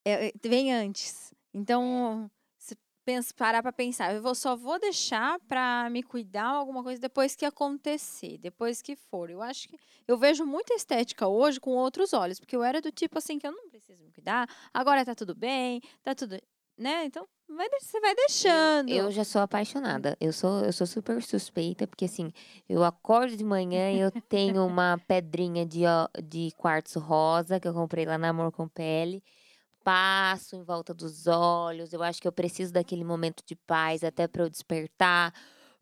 é- 0.10 0.32
vem 0.44 0.74
antes. 0.74 1.34
Então, 1.54 2.30
se 2.58 2.76
pensa, 3.06 3.34
parar 3.36 3.62
para 3.62 3.72
pensar, 3.72 4.14
eu 4.14 4.22
vou, 4.22 4.36
só 4.36 4.56
vou 4.56 4.80
deixar 4.80 5.40
para 5.48 5.90
me 5.90 6.04
cuidar 6.04 6.46
alguma 6.46 6.84
coisa 6.84 7.02
depois 7.02 7.36
que 7.36 7.46
acontecer, 7.46 8.38
depois 8.38 8.82
que 8.82 8.96
for. 8.96 9.30
Eu 9.30 9.42
acho 9.42 9.68
que 9.68 9.78
eu 10.08 10.18
vejo 10.18 10.46
muita 10.46 10.74
estética 10.74 11.28
hoje 11.28 11.60
com 11.60 11.72
outros 11.72 12.14
olhos, 12.14 12.40
porque 12.40 12.56
eu 12.56 12.64
era 12.64 12.82
do 12.82 12.92
tipo 12.92 13.18
assim 13.18 13.40
que 13.40 13.48
eu 13.48 13.52
não 13.52 13.70
preciso 13.70 14.04
me 14.04 14.12
cuidar, 14.12 14.48
agora 14.74 15.04
tá 15.06 15.16
tudo 15.16 15.34
bem, 15.34 15.82
tá 16.04 16.14
tudo, 16.14 16.38
né? 16.78 17.06
Então, 17.06 17.28
vai, 17.48 17.68
você 17.80 18.00
vai 18.00 18.14
deixando. 18.16 18.90
Eu 18.90 19.12
já 19.12 19.24
sou 19.24 19.42
apaixonada. 19.42 20.16
Eu 20.22 20.32
sou, 20.32 20.64
eu 20.64 20.72
sou 20.72 20.88
super 20.88 21.22
suspeita, 21.22 21.86
porque 21.88 22.06
assim, 22.06 22.32
eu 22.68 22.84
acordo 22.84 23.36
de 23.36 23.44
manhã 23.44 23.92
e 23.92 24.00
eu 24.00 24.12
tenho 24.30 24.66
uma 24.66 24.98
pedrinha 25.08 25.66
de, 25.66 25.82
de 26.24 26.52
quartzo 26.58 27.00
rosa 27.00 27.60
que 27.60 27.68
eu 27.68 27.74
comprei 27.74 28.06
lá 28.06 28.18
na 28.18 28.30
Amor 28.30 28.52
com 28.52 28.68
Pele. 28.68 29.24
Passo 29.90 30.56
em 30.56 30.62
volta 30.62 30.94
dos 30.94 31.26
olhos. 31.26 31.92
Eu 31.92 32.04
acho 32.04 32.22
que 32.22 32.28
eu 32.28 32.32
preciso 32.32 32.72
daquele 32.72 33.04
momento 33.04 33.42
de 33.44 33.56
paz 33.56 34.04
até 34.04 34.28
para 34.28 34.44
eu 34.44 34.50
despertar. 34.50 35.34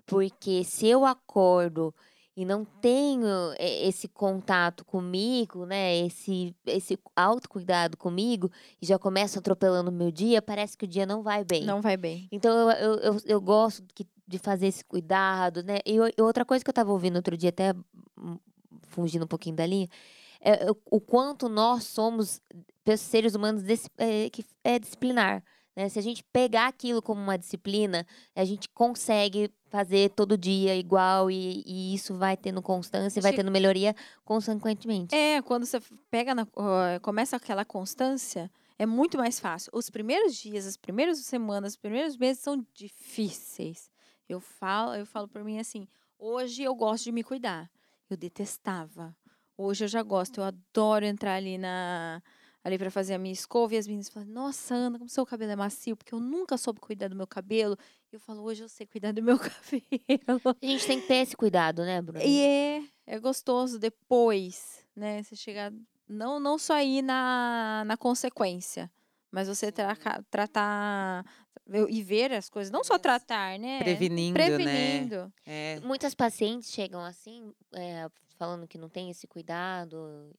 Porque 0.05 0.63
se 0.63 0.87
eu 0.87 1.03
acordo 1.03 1.93
e 2.33 2.45
não 2.45 2.63
tenho 2.63 3.27
eh, 3.57 3.85
esse 3.85 4.07
contato 4.07 4.85
comigo, 4.85 5.65
né? 5.65 5.97
Esse, 5.97 6.55
esse 6.65 6.97
autocuidado 7.17 7.97
comigo, 7.97 8.49
e 8.81 8.85
já 8.85 8.97
começo 8.97 9.39
atropelando 9.39 9.91
o 9.91 9.93
meu 9.93 10.09
dia, 10.09 10.41
parece 10.41 10.77
que 10.77 10.85
o 10.85 10.87
dia 10.87 11.05
não 11.05 11.21
vai 11.21 11.43
bem. 11.43 11.65
Não 11.65 11.81
vai 11.81 11.97
bem. 11.97 12.29
Então 12.31 12.57
eu, 12.57 12.69
eu, 12.77 12.93
eu, 12.99 13.21
eu 13.25 13.41
gosto 13.41 13.83
que- 13.93 14.07
de 14.25 14.39
fazer 14.39 14.67
esse 14.67 14.85
cuidado, 14.85 15.63
né? 15.63 15.79
E, 15.85 15.95
e 15.95 16.21
outra 16.21 16.45
coisa 16.45 16.63
que 16.63 16.69
eu 16.69 16.73
tava 16.73 16.93
ouvindo 16.93 17.17
outro 17.17 17.35
dia, 17.35 17.49
até 17.49 17.73
fugindo 18.83 19.25
um 19.25 19.27
pouquinho 19.27 19.57
da 19.57 19.65
linha, 19.65 19.89
é 20.39 20.71
o, 20.71 20.77
o 20.91 21.01
quanto 21.01 21.49
nós 21.49 21.83
somos 21.83 22.41
seres 22.95 23.35
humanos 23.35 23.63
é, 23.97 24.29
que 24.29 24.45
é 24.63 24.79
disciplinar. 24.79 25.43
Né? 25.75 25.89
Se 25.89 25.99
a 25.99 26.01
gente 26.01 26.23
pegar 26.33 26.67
aquilo 26.67 27.01
como 27.01 27.21
uma 27.21 27.37
disciplina, 27.37 28.05
a 28.35 28.45
gente 28.45 28.67
consegue 28.69 29.51
fazer 29.69 30.09
todo 30.11 30.37
dia 30.37 30.75
igual 30.75 31.29
e, 31.29 31.63
e 31.65 31.93
isso 31.93 32.15
vai 32.15 32.37
tendo 32.37 32.61
constância, 32.61 33.19
e 33.19 33.21
vai 33.21 33.33
tendo 33.33 33.51
melhoria 33.51 33.95
consequentemente. 34.23 35.13
É, 35.13 35.41
quando 35.41 35.65
você 35.65 35.79
pega 36.09 36.33
na, 36.33 36.47
começa 37.01 37.35
aquela 37.35 37.65
constância, 37.65 38.49
é 38.79 38.85
muito 38.85 39.17
mais 39.17 39.39
fácil. 39.39 39.71
Os 39.73 39.89
primeiros 39.89 40.35
dias, 40.35 40.65
as 40.65 40.77
primeiras 40.77 41.19
semanas, 41.19 41.73
os 41.73 41.77
primeiros 41.77 42.17
meses 42.17 42.41
são 42.41 42.65
difíceis. 42.73 43.91
Eu 44.27 44.39
falo, 44.39 44.95
eu 44.95 45.05
falo 45.05 45.27
por 45.27 45.43
mim 45.43 45.59
assim, 45.59 45.87
hoje 46.17 46.63
eu 46.63 46.73
gosto 46.73 47.03
de 47.03 47.11
me 47.11 47.23
cuidar. 47.23 47.69
Eu 48.09 48.17
detestava. 48.17 49.15
Hoje 49.57 49.85
eu 49.85 49.87
já 49.87 50.01
gosto, 50.01 50.39
eu 50.39 50.43
adoro 50.43 51.05
entrar 51.05 51.35
ali 51.35 51.57
na 51.57 52.21
ali 52.67 52.77
para 52.77 52.91
fazer 52.91 53.13
a 53.13 53.17
minha 53.17 53.31
escova 53.33 53.73
e 53.73 53.77
as 53.77 53.87
meninas 53.87 54.09
falam: 54.09 54.27
"Nossa, 54.27 54.75
Ana, 54.75 54.97
como 54.97 55.09
seu 55.09 55.25
cabelo 55.25 55.53
é 55.53 55.55
macio", 55.55 55.95
porque 55.95 56.13
eu 56.13 56.19
nunca 56.19 56.57
soube 56.57 56.79
cuidar 56.81 57.07
do 57.07 57.15
meu 57.15 57.25
cabelo. 57.25 57.77
Eu 58.11 58.19
falo: 58.19 58.43
"Hoje 58.43 58.61
eu 58.61 58.67
sei 58.69 58.85
cuidar 58.85 59.13
do 59.13 59.23
meu 59.23 59.37
cabelo". 59.39 60.57
A 60.61 60.65
gente 60.65 60.85
tem 60.85 60.99
que 60.99 61.07
ter 61.07 61.15
esse 61.15 61.35
cuidado, 61.35 61.83
né, 61.83 62.01
Bruno? 62.01 62.23
E 62.23 62.41
é, 62.41 62.83
é 63.07 63.19
gostoso 63.19 63.79
depois, 63.79 64.85
né? 64.95 65.23
Você 65.23 65.35
chegar. 65.35 65.71
Não, 66.09 66.39
não 66.39 66.57
só 66.57 66.79
ir 66.81 67.01
na, 67.01 67.83
na 67.85 67.95
consequência, 67.97 68.91
mas 69.31 69.47
você 69.47 69.71
traca- 69.71 70.23
tratar 70.29 71.25
e 71.89 72.01
ver 72.03 72.33
as 72.33 72.49
coisas. 72.49 72.71
Não 72.71 72.83
só 72.83 72.97
tratar, 72.99 73.57
né? 73.59 73.79
Prevenindo, 73.79 74.37
né? 74.39 74.45
Prevenindo. 74.45 75.33
É. 75.45 75.79
Muitas 75.81 76.13
pacientes 76.13 76.69
chegam 76.71 77.01
assim, 77.01 77.53
é, 77.73 78.09
falando 78.37 78.67
que 78.67 78.77
não 78.77 78.89
tem 78.89 79.09
esse 79.09 79.25
cuidado. 79.27 80.33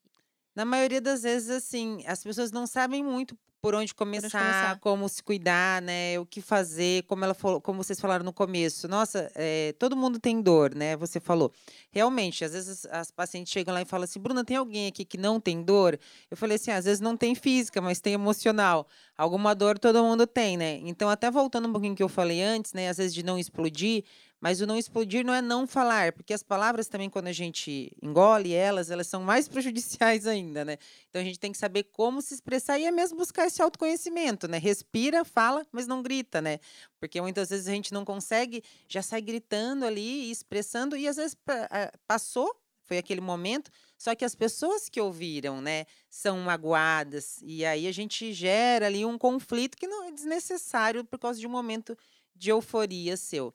Na 0.58 0.64
maioria 0.64 1.00
das 1.00 1.22
vezes, 1.22 1.50
assim, 1.50 2.02
as 2.04 2.20
pessoas 2.24 2.50
não 2.50 2.66
sabem 2.66 3.00
muito 3.00 3.38
por 3.60 3.76
onde 3.76 3.94
começar, 3.94 4.28
começar. 4.28 4.80
como 4.80 5.08
se 5.08 5.22
cuidar, 5.22 5.80
né? 5.80 6.18
O 6.18 6.26
que 6.26 6.40
fazer, 6.40 7.04
como 7.04 7.24
ela 7.24 7.32
falou, 7.32 7.60
como 7.60 7.82
vocês 7.82 8.00
falaram 8.00 8.24
no 8.24 8.32
começo. 8.32 8.88
Nossa, 8.88 9.30
é, 9.36 9.72
todo 9.78 9.96
mundo 9.96 10.18
tem 10.18 10.42
dor, 10.42 10.74
né? 10.74 10.96
Você 10.96 11.20
falou. 11.20 11.52
Realmente, 11.92 12.44
às 12.44 12.54
vezes 12.54 12.84
as 12.86 13.12
pacientes 13.12 13.52
chegam 13.52 13.72
lá 13.72 13.82
e 13.82 13.84
falam 13.84 14.02
assim, 14.02 14.18
Bruna, 14.18 14.44
tem 14.44 14.56
alguém 14.56 14.88
aqui 14.88 15.04
que 15.04 15.16
não 15.16 15.38
tem 15.38 15.62
dor? 15.62 15.96
Eu 16.28 16.36
falei 16.36 16.56
assim, 16.56 16.72
às 16.72 16.86
vezes 16.86 17.00
não 17.00 17.16
tem 17.16 17.36
física, 17.36 17.80
mas 17.80 18.00
tem 18.00 18.14
emocional. 18.14 18.88
Alguma 19.16 19.54
dor 19.54 19.78
todo 19.78 20.02
mundo 20.02 20.26
tem, 20.26 20.56
né? 20.56 20.80
Então, 20.82 21.08
até 21.08 21.30
voltando 21.30 21.68
um 21.68 21.72
pouquinho 21.72 21.94
que 21.94 22.02
eu 22.02 22.08
falei 22.08 22.42
antes, 22.42 22.72
né? 22.72 22.88
Às 22.88 22.96
vezes 22.96 23.14
de 23.14 23.22
não 23.22 23.38
explodir, 23.38 24.02
mas 24.40 24.60
o 24.60 24.66
não 24.66 24.76
explodir 24.76 25.24
não 25.24 25.34
é 25.34 25.42
não 25.42 25.66
falar, 25.66 26.12
porque 26.12 26.32
as 26.32 26.42
palavras 26.42 26.86
também, 26.88 27.10
quando 27.10 27.26
a 27.26 27.32
gente 27.32 27.90
engole 28.02 28.52
elas, 28.52 28.90
elas 28.90 29.06
são 29.06 29.22
mais 29.22 29.48
prejudiciais 29.48 30.26
ainda, 30.26 30.64
né? 30.64 30.78
Então 31.08 31.20
a 31.20 31.24
gente 31.24 31.38
tem 31.40 31.50
que 31.52 31.58
saber 31.58 31.84
como 31.84 32.22
se 32.22 32.34
expressar 32.34 32.78
e 32.78 32.84
é 32.84 32.90
mesmo 32.90 33.18
buscar 33.18 33.46
esse 33.46 33.60
autoconhecimento, 33.60 34.46
né? 34.46 34.58
Respira, 34.58 35.24
fala, 35.24 35.66
mas 35.72 35.86
não 35.86 36.02
grita, 36.02 36.40
né? 36.40 36.58
Porque 37.00 37.20
muitas 37.20 37.50
vezes 37.50 37.68
a 37.68 37.72
gente 37.72 37.92
não 37.92 38.04
consegue, 38.04 38.62
já 38.88 39.02
sai 39.02 39.20
gritando 39.20 39.84
ali, 39.84 40.28
e 40.28 40.30
expressando, 40.30 40.96
e 40.96 41.06
às 41.08 41.16
vezes 41.16 41.34
pa- 41.34 41.68
passou, 42.06 42.54
foi 42.84 42.98
aquele 42.98 43.20
momento, 43.20 43.70
só 43.98 44.14
que 44.14 44.24
as 44.24 44.34
pessoas 44.34 44.88
que 44.88 45.00
ouviram, 45.00 45.60
né, 45.60 45.84
são 46.08 46.38
magoadas, 46.40 47.38
e 47.42 47.64
aí 47.64 47.86
a 47.86 47.92
gente 47.92 48.32
gera 48.32 48.86
ali 48.86 49.04
um 49.04 49.18
conflito 49.18 49.76
que 49.76 49.86
não 49.86 50.04
é 50.04 50.10
desnecessário 50.10 51.04
por 51.04 51.18
causa 51.18 51.38
de 51.38 51.46
um 51.46 51.50
momento 51.50 51.96
de 52.34 52.50
euforia 52.50 53.16
seu. 53.16 53.52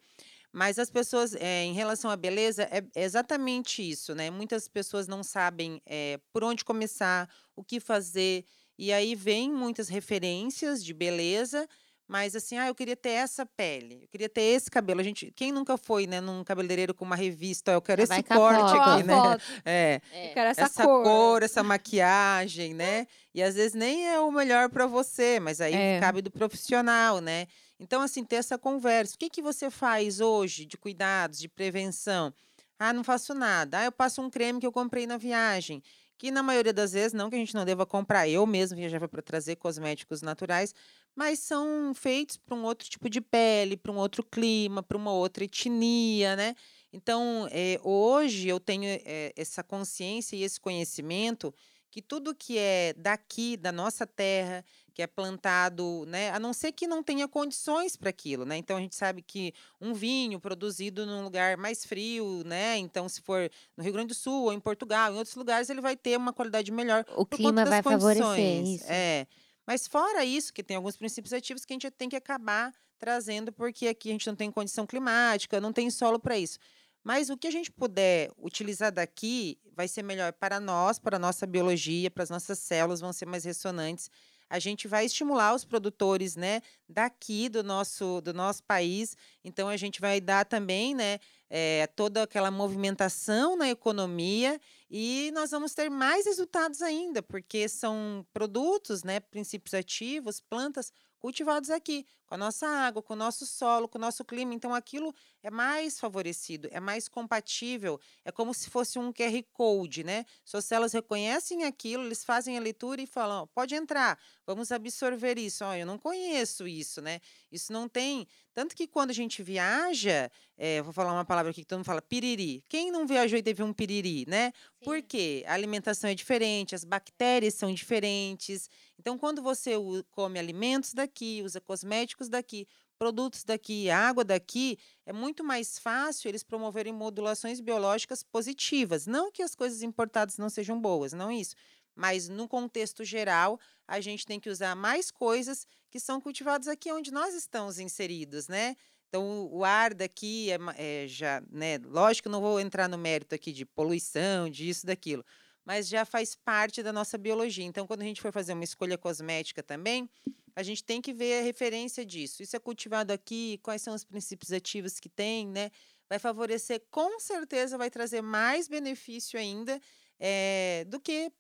Mas 0.53 0.77
as 0.77 0.89
pessoas, 0.91 1.33
eh, 1.35 1.63
em 1.65 1.73
relação 1.73 2.11
à 2.11 2.15
beleza, 2.15 2.63
é 2.71 2.83
é 2.95 3.03
exatamente 3.03 3.81
isso, 3.89 4.13
né? 4.13 4.29
Muitas 4.29 4.67
pessoas 4.67 5.07
não 5.07 5.23
sabem 5.23 5.81
eh, 5.85 6.19
por 6.31 6.43
onde 6.43 6.63
começar, 6.63 7.27
o 7.55 7.63
que 7.63 7.79
fazer, 7.79 8.45
e 8.77 8.93
aí 8.93 9.15
vem 9.15 9.51
muitas 9.51 9.89
referências 9.89 10.83
de 10.85 10.93
beleza, 10.93 11.67
mas 12.07 12.35
assim, 12.35 12.57
ah, 12.57 12.67
eu 12.67 12.75
queria 12.75 12.95
ter 12.95 13.11
essa 13.11 13.45
pele, 13.45 14.01
eu 14.03 14.07
queria 14.09 14.29
ter 14.29 14.41
esse 14.41 14.69
cabelo. 14.69 14.99
A 14.99 15.03
gente, 15.03 15.31
quem 15.35 15.51
nunca 15.51 15.77
foi, 15.77 16.05
né, 16.05 16.21
num 16.21 16.43
cabeleireiro 16.43 16.93
com 16.93 17.05
uma 17.05 17.15
revista, 17.15 17.71
"Ó, 17.71 17.75
eu 17.75 17.81
quero 17.81 18.01
esse 18.03 18.09
vai 18.09 18.19
a 18.19 18.23
corte. 18.23 18.61
Ó, 18.77 18.81
aqui, 18.81 19.03
né? 19.03 19.13
foto. 19.15 19.41
É, 19.65 20.01
Eu 20.13 20.33
quero 20.33 20.49
essa, 20.49 20.61
essa, 20.65 20.83
cor. 20.85 21.03
cor. 21.03 21.43
essa 21.43 21.63
maquiagem, 21.63 22.73
né? 22.75 23.07
E 23.33 23.41
às 23.41 23.55
vezes 23.55 23.73
nem 23.73 24.07
é 24.07 24.19
o 24.19 24.31
melhor 24.31 24.69
para 24.69 24.85
você, 24.85 25.39
mas 25.39 25.59
aí 25.61 25.73
É. 25.73 25.99
cabe 25.99 26.21
do 26.21 26.29
profissional, 26.31 27.19
né? 27.21 27.47
Então, 27.83 28.01
assim, 28.01 28.23
ter 28.23 28.37
essa 28.37 28.57
conversa. 28.57 29.15
O 29.15 29.17
que, 29.17 29.29
que 29.29 29.41
você 29.41 29.69
faz 29.69 30.21
hoje 30.21 30.65
de 30.65 30.77
cuidados, 30.77 31.37
de 31.37 31.49
prevenção? 31.49 32.33
Ah, 32.79 32.93
não 32.93 33.03
faço 33.03 33.33
nada. 33.33 33.79
Ah, 33.79 33.83
eu 33.85 33.91
passo 33.91 34.21
um 34.21 34.29
creme 34.29 34.61
que 34.61 34.65
eu 34.65 34.71
comprei 34.71 35.05
na 35.05 35.17
viagem. 35.17 35.83
Que 36.17 36.31
na 36.31 36.41
maioria 36.41 36.71
das 36.71 36.93
vezes, 36.93 37.11
não 37.11 37.29
que 37.29 37.35
a 37.35 37.39
gente 37.39 37.53
não 37.53 37.65
deva 37.65 37.85
comprar, 37.85 38.29
eu 38.29 38.45
mesmo 38.45 38.77
viajava 38.77 39.09
para 39.09 39.21
trazer 39.21 39.57
cosméticos 39.57 40.21
naturais, 40.21 40.73
mas 41.13 41.39
são 41.39 41.93
feitos 41.93 42.37
para 42.37 42.55
um 42.55 42.63
outro 42.63 42.89
tipo 42.89 43.09
de 43.09 43.19
pele, 43.19 43.75
para 43.75 43.91
um 43.91 43.97
outro 43.97 44.23
clima, 44.23 44.81
para 44.81 44.97
uma 44.97 45.11
outra 45.11 45.43
etnia, 45.43 46.37
né? 46.37 46.55
Então, 46.93 47.49
eh, 47.51 47.79
hoje 47.83 48.47
eu 48.47 48.59
tenho 48.61 48.85
eh, 48.85 49.33
essa 49.35 49.61
consciência 49.61 50.37
e 50.37 50.43
esse 50.43 50.59
conhecimento 50.59 51.53
que 51.91 52.01
tudo 52.01 52.33
que 52.33 52.57
é 52.57 52.93
daqui, 52.93 53.55
da 53.55 53.71
nossa 53.71 54.07
terra, 54.07 54.65
que 54.93 55.01
é 55.01 55.07
plantado, 55.07 56.05
né? 56.07 56.29
A 56.31 56.39
não 56.39 56.53
ser 56.53 56.71
que 56.71 56.87
não 56.87 57.01
tenha 57.01 57.27
condições 57.27 57.95
para 57.95 58.09
aquilo, 58.09 58.45
né? 58.45 58.57
Então 58.57 58.77
a 58.77 58.79
gente 58.79 58.95
sabe 58.95 59.21
que 59.21 59.53
um 59.81 59.93
vinho 59.93 60.39
produzido 60.39 61.05
num 61.05 61.23
lugar 61.23 61.57
mais 61.57 61.83
frio, 61.83 62.43
né? 62.45 62.77
Então, 62.77 63.09
se 63.09 63.21
for 63.21 63.49
no 63.75 63.83
Rio 63.83 63.93
Grande 63.93 64.09
do 64.09 64.13
Sul 64.15 64.43
ou 64.43 64.53
em 64.53 64.59
Portugal, 64.59 65.13
em 65.13 65.17
outros 65.17 65.35
lugares, 65.35 65.69
ele 65.69 65.81
vai 65.81 65.95
ter 65.97 66.17
uma 66.17 66.31
qualidade 66.31 66.71
melhor 66.71 67.05
O 67.15 67.25
clima 67.25 67.65
vai 67.65 67.81
favorecer 67.81 68.23
condições. 68.23 68.81
isso. 68.81 68.85
É. 68.87 69.25
Mas 69.65 69.87
fora 69.87 70.23
isso, 70.25 70.53
que 70.53 70.61
tem 70.63 70.77
alguns 70.77 70.97
princípios 70.97 71.33
ativos 71.33 71.65
que 71.65 71.73
a 71.73 71.75
gente 71.75 71.89
tem 71.91 72.09
que 72.09 72.15
acabar 72.15 72.73
trazendo, 72.99 73.51
porque 73.51 73.87
aqui 73.87 74.09
a 74.09 74.11
gente 74.11 74.27
não 74.27 74.35
tem 74.35 74.51
condição 74.51 74.85
climática, 74.85 75.59
não 75.59 75.73
tem 75.73 75.89
solo 75.89 76.19
para 76.19 76.37
isso. 76.37 76.59
Mas 77.03 77.29
o 77.29 77.37
que 77.37 77.47
a 77.47 77.51
gente 77.51 77.69
puder 77.69 78.31
utilizar 78.37 78.91
daqui 78.91 79.57
vai 79.75 79.87
ser 79.87 80.03
melhor 80.03 80.31
para 80.31 80.59
nós, 80.59 80.99
para 80.99 81.17
a 81.17 81.19
nossa 81.19 81.45
biologia, 81.45 82.09
para 82.09 82.23
as 82.23 82.29
nossas 82.29 82.59
células, 82.59 83.01
vão 83.01 83.11
ser 83.11 83.25
mais 83.25 83.43
ressonantes. 83.43 84.09
A 84.53 84.59
gente 84.59 84.87
vai 84.87 85.03
estimular 85.03 85.55
os 85.55 85.65
produtores, 85.65 86.35
né, 86.35 86.61
daqui 86.87 87.49
do 87.49 87.63
nosso 87.63 88.21
do 88.21 88.35
nosso 88.35 88.61
país. 88.61 89.17
Então 89.43 89.67
a 89.67 89.75
gente 89.75 89.99
vai 89.99 90.21
dar 90.21 90.45
também, 90.45 90.93
né, 90.93 91.19
é, 91.49 91.87
toda 91.87 92.21
aquela 92.21 92.51
movimentação 92.51 93.57
na 93.57 93.67
economia 93.67 94.61
e 94.91 95.31
nós 95.33 95.49
vamos 95.49 95.73
ter 95.73 95.89
mais 95.89 96.27
resultados 96.27 96.83
ainda, 96.83 97.23
porque 97.23 97.67
são 97.67 98.23
produtos, 98.31 99.03
né, 99.03 99.19
princípios 99.19 99.73
ativos, 99.73 100.39
plantas 100.39 100.93
cultivados 101.17 101.71
aqui, 101.71 102.05
com 102.33 102.35
a 102.35 102.37
nossa 102.39 102.65
água, 102.65 103.03
com 103.03 103.13
o 103.13 103.15
nosso 103.15 103.45
solo, 103.45 103.87
com 103.87 103.99
o 103.99 104.01
nosso 104.01 104.25
clima. 104.25 104.55
Então, 104.55 104.73
aquilo 104.73 105.13
é 105.43 105.51
mais 105.51 105.99
favorecido, 105.99 106.67
é 106.71 106.79
mais 106.79 107.07
compatível, 107.07 107.99
é 108.25 108.31
como 108.31 108.55
se 108.55 108.71
fosse 108.71 108.97
um 108.97 109.13
QR 109.13 109.43
Code, 109.51 110.03
né? 110.03 110.25
Suas 110.43 110.65
células 110.65 110.93
reconhecem 110.93 111.63
aquilo, 111.63 112.03
eles 112.03 112.25
fazem 112.25 112.57
a 112.57 112.59
leitura 112.59 112.99
e 113.03 113.05
falam: 113.05 113.45
pode 113.53 113.75
entrar, 113.75 114.17
vamos 114.47 114.71
absorver 114.71 115.37
isso. 115.37 115.63
Oh, 115.63 115.75
eu 115.75 115.85
não 115.85 115.99
conheço 115.99 116.67
isso, 116.67 117.03
né? 117.03 117.21
Isso 117.51 117.71
não 117.71 117.87
tem. 117.87 118.27
Tanto 118.53 118.75
que 118.75 118.87
quando 118.87 119.09
a 119.09 119.13
gente 119.13 119.41
viaja, 119.41 120.31
é, 120.57 120.81
vou 120.81 120.93
falar 120.93 121.11
uma 121.11 121.25
palavra 121.25 121.51
aqui 121.51 121.61
que 121.61 121.67
todo 121.67 121.79
mundo 121.79 121.85
fala, 121.85 122.01
piriri. 122.01 122.63
Quem 122.69 122.91
não 122.91 123.07
viajou 123.07 123.37
e 123.37 123.43
teve 123.43 123.63
um 123.63 123.73
piriri, 123.73 124.25
né? 124.27 124.51
Sim. 124.55 124.85
Por 124.85 125.01
quê? 125.01 125.43
A 125.47 125.53
alimentação 125.53 126.09
é 126.09 126.15
diferente, 126.15 126.75
as 126.75 126.83
bactérias 126.83 127.55
são 127.55 127.73
diferentes. 127.73 128.69
Então, 128.99 129.17
quando 129.17 129.41
você 129.41 129.73
come 130.11 130.37
alimentos 130.37 130.93
daqui, 130.93 131.41
usa 131.43 131.59
cosméticos 131.59 132.22
daqui, 132.29 132.67
produtos 132.97 133.43
daqui, 133.43 133.89
água 133.89 134.23
daqui, 134.23 134.77
é 135.05 135.13
muito 135.13 135.43
mais 135.43 135.77
fácil 135.77 136.29
eles 136.29 136.43
promoverem 136.43 136.93
modulações 136.93 137.59
biológicas 137.59 138.23
positivas. 138.23 139.05
Não 139.05 139.31
que 139.31 139.41
as 139.41 139.55
coisas 139.55 139.81
importadas 139.81 140.37
não 140.37 140.49
sejam 140.49 140.79
boas, 140.79 141.13
não 141.13 141.31
isso. 141.31 141.55
Mas 141.95 142.27
no 142.29 142.47
contexto 142.47 143.03
geral, 143.03 143.59
a 143.87 143.99
gente 143.99 144.25
tem 144.25 144.39
que 144.39 144.49
usar 144.49 144.75
mais 144.75 145.11
coisas 145.11 145.67
que 145.91 145.99
são 145.99 146.19
cultivadas 146.19 146.67
aqui 146.67 146.91
onde 146.91 147.11
nós 147.11 147.35
estamos 147.35 147.77
inseridos, 147.77 148.47
né? 148.47 148.75
Então, 149.09 149.47
o 149.51 149.63
ar 149.63 149.93
daqui 149.93 150.49
é, 150.49 150.57
é 150.77 151.07
já, 151.07 151.43
né? 151.51 151.77
Lógico, 151.85 152.29
não 152.29 152.41
vou 152.41 152.59
entrar 152.59 152.89
no 152.89 152.97
mérito 152.97 153.35
aqui 153.35 153.51
de 153.51 153.63
poluição, 153.63 154.49
disso, 154.49 154.87
daquilo 154.87 155.23
mas 155.65 155.87
já 155.87 156.05
faz 156.05 156.35
parte 156.35 156.83
da 156.83 156.91
nossa 156.91 157.17
biologia. 157.17 157.65
Então, 157.65 157.87
quando 157.87 158.01
a 158.01 158.05
gente 158.05 158.21
for 158.21 158.31
fazer 158.31 158.53
uma 158.53 158.63
escolha 158.63 158.97
cosmética 158.97 159.63
também, 159.63 160.09
a 160.55 160.63
gente 160.63 160.83
tem 160.83 161.01
que 161.01 161.13
ver 161.13 161.39
a 161.39 161.43
referência 161.43 162.05
disso. 162.05 162.43
Isso 162.43 162.55
é 162.55 162.59
cultivado 162.59 163.11
aqui, 163.11 163.59
quais 163.63 163.81
são 163.81 163.93
os 163.93 164.03
princípios 164.03 164.51
ativos 164.51 164.99
que 164.99 165.09
tem, 165.09 165.47
né? 165.47 165.71
Vai 166.09 166.19
favorecer, 166.19 166.83
com 166.91 167.19
certeza, 167.19 167.77
vai 167.77 167.89
trazer 167.89 168.21
mais 168.21 168.67
benefício 168.67 169.39
ainda 169.39 169.79
é, 170.19 170.85
do 170.87 170.99
que 170.99 171.31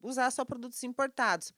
usar 0.00 0.30
só 0.30 0.44
produtos 0.44 0.82
importados. 0.82 1.52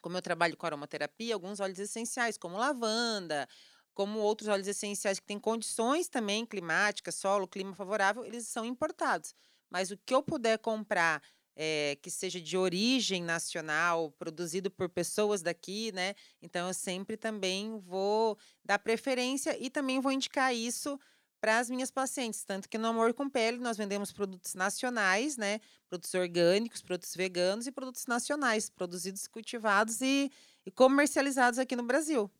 Como 0.00 0.16
eu 0.16 0.22
trabalho 0.22 0.56
com 0.56 0.66
aromaterapia, 0.66 1.34
alguns 1.34 1.60
óleos 1.60 1.78
essenciais, 1.78 2.38
como 2.38 2.56
lavanda, 2.56 3.48
como 3.94 4.18
outros 4.18 4.48
óleos 4.48 4.68
essenciais 4.68 5.20
que 5.20 5.26
têm 5.26 5.38
condições 5.38 6.08
também 6.08 6.44
climáticas, 6.44 7.14
solo, 7.14 7.46
clima 7.46 7.74
favorável, 7.74 8.24
eles 8.24 8.48
são 8.48 8.64
importados. 8.64 9.34
Mas 9.70 9.90
o 9.90 9.96
que 9.96 10.14
eu 10.14 10.22
puder 10.22 10.58
comprar 10.58 11.22
é, 11.56 11.96
que 12.02 12.10
seja 12.10 12.40
de 12.40 12.56
origem 12.56 13.22
nacional, 13.22 14.10
produzido 14.12 14.70
por 14.70 14.88
pessoas 14.88 15.42
daqui, 15.42 15.92
né? 15.92 16.14
Então 16.42 16.68
eu 16.68 16.74
sempre 16.74 17.16
também 17.16 17.78
vou 17.78 18.36
dar 18.64 18.78
preferência 18.78 19.56
e 19.60 19.70
também 19.70 20.00
vou 20.00 20.12
indicar 20.12 20.54
isso 20.54 20.98
para 21.40 21.58
as 21.58 21.68
minhas 21.68 21.90
pacientes, 21.90 22.42
tanto 22.42 22.66
que 22.66 22.78
no 22.78 22.88
Amor 22.88 23.12
com 23.12 23.28
Pele 23.28 23.58
nós 23.58 23.76
vendemos 23.76 24.10
produtos 24.10 24.54
nacionais, 24.54 25.36
né? 25.36 25.60
Produtos 25.90 26.14
orgânicos, 26.14 26.80
produtos 26.80 27.14
veganos 27.14 27.66
e 27.66 27.72
produtos 27.72 28.06
nacionais, 28.06 28.70
produzidos, 28.70 29.26
cultivados 29.26 30.00
e, 30.00 30.32
e 30.64 30.70
comercializados 30.70 31.58
aqui 31.58 31.76
no 31.76 31.82
Brasil. 31.82 32.30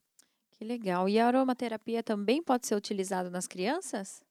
Que 0.52 0.64
legal. 0.64 1.06
E 1.06 1.18
a 1.18 1.26
aromaterapia 1.26 2.02
também 2.02 2.42
pode 2.42 2.66
ser 2.66 2.76
utilizada 2.76 3.28
nas 3.28 3.46
crianças? 3.46 4.22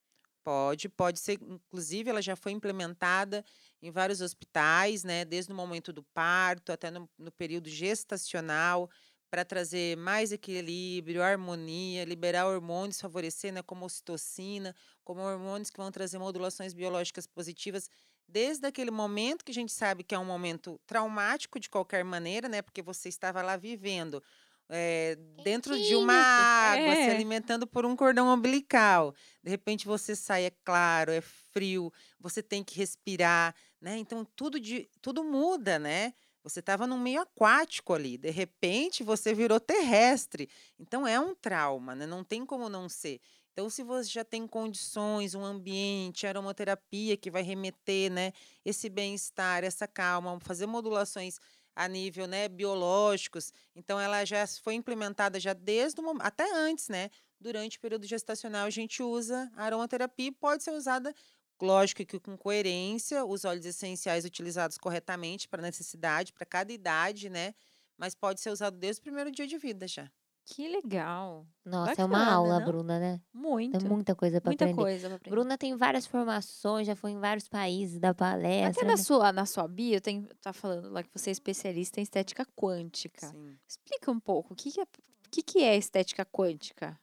Pode, 0.44 0.90
pode 0.90 1.20
ser, 1.20 1.40
inclusive 1.42 2.10
ela 2.10 2.22
já 2.22 2.36
foi 2.36 2.52
implementada 2.52 3.46
em 3.84 3.92
vários 3.92 4.22
hospitais, 4.22 5.04
né, 5.04 5.26
desde 5.26 5.52
o 5.52 5.56
momento 5.56 5.94
do 5.94 6.04
parto 6.04 6.72
até 6.72 6.90
no, 6.92 7.10
no 7.18 7.32
período 7.32 7.70
gestacional, 7.70 8.90
para 9.30 9.44
trazer 9.44 9.98
mais 9.98 10.32
equilíbrio, 10.32 11.24
harmonia, 11.24 12.06
liberar 12.06 12.46
hormônios, 12.48 13.02
favorecer, 13.02 13.52
né, 13.52 13.62
como 13.64 13.86
ocitocina, 13.86 14.76
como 15.04 15.22
hormônios 15.22 15.70
que 15.70 15.78
vão 15.78 15.92
trazer 15.92 16.20
modulações 16.20 16.74
biológicas 16.74 17.26
positivas, 17.28 17.90
desde 18.28 18.66
aquele 18.68 18.92
momento 18.92 19.44
que 19.44 19.52
a 19.52 19.54
gente 19.56 19.72
sabe 19.72 20.04
que 20.04 20.16
é 20.16 20.20
um 20.20 20.26
momento 20.26 20.80
traumático 20.86 21.60
de 21.60 21.70
qualquer 21.70 22.04
maneira, 22.06 22.48
né, 22.48 22.62
porque 22.62 22.82
você 22.82 23.10
estava 23.10 23.42
lá 23.42 23.58
vivendo 23.58 24.24
é, 24.70 25.18
dentro 25.44 25.78
de 25.80 25.96
uma 25.96 26.14
água, 26.14 26.94
é. 26.94 27.06
se 27.06 27.12
alimentando 27.12 27.68
por 27.68 27.86
um 27.86 27.96
cordão 27.96 28.34
umbilical. 28.34 29.14
De 29.44 29.50
repente 29.50 29.86
você 29.86 30.16
sai, 30.16 30.46
é 30.46 30.52
claro, 30.64 31.12
é 31.12 31.22
frio, 31.22 31.92
você 32.20 32.42
tem 32.42 32.64
que 32.64 32.78
respirar, 32.78 33.56
né? 33.82 33.98
Então 33.98 34.26
tudo, 34.36 34.60
de, 34.60 34.90
tudo 35.02 35.24
muda, 35.24 35.78
né? 35.78 36.14
Você 36.44 36.60
estava 36.60 36.86
num 36.86 37.00
meio 37.00 37.22
aquático 37.22 37.94
ali, 37.94 38.18
de 38.18 38.30
repente 38.30 39.04
você 39.04 39.34
virou 39.34 39.60
terrestre. 39.60 40.50
Então 40.78 41.08
é 41.08 41.20
um 41.20 41.34
trauma, 41.34 41.96
né? 41.96 42.06
Não 42.06 42.24
tem 42.24 42.46
como 42.46 42.68
não 42.68 42.90
ser. 42.90 43.22
Então, 43.54 43.70
se 43.70 43.84
você 43.84 44.10
já 44.10 44.26
tem 44.26 44.48
condições, 44.48 45.36
um 45.36 45.46
ambiente, 45.46 46.26
aromaterapia 46.26 47.16
que 47.16 47.30
vai 47.30 47.44
remeter, 47.44 48.12
né, 48.12 48.34
esse 48.66 48.90
bem-estar, 48.90 49.64
essa 49.64 49.88
calma, 49.88 50.40
fazer 50.42 50.66
modulações 50.66 51.40
a 51.76 51.88
nível 51.88 52.28
né, 52.28 52.48
biológicos. 52.48 53.52
Então, 53.76 54.00
ela 54.00 54.26
já 54.26 54.46
foi 54.48 54.76
implementada 54.76 55.40
já 55.40 55.54
desde 55.54 56.00
o 56.00 56.04
momento, 56.04 56.26
até 56.26 56.52
antes, 56.54 56.90
né? 56.90 57.10
Durante 57.40 57.78
o 57.78 57.82
período 57.82 58.06
gestacional, 58.06 58.66
a 58.66 58.70
gente 58.70 59.04
usa 59.04 59.52
a 59.56 59.66
aromaterapia 59.66 60.28
e 60.28 60.32
pode 60.32 60.64
ser 60.64 60.72
usada, 60.72 61.14
lógico 61.62 62.06
que 62.06 62.20
com 62.20 62.38
coerência, 62.38 63.26
os 63.26 63.46
óleos 63.46 63.66
essenciais 63.66 64.26
utilizados 64.26 64.78
corretamente 64.78 65.48
para 65.48 65.62
necessidade, 65.62 66.32
para 66.34 66.46
cada 66.46 66.72
idade, 66.72 67.30
né? 67.30 67.54
Mas 67.98 68.16
pode 68.16 68.40
ser 68.42 68.50
usado 68.50 68.78
desde 68.78 69.00
o 69.02 69.04
primeiro 69.04 69.32
dia 69.32 69.48
de 69.48 69.58
vida 69.58 69.88
já. 69.88 70.10
Que 70.46 70.68
legal. 70.68 71.48
Nossa, 71.66 71.92
Bacana, 71.92 72.04
é 72.04 72.06
uma 72.06 72.34
aula, 72.34 72.60
não? 72.60 72.66
Bruna, 72.66 73.00
né? 73.00 73.22
Muito. 73.34 73.78
Tem 73.80 73.88
muita 73.88 74.14
coisa 74.14 74.42
para 74.42 74.52
aprender. 74.52 74.76
Coisa 74.76 75.08
pra 75.08 75.16
aprender. 75.16 75.36
Bruna 75.36 75.58
tem 75.58 75.76
várias 75.76 76.06
formações, 76.06 76.86
já 76.86 76.96
foi 76.96 77.12
em 77.12 77.20
vários 77.20 77.48
países 77.48 77.98
da 78.00 78.14
palestra. 78.14 78.70
Até 78.70 78.82
na, 78.84 78.98
né? 78.98 78.98
sua, 78.98 79.32
na 79.32 79.46
sua 79.46 79.68
bio, 79.68 80.02
tem, 80.02 80.28
tá 80.42 80.52
falando 80.52 80.90
lá 80.90 81.02
que 81.02 81.10
você 81.14 81.30
é 81.30 81.32
especialista 81.32 82.00
em 82.00 82.04
estética 82.04 82.46
quântica. 82.56 83.28
Sim. 83.28 83.58
Explica 83.68 84.12
um 84.12 84.20
pouco, 84.20 84.54
o 84.54 84.56
que, 84.56 84.72
que, 84.72 84.82
é, 84.82 84.84
o 84.84 85.30
que, 85.32 85.42
que 85.42 85.60
é 85.64 85.78
estética 85.78 86.26
quântica? 86.26 87.00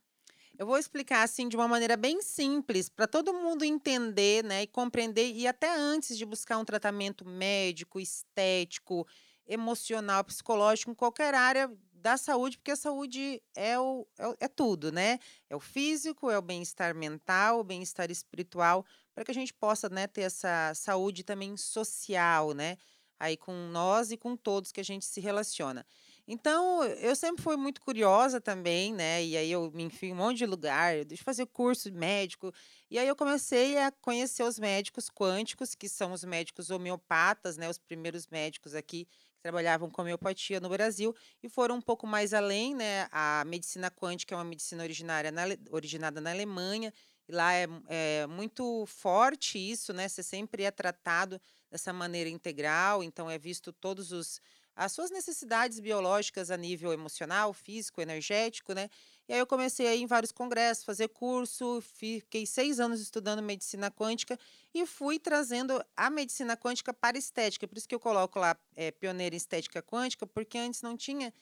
Eu 0.58 0.66
vou 0.66 0.76
explicar 0.76 1.22
assim 1.22 1.48
de 1.48 1.56
uma 1.56 1.66
maneira 1.66 1.96
bem 1.96 2.20
simples 2.20 2.90
para 2.90 3.06
todo 3.06 3.32
mundo 3.32 3.64
entender, 3.64 4.44
né, 4.44 4.64
e 4.64 4.66
compreender 4.66 5.32
e 5.32 5.46
até 5.46 5.74
antes 5.74 6.18
de 6.18 6.26
buscar 6.26 6.58
um 6.58 6.64
tratamento 6.66 7.26
médico, 7.26 7.98
estético, 7.98 9.06
emocional, 9.46 10.22
psicológico, 10.22 10.90
em 10.90 10.94
qualquer 10.94 11.34
área 11.34 11.70
da 12.00 12.16
saúde, 12.16 12.58
porque 12.58 12.70
a 12.70 12.76
saúde 12.76 13.42
é, 13.54 13.78
o, 13.78 14.06
é, 14.18 14.44
é 14.44 14.48
tudo, 14.48 14.90
né? 14.90 15.18
É 15.48 15.54
o 15.54 15.60
físico, 15.60 16.30
é 16.30 16.38
o 16.38 16.42
bem-estar 16.42 16.94
mental, 16.94 17.60
o 17.60 17.64
bem-estar 17.64 18.10
espiritual, 18.10 18.84
para 19.14 19.24
que 19.24 19.30
a 19.30 19.34
gente 19.34 19.52
possa 19.52 19.88
né, 19.88 20.06
ter 20.06 20.22
essa 20.22 20.72
saúde 20.74 21.22
também 21.22 21.56
social, 21.56 22.52
né? 22.52 22.76
Aí 23.18 23.36
com 23.36 23.52
nós 23.68 24.10
e 24.10 24.16
com 24.16 24.34
todos 24.34 24.72
que 24.72 24.80
a 24.80 24.84
gente 24.84 25.04
se 25.04 25.20
relaciona. 25.20 25.84
Então, 26.26 26.84
eu 26.84 27.14
sempre 27.14 27.42
fui 27.42 27.56
muito 27.56 27.80
curiosa 27.80 28.40
também, 28.40 28.94
né? 28.94 29.22
E 29.22 29.36
aí 29.36 29.50
eu 29.50 29.70
me 29.72 29.82
enfio 29.82 30.10
em 30.10 30.12
um 30.12 30.16
monte 30.16 30.38
de 30.38 30.46
lugar, 30.46 31.04
deixa 31.04 31.22
eu 31.22 31.24
fazer 31.24 31.44
curso 31.46 31.92
médico. 31.92 32.52
E 32.90 32.98
aí 32.98 33.06
eu 33.08 33.16
comecei 33.16 33.76
a 33.78 33.90
conhecer 33.90 34.42
os 34.44 34.58
médicos 34.58 35.10
quânticos, 35.10 35.74
que 35.74 35.88
são 35.88 36.12
os 36.12 36.24
médicos 36.24 36.70
homeopatas, 36.70 37.58
né? 37.58 37.68
Os 37.68 37.78
primeiros 37.78 38.26
médicos 38.28 38.74
aqui 38.74 39.06
trabalhavam 39.42 39.90
com 39.90 40.02
homeopatia 40.02 40.60
no 40.60 40.68
Brasil 40.68 41.14
e 41.42 41.48
foram 41.48 41.76
um 41.76 41.80
pouco 41.80 42.06
mais 42.06 42.32
além, 42.34 42.74
né? 42.74 43.08
A 43.10 43.44
medicina 43.46 43.90
quântica 43.90 44.34
é 44.34 44.38
uma 44.38 44.44
medicina 44.44 44.82
originária 44.82 45.30
na, 45.30 45.42
originada 45.70 46.20
na 46.20 46.30
Alemanha, 46.30 46.92
e 47.28 47.32
lá 47.32 47.52
é, 47.54 47.66
é 47.88 48.26
muito 48.26 48.84
forte 48.86 49.58
isso, 49.58 49.92
né? 49.92 50.08
Você 50.08 50.22
sempre 50.22 50.64
é 50.64 50.70
tratado 50.70 51.40
dessa 51.70 51.92
maneira 51.92 52.28
integral, 52.28 53.02
então 53.02 53.30
é 53.30 53.38
visto 53.38 53.72
todos 53.72 54.12
os 54.12 54.40
as 54.74 54.92
suas 54.92 55.10
necessidades 55.10 55.78
biológicas 55.78 56.50
a 56.50 56.56
nível 56.56 56.92
emocional, 56.92 57.52
físico, 57.52 58.00
energético, 58.00 58.72
né? 58.72 58.88
E 59.30 59.32
aí 59.32 59.38
eu 59.38 59.46
comecei 59.46 59.86
a 59.86 59.94
ir 59.94 60.02
em 60.02 60.06
vários 60.06 60.32
congressos, 60.32 60.82
fazer 60.82 61.06
curso, 61.06 61.80
fiquei 61.80 62.44
seis 62.44 62.80
anos 62.80 63.00
estudando 63.00 63.40
medicina 63.40 63.88
quântica 63.88 64.36
e 64.74 64.84
fui 64.84 65.20
trazendo 65.20 65.80
a 65.96 66.10
medicina 66.10 66.56
quântica 66.56 66.92
para 66.92 67.16
estética. 67.16 67.68
Por 67.68 67.78
isso 67.78 67.86
que 67.86 67.94
eu 67.94 68.00
coloco 68.00 68.40
lá 68.40 68.58
é, 68.74 68.90
pioneira 68.90 69.32
em 69.32 69.38
estética 69.38 69.80
quântica, 69.80 70.26
porque 70.26 70.58
antes 70.58 70.82
não 70.82 70.96
tinha 70.96 71.32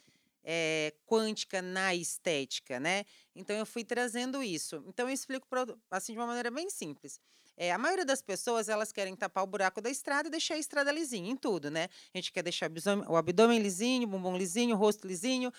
é, 0.44 0.92
quântica 1.06 1.62
na 1.62 1.94
estética, 1.94 2.78
né? 2.78 3.06
Então 3.34 3.56
eu 3.56 3.64
fui 3.64 3.82
trazendo 3.82 4.42
isso. 4.42 4.84
Então 4.86 5.08
eu 5.08 5.14
explico 5.14 5.48
assim 5.90 6.12
de 6.12 6.18
uma 6.18 6.26
maneira 6.26 6.50
bem 6.50 6.68
simples. 6.68 7.18
É, 7.60 7.72
a 7.72 7.76
maioria 7.78 8.04
das 8.04 8.22
pessoas, 8.22 8.68
elas 8.68 8.92
querem 8.92 9.16
tapar 9.16 9.42
o 9.42 9.46
buraco 9.46 9.80
da 9.80 9.90
estrada 9.90 10.28
e 10.28 10.30
deixar 10.30 10.54
a 10.54 10.58
estrada 10.58 10.92
lisinha 10.92 11.28
em 11.28 11.36
tudo, 11.36 11.72
né? 11.72 11.88
A 12.14 12.18
gente 12.18 12.30
quer 12.30 12.40
deixar 12.40 12.70
o 13.08 13.16
abdômen 13.16 13.58
lisinho, 13.58 14.04
o 14.04 14.06
bumbum 14.06 14.36
lisinho, 14.36 14.76
o 14.76 14.78
rosto 14.78 15.08
lisinho, 15.08 15.52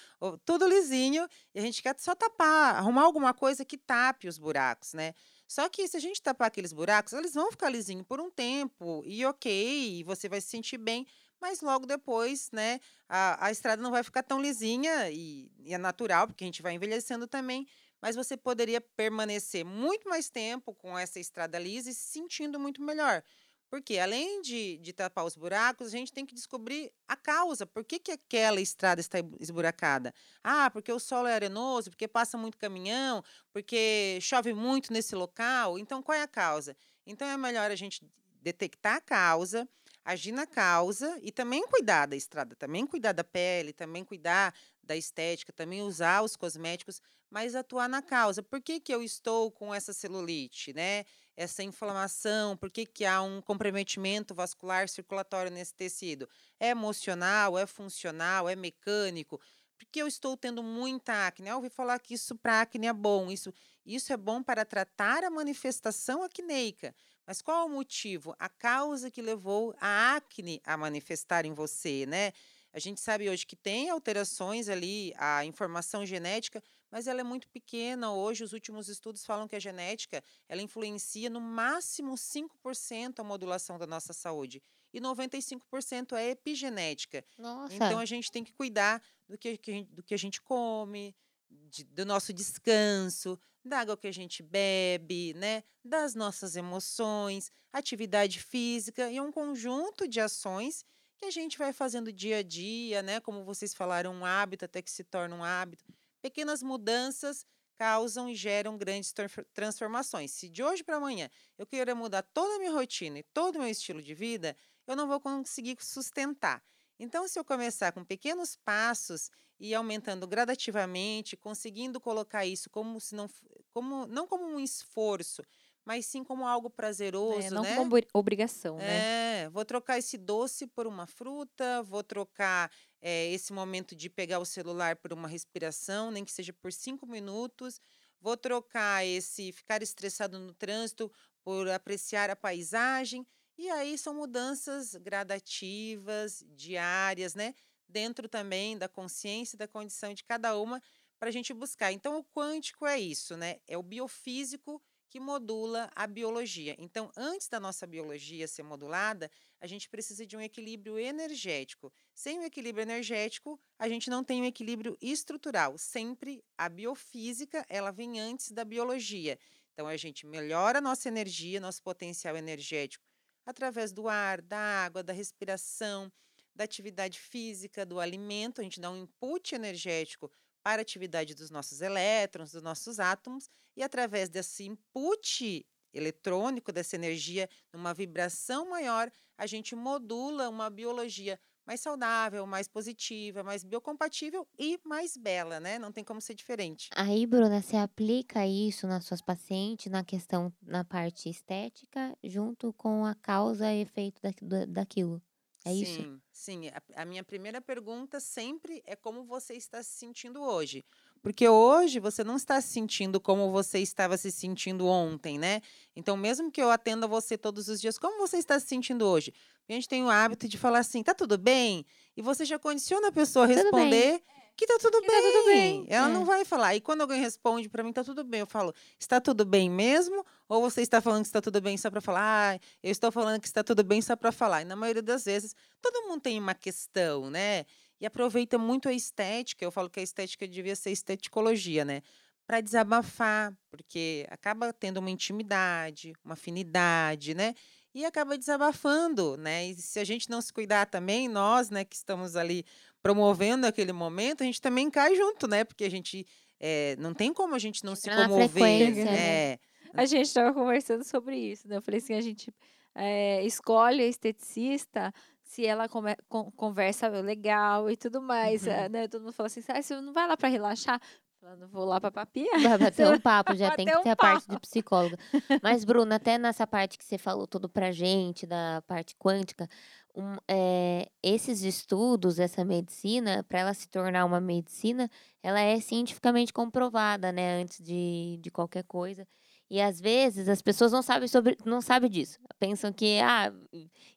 tudo 0.45 0.65
lisinho, 0.65 1.27
e 1.53 1.59
a 1.59 1.61
gente 1.61 1.83
quer 1.83 1.93
só 1.99 2.15
tapar, 2.15 2.75
arrumar 2.75 3.01
alguma 3.03 3.33
coisa 3.33 3.65
que 3.65 3.77
tape 3.77 4.29
os 4.29 4.37
buracos, 4.37 4.93
né? 4.93 5.13
Só 5.45 5.67
que 5.67 5.89
se 5.89 5.97
a 5.97 5.99
gente 5.99 6.21
tapar 6.21 6.47
aqueles 6.47 6.71
buracos, 6.71 7.11
eles 7.11 7.33
vão 7.33 7.51
ficar 7.51 7.69
lisinhos 7.69 8.05
por 8.07 8.21
um 8.21 8.31
tempo, 8.31 9.03
e 9.05 9.25
ok, 9.25 10.01
você 10.05 10.29
vai 10.29 10.39
se 10.39 10.47
sentir 10.47 10.77
bem, 10.77 11.05
mas 11.41 11.59
logo 11.59 11.85
depois, 11.85 12.49
né, 12.51 12.79
a, 13.09 13.47
a 13.47 13.51
estrada 13.51 13.81
não 13.81 13.91
vai 13.91 14.03
ficar 14.03 14.23
tão 14.23 14.41
lisinha, 14.41 15.09
e, 15.09 15.51
e 15.59 15.73
é 15.73 15.77
natural, 15.77 16.27
porque 16.27 16.45
a 16.45 16.47
gente 16.47 16.61
vai 16.61 16.73
envelhecendo 16.75 17.27
também, 17.27 17.67
mas 18.01 18.15
você 18.15 18.37
poderia 18.37 18.81
permanecer 18.81 19.65
muito 19.65 20.07
mais 20.09 20.29
tempo 20.29 20.73
com 20.73 20.97
essa 20.97 21.19
estrada 21.19 21.59
lisa 21.59 21.89
e 21.89 21.93
se 21.93 22.11
sentindo 22.11 22.59
muito 22.59 22.81
melhor. 22.81 23.23
Porque 23.69 23.99
além 23.99 24.41
de, 24.41 24.77
de 24.79 24.91
tapar 24.91 25.25
os 25.25 25.35
buracos, 25.35 25.87
a 25.87 25.91
gente 25.91 26.11
tem 26.11 26.25
que 26.25 26.33
descobrir 26.33 26.91
a 27.07 27.15
causa. 27.15 27.67
Por 27.67 27.83
que, 27.85 27.99
que 27.99 28.11
aquela 28.11 28.59
estrada 28.59 28.99
está 28.99 29.19
esburacada? 29.39 30.11
Ah, 30.43 30.71
porque 30.71 30.91
o 30.91 30.99
solo 30.99 31.27
é 31.27 31.35
arenoso, 31.35 31.91
porque 31.91 32.07
passa 32.07 32.35
muito 32.35 32.57
caminhão, 32.57 33.23
porque 33.53 34.17
chove 34.21 34.53
muito 34.53 34.91
nesse 34.91 35.15
local. 35.15 35.77
Então, 35.77 36.01
qual 36.01 36.17
é 36.17 36.23
a 36.23 36.27
causa? 36.27 36.75
Então, 37.05 37.27
é 37.27 37.37
melhor 37.37 37.69
a 37.69 37.75
gente 37.75 38.01
detectar 38.41 38.95
a 38.95 39.01
causa, 39.01 39.69
agir 40.03 40.31
na 40.31 40.47
causa 40.47 41.19
e 41.21 41.31
também 41.31 41.67
cuidar 41.67 42.07
da 42.07 42.15
estrada, 42.15 42.55
também 42.55 42.87
cuidar 42.87 43.11
da 43.11 43.23
pele, 43.23 43.71
também 43.71 44.03
cuidar 44.03 44.53
da 44.81 44.95
estética, 44.95 45.53
também 45.53 45.83
usar 45.83 46.23
os 46.23 46.35
cosméticos, 46.35 47.01
mas 47.29 47.55
atuar 47.55 47.87
na 47.87 48.01
causa. 48.01 48.41
Por 48.41 48.61
que, 48.61 48.79
que 48.79 48.93
eu 48.93 49.03
estou 49.03 49.51
com 49.51 49.73
essa 49.73 49.93
celulite, 49.93 50.73
né? 50.73 51.05
Essa 51.37 51.63
inflamação, 51.63 52.57
por 52.57 52.69
que, 52.69 52.85
que 52.85 53.05
há 53.05 53.21
um 53.21 53.41
comprometimento 53.41 54.33
vascular 54.33 54.89
circulatório 54.89 55.51
nesse 55.51 55.73
tecido? 55.73 56.27
É 56.59 56.69
emocional, 56.69 57.57
é 57.57 57.65
funcional, 57.65 58.49
é 58.49 58.55
mecânico? 58.55 59.39
Porque 59.77 60.01
eu 60.01 60.07
estou 60.07 60.35
tendo 60.35 60.61
muita 60.61 61.27
acne. 61.27 61.47
Eu 61.47 61.55
ouvi 61.55 61.69
falar 61.69 61.99
que 61.99 62.13
isso 62.13 62.35
para 62.35 62.61
acne 62.61 62.87
é 62.87 62.93
bom. 62.93 63.31
Isso, 63.31 63.53
isso 63.85 64.11
é 64.11 64.17
bom 64.17 64.43
para 64.43 64.65
tratar 64.65 65.23
a 65.23 65.29
manifestação 65.29 66.21
acneica. 66.21 66.93
Mas 67.25 67.41
qual 67.41 67.67
o 67.67 67.69
motivo? 67.69 68.35
A 68.37 68.49
causa 68.49 69.09
que 69.09 69.21
levou 69.21 69.73
a 69.79 70.15
acne 70.15 70.59
a 70.65 70.75
manifestar 70.75 71.45
em 71.45 71.53
você, 71.53 72.05
né? 72.05 72.33
A 72.73 72.79
gente 72.79 72.99
sabe 72.99 73.29
hoje 73.29 73.45
que 73.45 73.55
tem 73.55 73.89
alterações 73.89 74.67
ali, 74.67 75.13
a 75.17 75.45
informação 75.45 76.05
genética, 76.05 76.61
mas 76.91 77.07
ela 77.07 77.21
é 77.21 77.23
muito 77.23 77.47
pequena. 77.49 78.11
Hoje, 78.11 78.43
os 78.43 78.53
últimos 78.53 78.87
estudos 78.87 79.25
falam 79.25 79.47
que 79.47 79.55
a 79.55 79.59
genética 79.59 80.23
ela 80.47 80.61
influencia 80.61 81.29
no 81.29 81.41
máximo 81.41 82.13
5% 82.15 83.19
a 83.19 83.23
modulação 83.23 83.77
da 83.77 83.87
nossa 83.87 84.13
saúde. 84.13 84.61
E 84.93 84.99
95% 84.99 86.13
é 86.13 86.29
epigenética. 86.31 87.23
Nossa. 87.37 87.73
Então, 87.73 87.99
a 87.99 88.05
gente 88.05 88.31
tem 88.31 88.43
que 88.43 88.53
cuidar 88.53 89.01
do 89.27 89.37
que, 89.37 89.57
do 89.91 90.01
que 90.03 90.13
a 90.13 90.17
gente 90.17 90.41
come, 90.41 91.15
de, 91.49 91.83
do 91.83 92.05
nosso 92.05 92.33
descanso, 92.33 93.39
da 93.63 93.79
água 93.79 93.97
que 93.97 94.07
a 94.07 94.11
gente 94.11 94.41
bebe, 94.41 95.33
né? 95.35 95.63
Das 95.83 96.15
nossas 96.15 96.55
emoções, 96.55 97.51
atividade 97.71 98.39
física 98.39 99.11
e 99.11 99.19
um 99.19 99.31
conjunto 99.31 100.07
de 100.07 100.19
ações 100.19 100.83
que 101.17 101.25
a 101.25 101.31
gente 101.31 101.57
vai 101.57 101.73
fazendo 101.73 102.11
dia 102.11 102.37
a 102.37 102.43
dia, 102.43 103.03
né? 103.03 103.19
Como 103.19 103.43
vocês 103.43 103.73
falaram, 103.73 104.13
um 104.13 104.25
hábito 104.25 104.65
até 104.65 104.81
que 104.81 104.89
se 104.89 105.03
torna 105.03 105.35
um 105.35 105.43
hábito. 105.43 105.85
Pequenas 106.21 106.61
mudanças 106.63 107.45
causam 107.77 108.29
e 108.29 108.35
geram 108.35 108.77
grandes 108.77 109.13
transformações. 109.53 110.31
Se 110.31 110.49
de 110.49 110.61
hoje 110.61 110.83
para 110.83 110.97
amanhã 110.97 111.29
eu 111.57 111.65
queira 111.65 111.95
mudar 111.95 112.23
toda 112.23 112.55
a 112.55 112.59
minha 112.59 112.71
rotina 112.71 113.19
e 113.19 113.23
todo 113.23 113.55
o 113.55 113.59
meu 113.59 113.69
estilo 113.69 114.01
de 114.01 114.13
vida, 114.13 114.55
eu 114.85 114.95
não 114.95 115.07
vou 115.07 115.19
conseguir 115.19 115.77
sustentar. 115.79 116.61
Então, 116.99 117.25
se 117.27 117.39
eu 117.39 117.45
começar 117.45 117.93
com 117.93 118.03
pequenos 118.03 118.57
passos 118.57 119.29
e 119.57 119.73
aumentando 119.73 120.27
gradativamente, 120.27 121.37
conseguindo 121.37 121.99
colocar 121.99 122.45
isso 122.45 122.69
como 122.69 122.99
se 122.99 123.15
não 123.15 123.29
como 123.71 124.05
não 124.07 124.27
como 124.27 124.45
um 124.45 124.59
esforço, 124.59 125.41
mas 125.89 126.05
sim 126.05 126.23
como 126.23 126.45
algo 126.45 126.67
é, 126.67 126.69
prazeroso, 126.69 127.47
é, 127.47 127.49
não 127.49 127.63
né? 127.63 127.75
como 127.75 127.95
obrigação, 128.13 128.77
né? 128.77 129.45
É, 129.45 129.49
vou 129.49 129.65
trocar 129.65 129.97
esse 129.97 130.19
doce 130.19 130.67
por 130.67 130.85
uma 130.85 131.07
fruta, 131.07 131.81
vou 131.81 132.03
trocar 132.03 132.71
é, 133.01 133.31
esse 133.31 133.51
momento 133.51 133.95
de 133.95 134.07
pegar 134.07 134.37
o 134.37 134.45
celular 134.45 134.97
por 134.97 135.11
uma 135.11 135.27
respiração, 135.27 136.11
nem 136.11 136.23
que 136.23 136.31
seja 136.31 136.53
por 136.53 136.71
cinco 136.71 137.07
minutos. 137.07 137.81
Vou 138.21 138.37
trocar 138.37 139.03
esse 139.03 139.51
ficar 139.51 139.81
estressado 139.81 140.37
no 140.37 140.53
trânsito 140.53 141.11
por 141.41 141.67
apreciar 141.67 142.29
a 142.29 142.35
paisagem. 142.35 143.25
E 143.57 143.67
aí 143.71 143.97
são 143.97 144.13
mudanças 144.13 144.93
gradativas, 144.93 146.43
diárias, 146.49 147.33
né? 147.33 147.55
Dentro 147.87 148.29
também 148.29 148.77
da 148.77 148.87
consciência 148.87 149.55
e 149.55 149.57
da 149.57 149.67
condição 149.67 150.13
de 150.13 150.23
cada 150.23 150.55
uma 150.55 150.79
para 151.17 151.29
a 151.29 151.31
gente 151.31 151.51
buscar. 151.51 151.91
Então, 151.91 152.19
o 152.19 152.23
quântico 152.23 152.85
é 152.85 152.99
isso, 152.99 153.35
né? 153.35 153.57
É 153.67 153.75
o 153.75 153.81
biofísico 153.81 154.79
que 155.09 155.19
modula 155.19 155.89
a 155.95 156.05
biologia. 156.05 156.75
Então, 156.77 157.11
antes 157.17 157.47
da 157.47 157.59
nossa 157.59 157.87
biologia 157.87 158.47
ser 158.47 158.63
modulada, 158.63 159.29
a 159.59 159.67
gente 159.67 159.89
precisa 159.89 160.25
de 160.25 160.37
um 160.37 160.41
equilíbrio 160.41 160.99
energético. 160.99 161.91
Sem 162.13 162.39
o 162.39 162.43
equilíbrio 162.43 162.83
energético, 162.83 163.59
a 163.77 163.89
gente 163.89 164.09
não 164.09 164.23
tem 164.23 164.41
um 164.41 164.45
equilíbrio 164.45 164.97
estrutural. 165.01 165.77
Sempre 165.77 166.43
a 166.57 166.69
biofísica, 166.69 167.65
ela 167.67 167.91
vem 167.91 168.19
antes 168.19 168.51
da 168.51 168.63
biologia. 168.63 169.37
Então, 169.73 169.87
a 169.87 169.97
gente 169.97 170.27
melhora 170.27 170.77
a 170.77 170.81
nossa 170.81 171.07
energia, 171.07 171.59
nosso 171.59 171.81
potencial 171.81 172.37
energético 172.37 173.09
através 173.49 173.91
do 173.91 174.07
ar, 174.07 174.41
da 174.41 174.59
água, 174.59 175.01
da 175.01 175.11
respiração, 175.11 176.11
da 176.55 176.63
atividade 176.65 177.19
física, 177.19 177.85
do 177.85 177.99
alimento, 177.99 178.61
a 178.61 178.63
gente 178.63 178.79
dá 178.79 178.91
um 178.91 178.97
input 178.97 179.55
energético 179.55 180.31
para 180.69 180.81
a 180.81 180.83
atividade 180.83 181.33
dos 181.33 181.49
nossos 181.49 181.81
elétrons, 181.81 182.51
dos 182.51 182.61
nossos 182.61 182.99
átomos, 182.99 183.49
e 183.75 183.81
através 183.81 184.29
desse 184.29 184.65
input 184.67 185.65
eletrônico, 185.91 186.71
dessa 186.71 186.95
energia, 186.95 187.49
numa 187.73 187.91
vibração 187.91 188.69
maior, 188.69 189.11
a 189.35 189.47
gente 189.47 189.75
modula 189.75 190.47
uma 190.47 190.69
biologia 190.69 191.39
mais 191.65 191.81
saudável, 191.81 192.45
mais 192.45 192.67
positiva, 192.67 193.43
mais 193.43 193.63
biocompatível 193.63 194.47
e 194.59 194.79
mais 194.85 195.17
bela, 195.17 195.59
né? 195.59 195.79
Não 195.79 195.91
tem 195.91 196.03
como 196.03 196.21
ser 196.21 196.35
diferente. 196.35 196.87
Aí, 196.95 197.25
Bruna, 197.25 197.59
você 197.59 197.75
aplica 197.75 198.45
isso 198.45 198.85
nas 198.85 199.05
suas 199.05 199.23
pacientes, 199.23 199.91
na 199.91 200.03
questão, 200.03 200.53
na 200.61 200.83
parte 200.83 201.29
estética, 201.29 202.15
junto 202.23 202.71
com 202.73 203.03
a 203.05 203.15
causa 203.15 203.73
e 203.73 203.81
efeito 203.81 204.21
da, 204.21 204.65
daquilo. 204.65 205.19
É 205.65 205.71
sim, 205.71 205.81
isso? 205.81 206.21
Sim, 206.31 206.67
a, 206.69 207.01
a 207.01 207.05
minha 207.05 207.23
primeira 207.23 207.61
pergunta 207.61 208.19
sempre 208.19 208.81
é 208.85 208.95
como 208.95 209.23
você 209.23 209.53
está 209.55 209.83
se 209.83 209.91
sentindo 209.91 210.41
hoje. 210.41 210.85
Porque 211.21 211.47
hoje 211.47 211.99
você 211.99 212.23
não 212.23 212.37
está 212.37 212.61
se 212.61 212.69
sentindo 212.69 213.19
como 213.19 213.51
você 213.51 213.79
estava 213.79 214.17
se 214.17 214.31
sentindo 214.31 214.87
ontem, 214.87 215.37
né? 215.37 215.61
Então, 215.95 216.15
mesmo 216.15 216.49
que 216.49 216.61
eu 216.61 216.71
atenda 216.71 217.07
você 217.07 217.37
todos 217.37 217.67
os 217.67 217.81
dias, 217.81 217.99
como 217.99 218.17
você 218.19 218.37
está 218.37 218.59
se 218.59 218.67
sentindo 218.67 219.05
hoje? 219.05 219.33
A 219.67 219.73
gente 219.73 219.87
tem 219.87 220.03
o 220.03 220.09
hábito 220.09 220.47
de 220.47 220.57
falar 220.57 220.79
assim, 220.79 221.03
tá 221.03 221.13
tudo 221.13 221.37
bem? 221.37 221.85
E 222.15 222.21
você 222.21 222.45
já 222.45 222.57
condiciona 222.57 223.09
a 223.09 223.11
pessoa 223.11 223.45
a 223.45 223.47
responder 223.47 224.23
que 224.59 224.67
tá 224.67 224.77
tudo, 224.77 224.99
que 225.01 225.07
bem. 225.07 225.21
Tá 225.21 225.27
tudo 225.31 225.45
bem. 225.45 225.85
Ela 225.87 226.09
é. 226.09 226.11
não 226.11 226.25
vai 226.25 226.43
falar. 226.43 226.75
E 226.75 226.81
quando 226.81 226.99
alguém 226.99 227.21
responde 227.21 227.69
para 227.69 227.81
mim, 227.81 227.93
tá 227.93 228.03
tudo 228.03 228.25
bem, 228.25 228.41
eu 228.41 228.45
falo, 228.45 228.73
está 228.99 229.21
tudo 229.21 229.45
bem 229.45 229.69
mesmo? 229.69 230.25
Ou 230.49 230.59
você 230.59 230.81
está 230.81 230.99
falando 230.99 231.21
que 231.21 231.29
está 231.29 231.41
tudo 231.41 231.61
bem 231.61 231.77
só 231.77 231.89
para 231.89 232.01
falar? 232.01 232.55
Ah, 232.55 232.59
eu 232.83 232.91
estou 232.91 233.09
falando 233.09 233.39
que 233.39 233.47
está 233.47 233.63
tudo 233.63 233.85
bem 233.85 234.01
só 234.01 234.17
para 234.17 234.33
falar. 234.33 234.61
E 234.61 234.65
na 234.65 234.75
maioria 234.75 235.01
das 235.01 235.23
vezes, 235.23 235.55
todo 235.81 236.09
mundo 236.09 236.19
tem 236.19 236.37
uma 236.37 236.53
questão, 236.53 237.29
né? 237.29 237.65
E 238.01 238.05
aproveita 238.05 238.57
muito 238.57 238.89
a 238.89 238.93
estética. 238.93 239.63
Eu 239.63 239.71
falo 239.71 239.89
que 239.89 240.01
a 240.01 240.03
estética 240.03 240.45
devia 240.45 240.75
ser 240.75 240.91
esteticologia, 240.91 241.85
né? 241.85 242.01
Para 242.45 242.59
desabafar, 242.59 243.53
porque 243.71 244.27
acaba 244.29 244.73
tendo 244.73 244.97
uma 244.97 245.09
intimidade, 245.09 246.11
uma 246.25 246.33
afinidade, 246.33 247.33
né? 247.33 247.55
E 247.93 248.03
acaba 248.03 248.37
desabafando, 248.37 249.37
né? 249.37 249.67
E 249.67 249.75
se 249.75 249.99
a 249.99 250.03
gente 250.03 250.29
não 250.29 250.41
se 250.41 250.51
cuidar 250.51 250.85
também, 250.85 251.29
nós, 251.29 251.69
né, 251.69 251.85
que 251.85 251.95
estamos 251.95 252.35
ali 252.35 252.65
promovendo 253.01 253.65
aquele 253.65 253.93
momento, 253.93 254.41
a 254.41 254.45
gente 254.45 254.61
também 254.61 254.89
cai 254.89 255.15
junto, 255.15 255.47
né? 255.47 255.63
Porque 255.63 255.85
a 255.85 255.91
gente 255.91 256.25
é, 256.59 256.95
não 256.97 257.13
tem 257.13 257.33
como 257.33 257.55
a 257.55 257.59
gente 257.59 257.83
não 257.83 257.95
se 257.95 258.09
comover. 258.09 258.95
Né? 258.95 259.51
É. 259.53 259.59
A 259.93 260.05
gente 260.05 260.25
estava 260.25 260.53
conversando 260.53 261.03
sobre 261.03 261.37
isso, 261.37 261.67
né? 261.67 261.77
Eu 261.77 261.81
falei 261.81 261.99
assim, 261.99 262.13
a 262.13 262.21
gente 262.21 262.53
é, 262.93 263.43
escolhe 263.45 264.03
a 264.03 264.07
esteticista 264.07 265.13
se 265.41 265.65
ela 265.65 265.89
come, 265.89 266.15
conversa 266.55 267.07
legal 267.07 267.89
e 267.89 267.97
tudo 267.97 268.21
mais, 268.21 268.67
uhum. 268.67 268.89
né? 268.89 269.07
Todo 269.07 269.23
mundo 269.23 269.33
fala 269.33 269.47
assim, 269.47 269.61
ah, 269.67 269.81
você 269.81 269.99
não 269.99 270.13
vai 270.13 270.27
lá 270.27 270.37
para 270.37 270.49
relaxar? 270.49 271.01
Falando, 271.41 271.69
vou 271.69 271.85
lá 271.85 272.01
pra 272.01 272.11
papia. 272.11 272.51
Vai 272.61 272.77
bater 272.77 273.07
um 273.07 273.19
papo, 273.19 273.55
já 273.55 273.71
tem 273.71 273.85
que 273.85 273.91
ter 273.91 274.09
um 274.09 274.11
a 274.11 274.15
parte 274.15 274.47
de 274.47 274.59
psicóloga. 274.59 275.17
Mas, 275.63 275.85
Bruna, 275.85 276.15
até 276.15 276.37
nessa 276.37 276.67
parte 276.67 276.97
que 276.97 277.05
você 277.05 277.17
falou 277.17 277.47
tudo 277.47 277.69
pra 277.69 277.91
gente, 277.91 278.45
da 278.45 278.83
parte 278.85 279.15
quântica, 279.15 279.67
um, 280.15 280.35
é, 280.47 281.09
esses 281.23 281.61
estudos, 281.63 282.39
essa 282.39 282.65
medicina, 282.65 283.43
para 283.47 283.59
ela 283.59 283.73
se 283.73 283.87
tornar 283.87 284.25
uma 284.25 284.41
medicina, 284.41 285.09
ela 285.41 285.59
é 285.59 285.79
cientificamente 285.79 286.51
comprovada, 286.53 287.31
né, 287.31 287.61
antes 287.61 287.83
de, 287.83 288.39
de 288.41 288.51
qualquer 288.51 288.83
coisa. 288.83 289.27
E 289.69 289.79
às 289.79 290.01
vezes 290.01 290.49
as 290.49 290.61
pessoas 290.61 290.91
não 290.91 291.03
sabem 291.03 291.27
sobre, 291.27 291.55
não 291.63 291.79
sabem 291.79 292.09
disso. 292.09 292.39
Pensam 292.59 292.91
que 292.91 293.19
ah, 293.19 293.53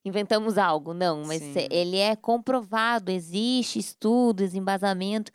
inventamos 0.03 0.57
algo. 0.57 0.95
Não, 0.95 1.25
mas 1.27 1.43
Sim. 1.43 1.69
ele 1.71 1.99
é 1.99 2.17
comprovado, 2.17 3.11
existe 3.11 3.79
estudos, 3.79 4.55
embasamento 4.55 5.31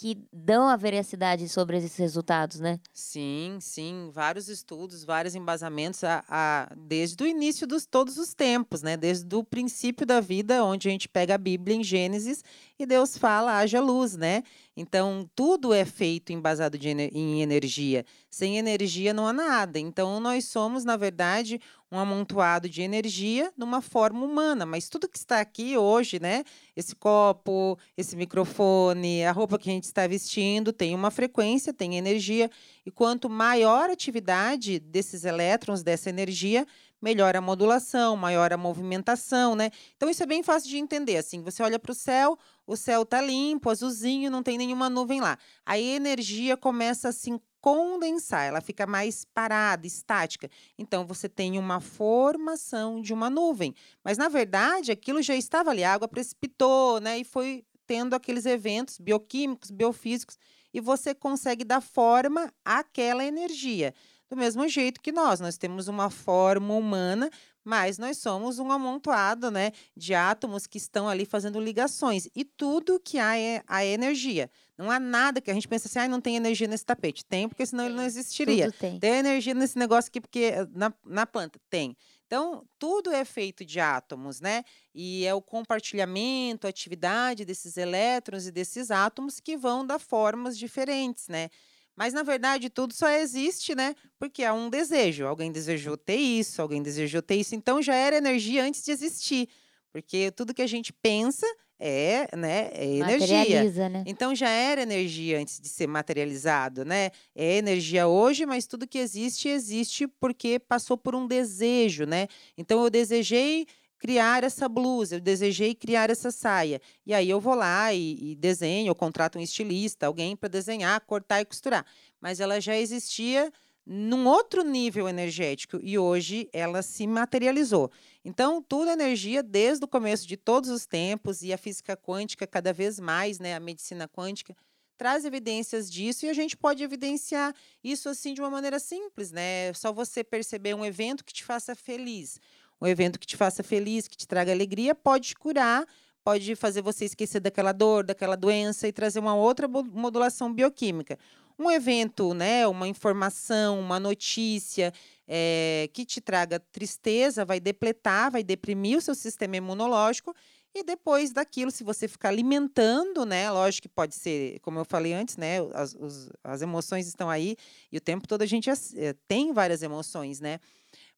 que 0.00 0.16
dão 0.32 0.66
a 0.66 0.76
veracidade 0.76 1.46
sobre 1.46 1.76
esses 1.76 1.94
resultados, 1.94 2.58
né? 2.58 2.80
Sim, 2.90 3.58
sim, 3.60 4.08
vários 4.10 4.48
estudos, 4.48 5.04
vários 5.04 5.34
embasamentos 5.34 6.02
a, 6.02 6.24
a, 6.26 6.72
desde 6.74 7.22
o 7.22 7.26
início 7.26 7.66
dos 7.66 7.84
todos 7.84 8.16
os 8.16 8.32
tempos, 8.32 8.80
né? 8.80 8.96
Desde 8.96 9.36
o 9.36 9.44
princípio 9.44 10.06
da 10.06 10.18
vida, 10.18 10.64
onde 10.64 10.88
a 10.88 10.90
gente 10.90 11.06
pega 11.06 11.34
a 11.34 11.38
Bíblia 11.38 11.76
em 11.76 11.84
Gênesis 11.84 12.42
e 12.78 12.86
Deus 12.86 13.18
fala 13.18 13.58
haja 13.58 13.78
luz, 13.78 14.16
né? 14.16 14.42
Então 14.74 15.28
tudo 15.34 15.74
é 15.74 15.84
feito 15.84 16.32
embasado 16.32 16.78
de, 16.78 16.88
em 16.88 17.42
energia. 17.42 18.06
Sem 18.30 18.56
energia 18.56 19.12
não 19.12 19.26
há 19.26 19.34
nada. 19.34 19.78
Então 19.78 20.18
nós 20.18 20.46
somos, 20.46 20.82
na 20.82 20.96
verdade, 20.96 21.60
um 21.90 21.98
amontoado 21.98 22.68
de 22.68 22.82
energia 22.82 23.52
numa 23.56 23.80
forma 23.80 24.24
humana. 24.24 24.64
Mas 24.64 24.88
tudo 24.88 25.08
que 25.08 25.18
está 25.18 25.40
aqui 25.40 25.76
hoje, 25.76 26.20
né? 26.20 26.44
Esse 26.76 26.94
copo, 26.94 27.78
esse 27.96 28.16
microfone, 28.16 29.24
a 29.24 29.32
roupa 29.32 29.58
que 29.58 29.68
a 29.68 29.72
gente 29.72 29.84
está 29.84 30.06
vestindo, 30.06 30.72
tem 30.72 30.94
uma 30.94 31.10
frequência, 31.10 31.72
tem 31.72 31.96
energia. 31.96 32.50
E 32.86 32.90
quanto 32.90 33.28
maior 33.28 33.90
a 33.90 33.92
atividade 33.92 34.78
desses 34.78 35.24
elétrons, 35.24 35.82
dessa 35.82 36.08
energia, 36.08 36.66
melhor 37.02 37.34
a 37.34 37.40
modulação, 37.40 38.16
maior 38.16 38.52
a 38.52 38.56
movimentação, 38.56 39.54
né? 39.56 39.70
Então 39.96 40.08
isso 40.08 40.22
é 40.22 40.26
bem 40.26 40.42
fácil 40.42 40.68
de 40.68 40.78
entender. 40.78 41.16
Assim, 41.16 41.42
você 41.42 41.62
olha 41.62 41.78
para 41.78 41.92
o 41.92 41.94
céu, 41.94 42.38
o 42.66 42.76
céu 42.76 43.02
está 43.02 43.20
limpo, 43.20 43.70
azulzinho, 43.70 44.30
não 44.30 44.42
tem 44.42 44.58
nenhuma 44.58 44.90
nuvem 44.90 45.20
lá. 45.20 45.38
A 45.64 45.78
energia 45.78 46.56
começa 46.56 47.08
a 47.08 47.12
se 47.12 47.30
condensar, 47.60 48.44
ela 48.44 48.60
fica 48.60 48.86
mais 48.86 49.24
parada, 49.24 49.86
estática. 49.86 50.48
Então 50.78 51.06
você 51.06 51.28
tem 51.28 51.58
uma 51.58 51.80
formação 51.80 53.00
de 53.00 53.12
uma 53.12 53.28
nuvem. 53.28 53.74
Mas 54.04 54.16
na 54.18 54.28
verdade, 54.28 54.92
aquilo 54.92 55.22
já 55.22 55.34
estava 55.34 55.70
ali, 55.70 55.84
a 55.84 55.92
água 55.92 56.08
precipitou, 56.08 57.00
né? 57.00 57.18
E 57.18 57.24
foi 57.24 57.64
tendo 57.86 58.14
aqueles 58.14 58.46
eventos 58.46 58.98
bioquímicos, 58.98 59.70
biofísicos, 59.70 60.38
e 60.72 60.80
você 60.80 61.14
consegue 61.14 61.64
dar 61.64 61.80
forma 61.80 62.52
àquela 62.64 63.24
energia. 63.24 63.92
Do 64.30 64.36
mesmo 64.36 64.68
jeito 64.68 65.00
que 65.00 65.10
nós, 65.10 65.40
nós 65.40 65.58
temos 65.58 65.88
uma 65.88 66.08
forma 66.08 66.72
humana, 66.74 67.28
mas 67.64 67.98
nós 67.98 68.18
somos 68.18 68.60
um 68.60 68.70
amontoado 68.70 69.50
né, 69.50 69.72
de 69.96 70.14
átomos 70.14 70.68
que 70.68 70.78
estão 70.78 71.08
ali 71.08 71.24
fazendo 71.24 71.58
ligações. 71.58 72.28
E 72.34 72.44
tudo 72.44 73.00
que 73.00 73.18
há 73.18 73.36
é 73.36 73.62
a 73.66 73.84
energia. 73.84 74.48
Não 74.80 74.90
há 74.90 74.98
nada 74.98 75.42
que 75.42 75.50
a 75.50 75.54
gente 75.54 75.68
pensa 75.68 75.88
assim, 75.88 75.98
ah, 75.98 76.08
não 76.08 76.22
tem 76.22 76.36
energia 76.36 76.66
nesse 76.66 76.86
tapete. 76.86 77.22
Tem, 77.22 77.46
porque 77.46 77.66
senão 77.66 77.84
ele 77.84 77.94
não 77.94 78.02
existiria. 78.02 78.70
Tudo 78.70 78.78
tem. 78.78 78.98
tem 78.98 79.18
energia 79.18 79.52
nesse 79.52 79.78
negócio 79.78 80.08
aqui, 80.08 80.22
porque 80.22 80.44
eh, 80.54 80.66
na, 80.72 80.90
na 81.04 81.26
planta 81.26 81.60
tem. 81.68 81.94
Então, 82.26 82.64
tudo 82.78 83.10
é 83.10 83.22
feito 83.22 83.62
de 83.62 83.78
átomos, 83.78 84.40
né? 84.40 84.64
E 84.94 85.26
é 85.26 85.34
o 85.34 85.42
compartilhamento, 85.42 86.66
a 86.66 86.70
atividade 86.70 87.44
desses 87.44 87.76
elétrons 87.76 88.46
e 88.46 88.50
desses 88.50 88.90
átomos 88.90 89.38
que 89.38 89.54
vão 89.54 89.84
dar 89.86 89.98
formas 89.98 90.56
diferentes, 90.56 91.28
né? 91.28 91.50
Mas, 91.94 92.14
na 92.14 92.22
verdade, 92.22 92.70
tudo 92.70 92.94
só 92.94 93.10
existe, 93.10 93.74
né? 93.74 93.94
Porque 94.18 94.44
há 94.44 94.54
um 94.54 94.70
desejo. 94.70 95.26
Alguém 95.26 95.52
desejou 95.52 95.98
ter 95.98 96.16
isso, 96.16 96.62
alguém 96.62 96.82
desejou 96.82 97.20
ter 97.20 97.34
isso. 97.34 97.54
Então, 97.54 97.82
já 97.82 97.94
era 97.94 98.16
energia 98.16 98.64
antes 98.64 98.82
de 98.82 98.92
existir. 98.92 99.46
Porque 99.92 100.30
tudo 100.30 100.54
que 100.54 100.62
a 100.62 100.66
gente 100.66 100.90
pensa 100.90 101.46
é, 101.80 102.28
né, 102.36 102.70
é 102.74 102.84
energia. 102.84 103.88
Né? 103.88 104.04
Então 104.06 104.34
já 104.34 104.50
era 104.50 104.82
energia 104.82 105.40
antes 105.40 105.58
de 105.58 105.68
ser 105.68 105.86
materializado, 105.86 106.84
né? 106.84 107.10
É 107.34 107.56
energia 107.56 108.06
hoje, 108.06 108.44
mas 108.44 108.66
tudo 108.66 108.86
que 108.86 108.98
existe 108.98 109.48
existe 109.48 110.06
porque 110.06 110.58
passou 110.58 110.98
por 110.98 111.14
um 111.14 111.26
desejo, 111.26 112.04
né? 112.04 112.28
Então 112.58 112.84
eu 112.84 112.90
desejei 112.90 113.66
criar 113.98 114.44
essa 114.44 114.68
blusa, 114.68 115.16
eu 115.16 115.20
desejei 115.20 115.74
criar 115.74 116.10
essa 116.10 116.30
saia. 116.30 116.80
E 117.06 117.14
aí 117.14 117.28
eu 117.28 117.40
vou 117.40 117.54
lá 117.54 117.92
e, 117.94 118.32
e 118.32 118.34
desenho, 118.36 118.90
eu 118.90 118.94
contrato 118.94 119.38
um 119.38 119.42
estilista, 119.42 120.06
alguém 120.06 120.36
para 120.36 120.48
desenhar, 120.48 121.00
cortar 121.00 121.40
e 121.40 121.44
costurar. 121.46 121.86
Mas 122.20 122.40
ela 122.40 122.60
já 122.60 122.76
existia 122.76 123.50
num 123.86 124.26
outro 124.26 124.62
nível 124.62 125.08
energético 125.08 125.78
e 125.82 125.98
hoje 125.98 126.48
ela 126.52 126.82
se 126.82 127.06
materializou. 127.06 127.90
Então, 128.24 128.62
tudo 128.62 128.90
é 128.90 128.92
energia 128.92 129.42
desde 129.42 129.84
o 129.84 129.88
começo 129.88 130.26
de 130.26 130.36
todos 130.36 130.68
os 130.70 130.86
tempos 130.86 131.42
e 131.42 131.52
a 131.52 131.58
física 131.58 131.96
quântica 131.96 132.46
cada 132.46 132.72
vez 132.72 133.00
mais, 133.00 133.38
né, 133.38 133.54
a 133.54 133.60
medicina 133.60 134.06
quântica 134.06 134.54
traz 134.98 135.24
evidências 135.24 135.90
disso 135.90 136.26
e 136.26 136.28
a 136.28 136.34
gente 136.34 136.54
pode 136.54 136.82
evidenciar 136.84 137.54
isso 137.82 138.08
assim 138.10 138.34
de 138.34 138.40
uma 138.42 138.50
maneira 138.50 138.78
simples, 138.78 139.32
né? 139.32 139.72
Só 139.72 139.90
você 139.94 140.22
perceber 140.22 140.74
um 140.74 140.84
evento 140.84 141.24
que 141.24 141.32
te 141.32 141.42
faça 141.42 141.74
feliz 141.74 142.38
um 142.80 142.86
evento 142.86 143.18
que 143.18 143.26
te 143.26 143.36
faça 143.36 143.62
feliz, 143.62 144.08
que 144.08 144.16
te 144.16 144.26
traga 144.26 144.52
alegria, 144.52 144.94
pode 144.94 145.28
te 145.28 145.34
curar, 145.34 145.86
pode 146.24 146.54
fazer 146.56 146.80
você 146.80 147.04
esquecer 147.04 147.40
daquela 147.40 147.72
dor, 147.72 148.04
daquela 148.04 148.36
doença 148.36 148.88
e 148.88 148.92
trazer 148.92 149.18
uma 149.18 149.34
outra 149.34 149.68
modulação 149.68 150.52
bioquímica. 150.52 151.18
Um 151.58 151.70
evento, 151.70 152.32
né, 152.32 152.66
uma 152.66 152.88
informação, 152.88 153.78
uma 153.78 154.00
notícia 154.00 154.94
é, 155.32 155.88
que 155.92 156.04
te 156.04 156.20
traga 156.20 156.58
tristeza, 156.58 157.44
vai 157.44 157.60
depletar, 157.60 158.32
vai 158.32 158.42
deprimir 158.42 158.98
o 158.98 159.00
seu 159.00 159.14
sistema 159.14 159.56
imunológico 159.56 160.34
e 160.74 160.82
depois 160.82 161.32
daquilo, 161.32 161.70
se 161.70 161.84
você 161.84 162.08
ficar 162.08 162.30
alimentando, 162.30 163.24
né? 163.24 163.48
Lógico 163.50 163.82
que 163.82 163.88
pode 163.88 164.16
ser, 164.16 164.58
como 164.58 164.80
eu 164.80 164.84
falei 164.84 165.12
antes, 165.12 165.36
né? 165.36 165.58
As, 165.72 165.94
os, 165.94 166.30
as 166.42 166.62
emoções 166.62 167.06
estão 167.06 167.30
aí 167.30 167.56
e 167.92 167.96
o 167.96 168.00
tempo 168.00 168.26
todo 168.26 168.42
a 168.42 168.46
gente 168.46 168.68
é, 168.70 169.14
tem 169.28 169.52
várias 169.52 169.82
emoções, 169.82 170.40
né? 170.40 170.58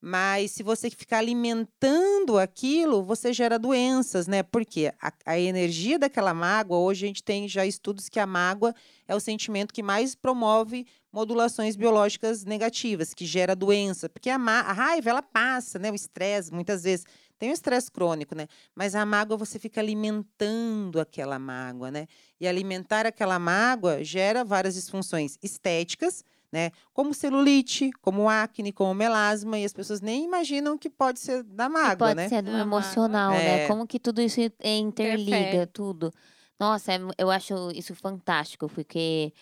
Mas 0.05 0.51
se 0.51 0.65
você 0.65 0.91
ficar 0.91 1.19
alimentando 1.19 2.37
aquilo, 2.37 3.05
você 3.05 3.33
gera 3.33 3.57
doenças, 3.57 4.27
né? 4.27 4.43
Porque 4.43 4.93
a, 5.01 5.13
a, 5.25 5.39
energia 5.39 5.97
daquela 5.97 6.35
mágoa, 6.35 6.77
hoje 6.77 7.05
a 7.05 7.07
gente 7.07 7.23
tem 7.23 7.47
já 7.47 7.65
estudos 7.65 8.09
que 8.09 8.19
a 8.19 8.27
mágoa 8.27 8.75
é 9.07 9.15
o 9.15 9.21
sentimento 9.21 9.73
que 9.73 9.81
mais 9.81 10.17
promove 10.17 10.89
modulações 11.13 11.77
biológicas 11.77 12.45
negativas, 12.45 13.15
que 13.15 13.25
gera 13.25 13.55
doença. 13.55 14.09
Porque 14.09 14.29
a, 14.29 14.35
a 14.35 14.73
raiva, 14.73 15.11
ela 15.11 15.23
passa, 15.23 15.79
né? 15.79 15.89
O 15.93 15.95
estresse, 15.95 16.53
muitas 16.53 16.83
vezes. 16.83 17.07
Tem 17.39 17.51
o 17.51 17.55
estresse 17.55 17.89
crônico, 17.89 18.35
né? 18.35 18.49
Mas 18.75 18.97
a 18.97 19.07
mágoa, 19.07 19.37
você 19.37 19.57
fica 19.57 19.81
alimentando 19.81 20.99
aquela 21.01 21.39
mágoa, 21.39 21.93
né? 21.93 22.09
E 22.41 22.49
alimentar 22.49 23.07
aquela 23.07 23.39
mágoa 23.39 24.03
gera 24.03 24.43
várias 24.43 24.75
disfunções 24.75 25.39
estéticas, 25.41 26.25
né? 26.53 26.71
Como 26.93 27.15
celulite, 27.15 27.91
como 28.03 28.29
acne, 28.29 28.73
como 28.73 28.93
melasma, 28.93 29.59
e 29.59 29.65
as 29.65 29.73
pessoas 29.73 30.03
nem 30.03 30.25
imaginam 30.25 30.77
que 30.77 30.91
pode 30.91 31.19
ser 31.19 31.43
da 31.43 31.69
mágoa, 31.69 32.09
pode 32.09 32.15
né? 32.17 32.29
Pode 32.29 32.35
ser 32.35 32.43
do 32.43 32.57
emocional, 32.57 33.31
né? 33.33 33.65
É. 33.65 33.67
Como 33.67 33.87
que 33.87 33.99
tudo 33.99 34.21
isso 34.21 34.41
interliga, 34.63 35.37
Perfeito. 35.37 35.73
tudo. 35.73 36.13
Nossa, 36.61 36.93
é 36.93 36.99
eu 37.17 37.31
acho 37.31 37.71
isso 37.75 37.95
fantástico, 37.95 38.69
porque 38.69 39.33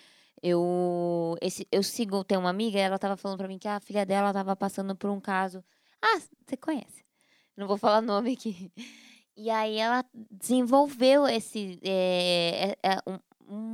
eu 0.42 1.36
esse, 1.42 1.66
eu 1.70 1.82
sigo, 1.82 2.24
tem 2.24 2.38
uma 2.38 2.48
amiga, 2.48 2.78
ela 2.78 2.96
estava 2.96 3.16
falando 3.16 3.38
para 3.38 3.48
mim 3.48 3.58
que 3.58 3.68
a 3.68 3.80
filha 3.80 4.06
dela 4.06 4.28
estava 4.28 4.54
passando 4.54 4.94
por 4.94 5.10
um 5.10 5.20
caso. 5.20 5.62
Ah, 6.00 6.18
você 6.46 6.56
conhece? 6.56 7.04
Não 7.56 7.66
vou 7.66 7.76
falar 7.76 8.00
nome 8.00 8.32
aqui. 8.32 8.72
E 9.36 9.48
aí 9.48 9.78
ela 9.78 10.04
desenvolveu 10.30 11.26
esse 11.26 11.78
é, 11.82 12.76
é, 12.82 12.98
um, 13.06 13.14
um 13.14 13.18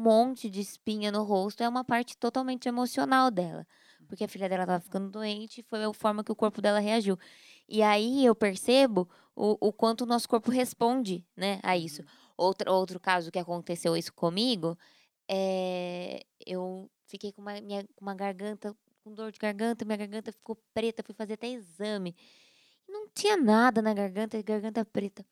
monte 0.06 0.48
de 0.48 0.60
espinha 0.60 1.10
no 1.10 1.24
rosto 1.24 1.64
é 1.64 1.68
uma 1.68 1.84
parte 1.84 2.16
totalmente 2.16 2.68
emocional 2.68 3.28
dela. 3.28 3.66
Porque 4.06 4.22
a 4.22 4.28
filha 4.28 4.48
dela 4.48 4.62
estava 4.62 4.80
ficando 4.80 5.10
doente 5.10 5.60
e 5.60 5.64
foi 5.64 5.82
a 5.82 5.92
forma 5.92 6.22
que 6.22 6.30
o 6.30 6.36
corpo 6.36 6.62
dela 6.62 6.78
reagiu. 6.78 7.18
E 7.68 7.82
aí 7.82 8.24
eu 8.24 8.32
percebo 8.32 9.08
o, 9.34 9.56
o 9.60 9.72
quanto 9.72 10.02
o 10.02 10.06
nosso 10.06 10.28
corpo 10.28 10.48
responde 10.48 11.26
né, 11.36 11.58
a 11.60 11.76
isso. 11.76 12.02
Uhum. 12.02 12.08
Outro, 12.36 12.72
outro 12.72 13.00
caso 13.00 13.32
que 13.32 13.38
aconteceu 13.38 13.96
isso 13.96 14.12
comigo, 14.12 14.78
é, 15.28 16.24
eu 16.46 16.88
fiquei 17.08 17.32
com 17.32 17.42
uma, 17.42 17.60
minha, 17.60 17.84
uma 18.00 18.14
garganta, 18.14 18.76
com 19.02 19.12
dor 19.12 19.32
de 19.32 19.40
garganta, 19.40 19.84
minha 19.84 19.96
garganta 19.96 20.30
ficou 20.30 20.56
preta, 20.72 21.02
fui 21.02 21.14
fazer 21.16 21.32
até 21.32 21.48
exame. 21.48 22.14
Não 22.88 23.08
tinha 23.08 23.36
nada 23.36 23.82
na 23.82 23.92
garganta, 23.92 24.40
garganta 24.40 24.84
preta. 24.84 25.26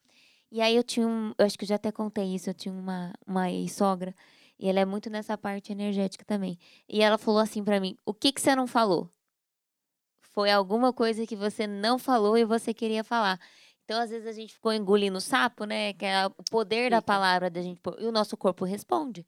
E 0.51 0.61
aí 0.61 0.75
eu 0.75 0.83
tinha 0.83 1.07
um, 1.07 1.33
eu 1.39 1.47
acho 1.47 1.57
que 1.57 1.65
eu 1.65 1.69
já 1.69 1.77
até 1.77 1.93
contei 1.93 2.35
isso, 2.35 2.51
eu 2.51 2.55
tinha 2.55 2.75
uma, 2.75 3.13
uma 3.25 3.51
ex-sogra, 3.51 4.15
e 4.65 4.69
ela 4.71 4.81
é 4.81 4.87
muito 4.87 5.11
nessa 5.11 5.39
parte 5.39 5.73
energética 5.73 6.25
também. 6.27 6.59
E 6.89 7.03
ela 7.03 7.19
falou 7.19 7.41
assim 7.41 7.65
para 7.65 7.81
mim: 7.81 7.97
"O 8.07 8.15
que 8.15 8.33
que 8.33 8.41
você 8.43 8.57
não 8.57 8.67
falou?" 8.67 9.11
Foi 10.33 10.51
alguma 10.51 10.93
coisa 10.93 11.27
que 11.27 11.37
você 11.37 11.67
não 11.67 11.99
falou 11.99 12.37
e 12.37 12.45
você 12.45 12.75
queria 12.75 13.05
falar. 13.05 13.39
Então, 13.85 14.01
às 14.01 14.11
vezes 14.11 14.27
a 14.27 14.33
gente 14.33 14.55
ficou 14.55 14.73
engolindo 14.73 15.21
sapo, 15.21 15.65
né? 15.65 15.93
Que 15.95 16.07
é 16.07 16.27
o 16.27 16.31
poder 16.51 16.91
da 16.91 17.03
palavra 17.03 17.51
da 17.51 17.63
gente, 17.63 17.81
e 18.01 18.07
o 18.07 18.13
nosso 18.13 18.37
corpo 18.37 18.65
responde. 18.65 19.27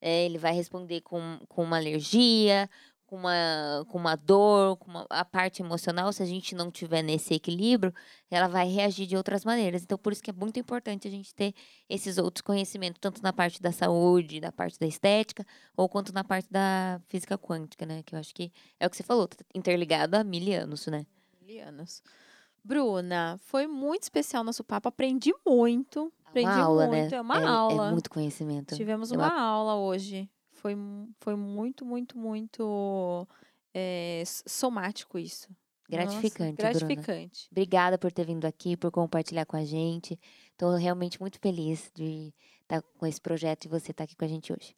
é, 0.00 0.24
ele 0.26 0.38
vai 0.38 0.52
responder 0.54 1.00
com, 1.02 1.38
com 1.48 1.62
uma 1.64 1.78
alergia, 1.78 2.68
com 3.14 3.20
uma, 3.20 3.86
com 3.88 3.98
uma 3.98 4.16
dor, 4.16 4.76
com 4.76 4.90
uma, 4.90 5.06
a 5.08 5.24
parte 5.24 5.62
emocional, 5.62 6.12
se 6.12 6.20
a 6.20 6.26
gente 6.26 6.52
não 6.54 6.68
tiver 6.68 7.00
nesse 7.00 7.32
equilíbrio, 7.32 7.94
ela 8.28 8.48
vai 8.48 8.66
reagir 8.66 9.06
de 9.06 9.16
outras 9.16 9.44
maneiras. 9.44 9.84
Então, 9.84 9.96
por 9.96 10.12
isso 10.12 10.22
que 10.22 10.30
é 10.30 10.32
muito 10.32 10.58
importante 10.58 11.06
a 11.06 11.10
gente 11.10 11.32
ter 11.32 11.54
esses 11.88 12.18
outros 12.18 12.42
conhecimentos, 12.42 12.98
tanto 13.00 13.22
na 13.22 13.32
parte 13.32 13.62
da 13.62 13.70
saúde, 13.70 14.40
da 14.40 14.50
parte 14.50 14.80
da 14.80 14.86
estética, 14.86 15.46
ou 15.76 15.88
quanto 15.88 16.12
na 16.12 16.24
parte 16.24 16.50
da 16.50 17.00
física 17.06 17.38
quântica, 17.38 17.86
né? 17.86 18.02
Que 18.02 18.16
eu 18.16 18.18
acho 18.18 18.34
que 18.34 18.50
é 18.80 18.86
o 18.86 18.90
que 18.90 18.96
você 18.96 19.04
falou, 19.04 19.28
tá 19.28 19.36
interligado 19.54 20.16
há 20.16 20.24
mil 20.24 20.60
anos, 20.60 20.86
né? 20.88 21.06
Mil 21.40 21.64
anos. 21.64 22.02
Bruna, 22.64 23.38
foi 23.44 23.68
muito 23.68 24.02
especial 24.02 24.42
nosso 24.42 24.64
papo, 24.64 24.88
aprendi 24.88 25.32
muito. 25.46 26.12
Aprendi 26.24 26.48
uma 26.48 26.62
aula, 26.62 26.86
né? 26.88 27.00
muito, 27.00 27.12
né? 27.12 27.16
é 27.16 27.20
uma 27.20 27.40
é, 27.40 27.44
aula. 27.44 27.88
É 27.88 27.92
muito 27.92 28.10
conhecimento. 28.10 28.74
Tivemos 28.74 29.12
uma 29.12 29.32
aula 29.32 29.76
hoje 29.76 30.28
foi, 30.64 30.74
foi 31.20 31.36
muito, 31.36 31.84
muito, 31.84 32.16
muito 32.16 33.28
é, 33.74 34.22
somático 34.26 35.18
isso. 35.18 35.46
Gratificante, 35.86 36.62
Nossa, 36.62 36.78
gratificante. 36.78 37.06
Bruna. 37.10 37.48
Obrigada 37.50 37.98
por 37.98 38.10
ter 38.10 38.24
vindo 38.24 38.46
aqui, 38.46 38.74
por 38.74 38.90
compartilhar 38.90 39.44
com 39.44 39.58
a 39.58 39.64
gente. 39.64 40.18
Estou 40.52 40.74
realmente 40.74 41.20
muito 41.20 41.38
feliz 41.38 41.92
de 41.94 42.32
estar 42.62 42.80
tá 42.80 42.88
com 42.98 43.06
esse 43.06 43.20
projeto 43.20 43.66
e 43.66 43.68
você 43.68 43.90
estar 43.90 43.94
tá 43.94 44.04
aqui 44.04 44.16
com 44.16 44.24
a 44.24 44.28
gente 44.28 44.54
hoje. 44.54 44.74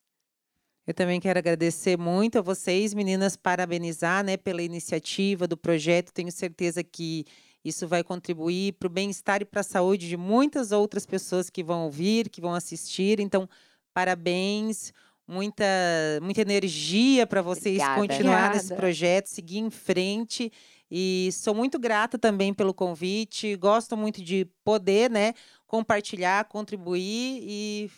Eu 0.85 0.93
também 0.93 1.21
quero 1.21 1.39
agradecer 1.39 1.97
muito 1.97 2.41
a 2.41 2.43
vocês, 2.43 2.93
meninas, 2.93 3.37
parabenizar 3.37 4.25
né, 4.25 4.37
pela 4.37 4.63
iniciativa 4.63 5.47
do 5.47 5.57
projeto. 5.57 6.13
Tenho 6.13 6.33
certeza 6.33 6.83
que 6.83 7.25
isso 7.65 7.87
vai 7.87 8.03
contribuir 8.03 8.73
para 8.73 8.87
o 8.87 8.91
bem-estar 8.91 9.41
e 9.41 9.45
para 9.45 9.61
a 9.61 9.65
saúde 9.65 10.09
de 10.09 10.17
muitas 10.17 10.73
outras 10.73 11.07
pessoas 11.07 11.49
que 11.49 11.63
vão 11.63 11.85
ouvir, 11.85 12.29
que 12.29 12.41
vão 12.41 12.55
assistir. 12.55 13.21
Então, 13.21 13.49
parabéns 13.95 14.93
muita, 15.27 15.65
muita 16.23 16.41
energia 16.41 17.27
para 17.27 17.43
vocês 17.43 17.77
Obrigada. 17.79 18.01
continuar 18.01 18.35
Obrigada. 18.35 18.55
nesse 18.57 18.75
projeto, 18.75 19.27
seguir 19.27 19.59
em 19.59 19.71
frente. 19.71 20.53
E 20.91 21.31
sou 21.33 21.55
muito 21.55 21.79
grata 21.79 22.17
também 22.19 22.55
pelo 22.55 22.73
convite. 22.73 23.57
Gosto 23.57 23.97
muito 23.97 24.23
de 24.23 24.47
poder, 24.65 25.11
né, 25.11 25.35
compartilhar, 25.67 26.45
contribuir 26.45 27.41
e 27.43 27.91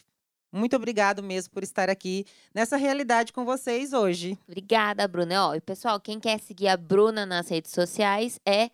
muito 0.51 0.75
obrigado 0.75 1.23
mesmo 1.23 1.53
por 1.53 1.63
estar 1.63 1.91
aqui 1.91 2.25
nessa 2.55 2.77
realidade 2.77 3.33
com 3.33 3.45
vocês 3.45 3.93
hoje. 3.93 4.39
Obrigada, 4.49 5.07
Bruna. 5.07 5.49
Ó, 5.49 5.55
e 5.55 5.61
pessoal, 5.61 6.01
quem 6.01 6.19
quer 6.19 6.41
seguir 6.41 6.69
a 6.69 6.77
Bruna 6.77 7.27
nas 7.27 7.49
redes 7.49 7.71
sociais 7.71 8.41
é 8.47 8.71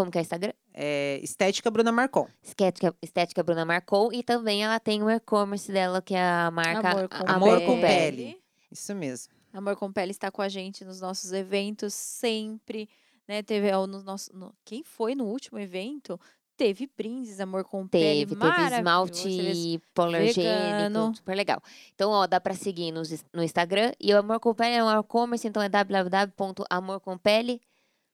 como 0.00 0.10
que 0.10 0.16
é 0.16 0.20
o 0.20 0.22
Instagram? 0.22 0.52
É 0.72 1.20
Estética 1.22 1.70
Bruna 1.70 1.92
Marcon. 1.92 2.26
Estética, 2.42 2.96
Estética 3.02 3.42
Bruna 3.42 3.66
Marcon. 3.66 4.10
E 4.14 4.22
também 4.22 4.64
ela 4.64 4.80
tem 4.80 5.02
o 5.02 5.10
e-commerce 5.10 5.70
dela, 5.70 6.00
que 6.00 6.14
é 6.14 6.22
a 6.22 6.50
marca 6.50 6.90
Amor 6.90 7.08
com, 7.08 7.30
Amor 7.30 7.58
pele. 7.58 7.66
com 7.66 7.80
pele. 7.82 8.40
Isso 8.72 8.94
mesmo. 8.94 9.30
Amor 9.52 9.76
com 9.76 9.92
Pele 9.92 10.12
está 10.12 10.30
com 10.30 10.40
a 10.40 10.48
gente 10.48 10.82
nos 10.82 11.02
nossos 11.02 11.34
eventos 11.34 11.92
sempre. 11.92 12.88
Né? 13.28 13.42
Teve 13.42 13.70
no 13.72 14.02
nosso. 14.02 14.34
No, 14.34 14.54
quem 14.64 14.82
foi 14.82 15.14
no 15.14 15.26
último 15.26 15.58
evento? 15.58 16.18
Teve 16.56 16.90
brindes, 16.96 17.40
amor 17.40 17.64
com 17.64 17.86
teve, 17.86 18.34
pele, 18.34 18.38
teve 18.38 18.76
esmalte 18.76 19.80
polargênico, 19.94 21.16
super 21.16 21.34
legal. 21.34 21.62
Então, 21.94 22.10
ó, 22.10 22.26
dá 22.26 22.38
para 22.38 22.52
seguir 22.54 22.92
no, 22.92 23.00
no 23.32 23.42
Instagram. 23.42 23.92
E 23.98 24.12
o 24.12 24.18
Amor 24.18 24.38
com 24.40 24.54
Pele 24.54 24.76
é 24.76 24.84
um 24.84 25.00
e-commerce, 25.00 25.48
então 25.48 25.62
é 25.62 25.70
www.amorcompele.com 25.70 27.69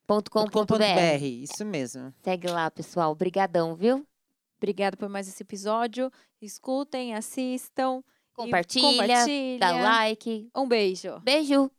.com.br. 0.07 1.25
Isso 1.25 1.65
mesmo. 1.65 2.13
Segue 2.23 2.49
lá, 2.49 2.71
pessoal. 2.71 3.13
Obrigadão, 3.13 3.75
viu? 3.75 4.07
Obrigada 4.59 4.97
por 4.97 5.09
mais 5.09 5.29
esse 5.29 5.43
episódio. 5.43 6.11
Escutem, 6.41 7.15
assistam. 7.15 8.03
Compartilha, 8.35 9.03
compartilha. 9.03 9.59
dá 9.59 9.73
like. 9.73 10.49
Um 10.55 10.69
beijo. 10.69 11.19
Beijo. 11.21 11.71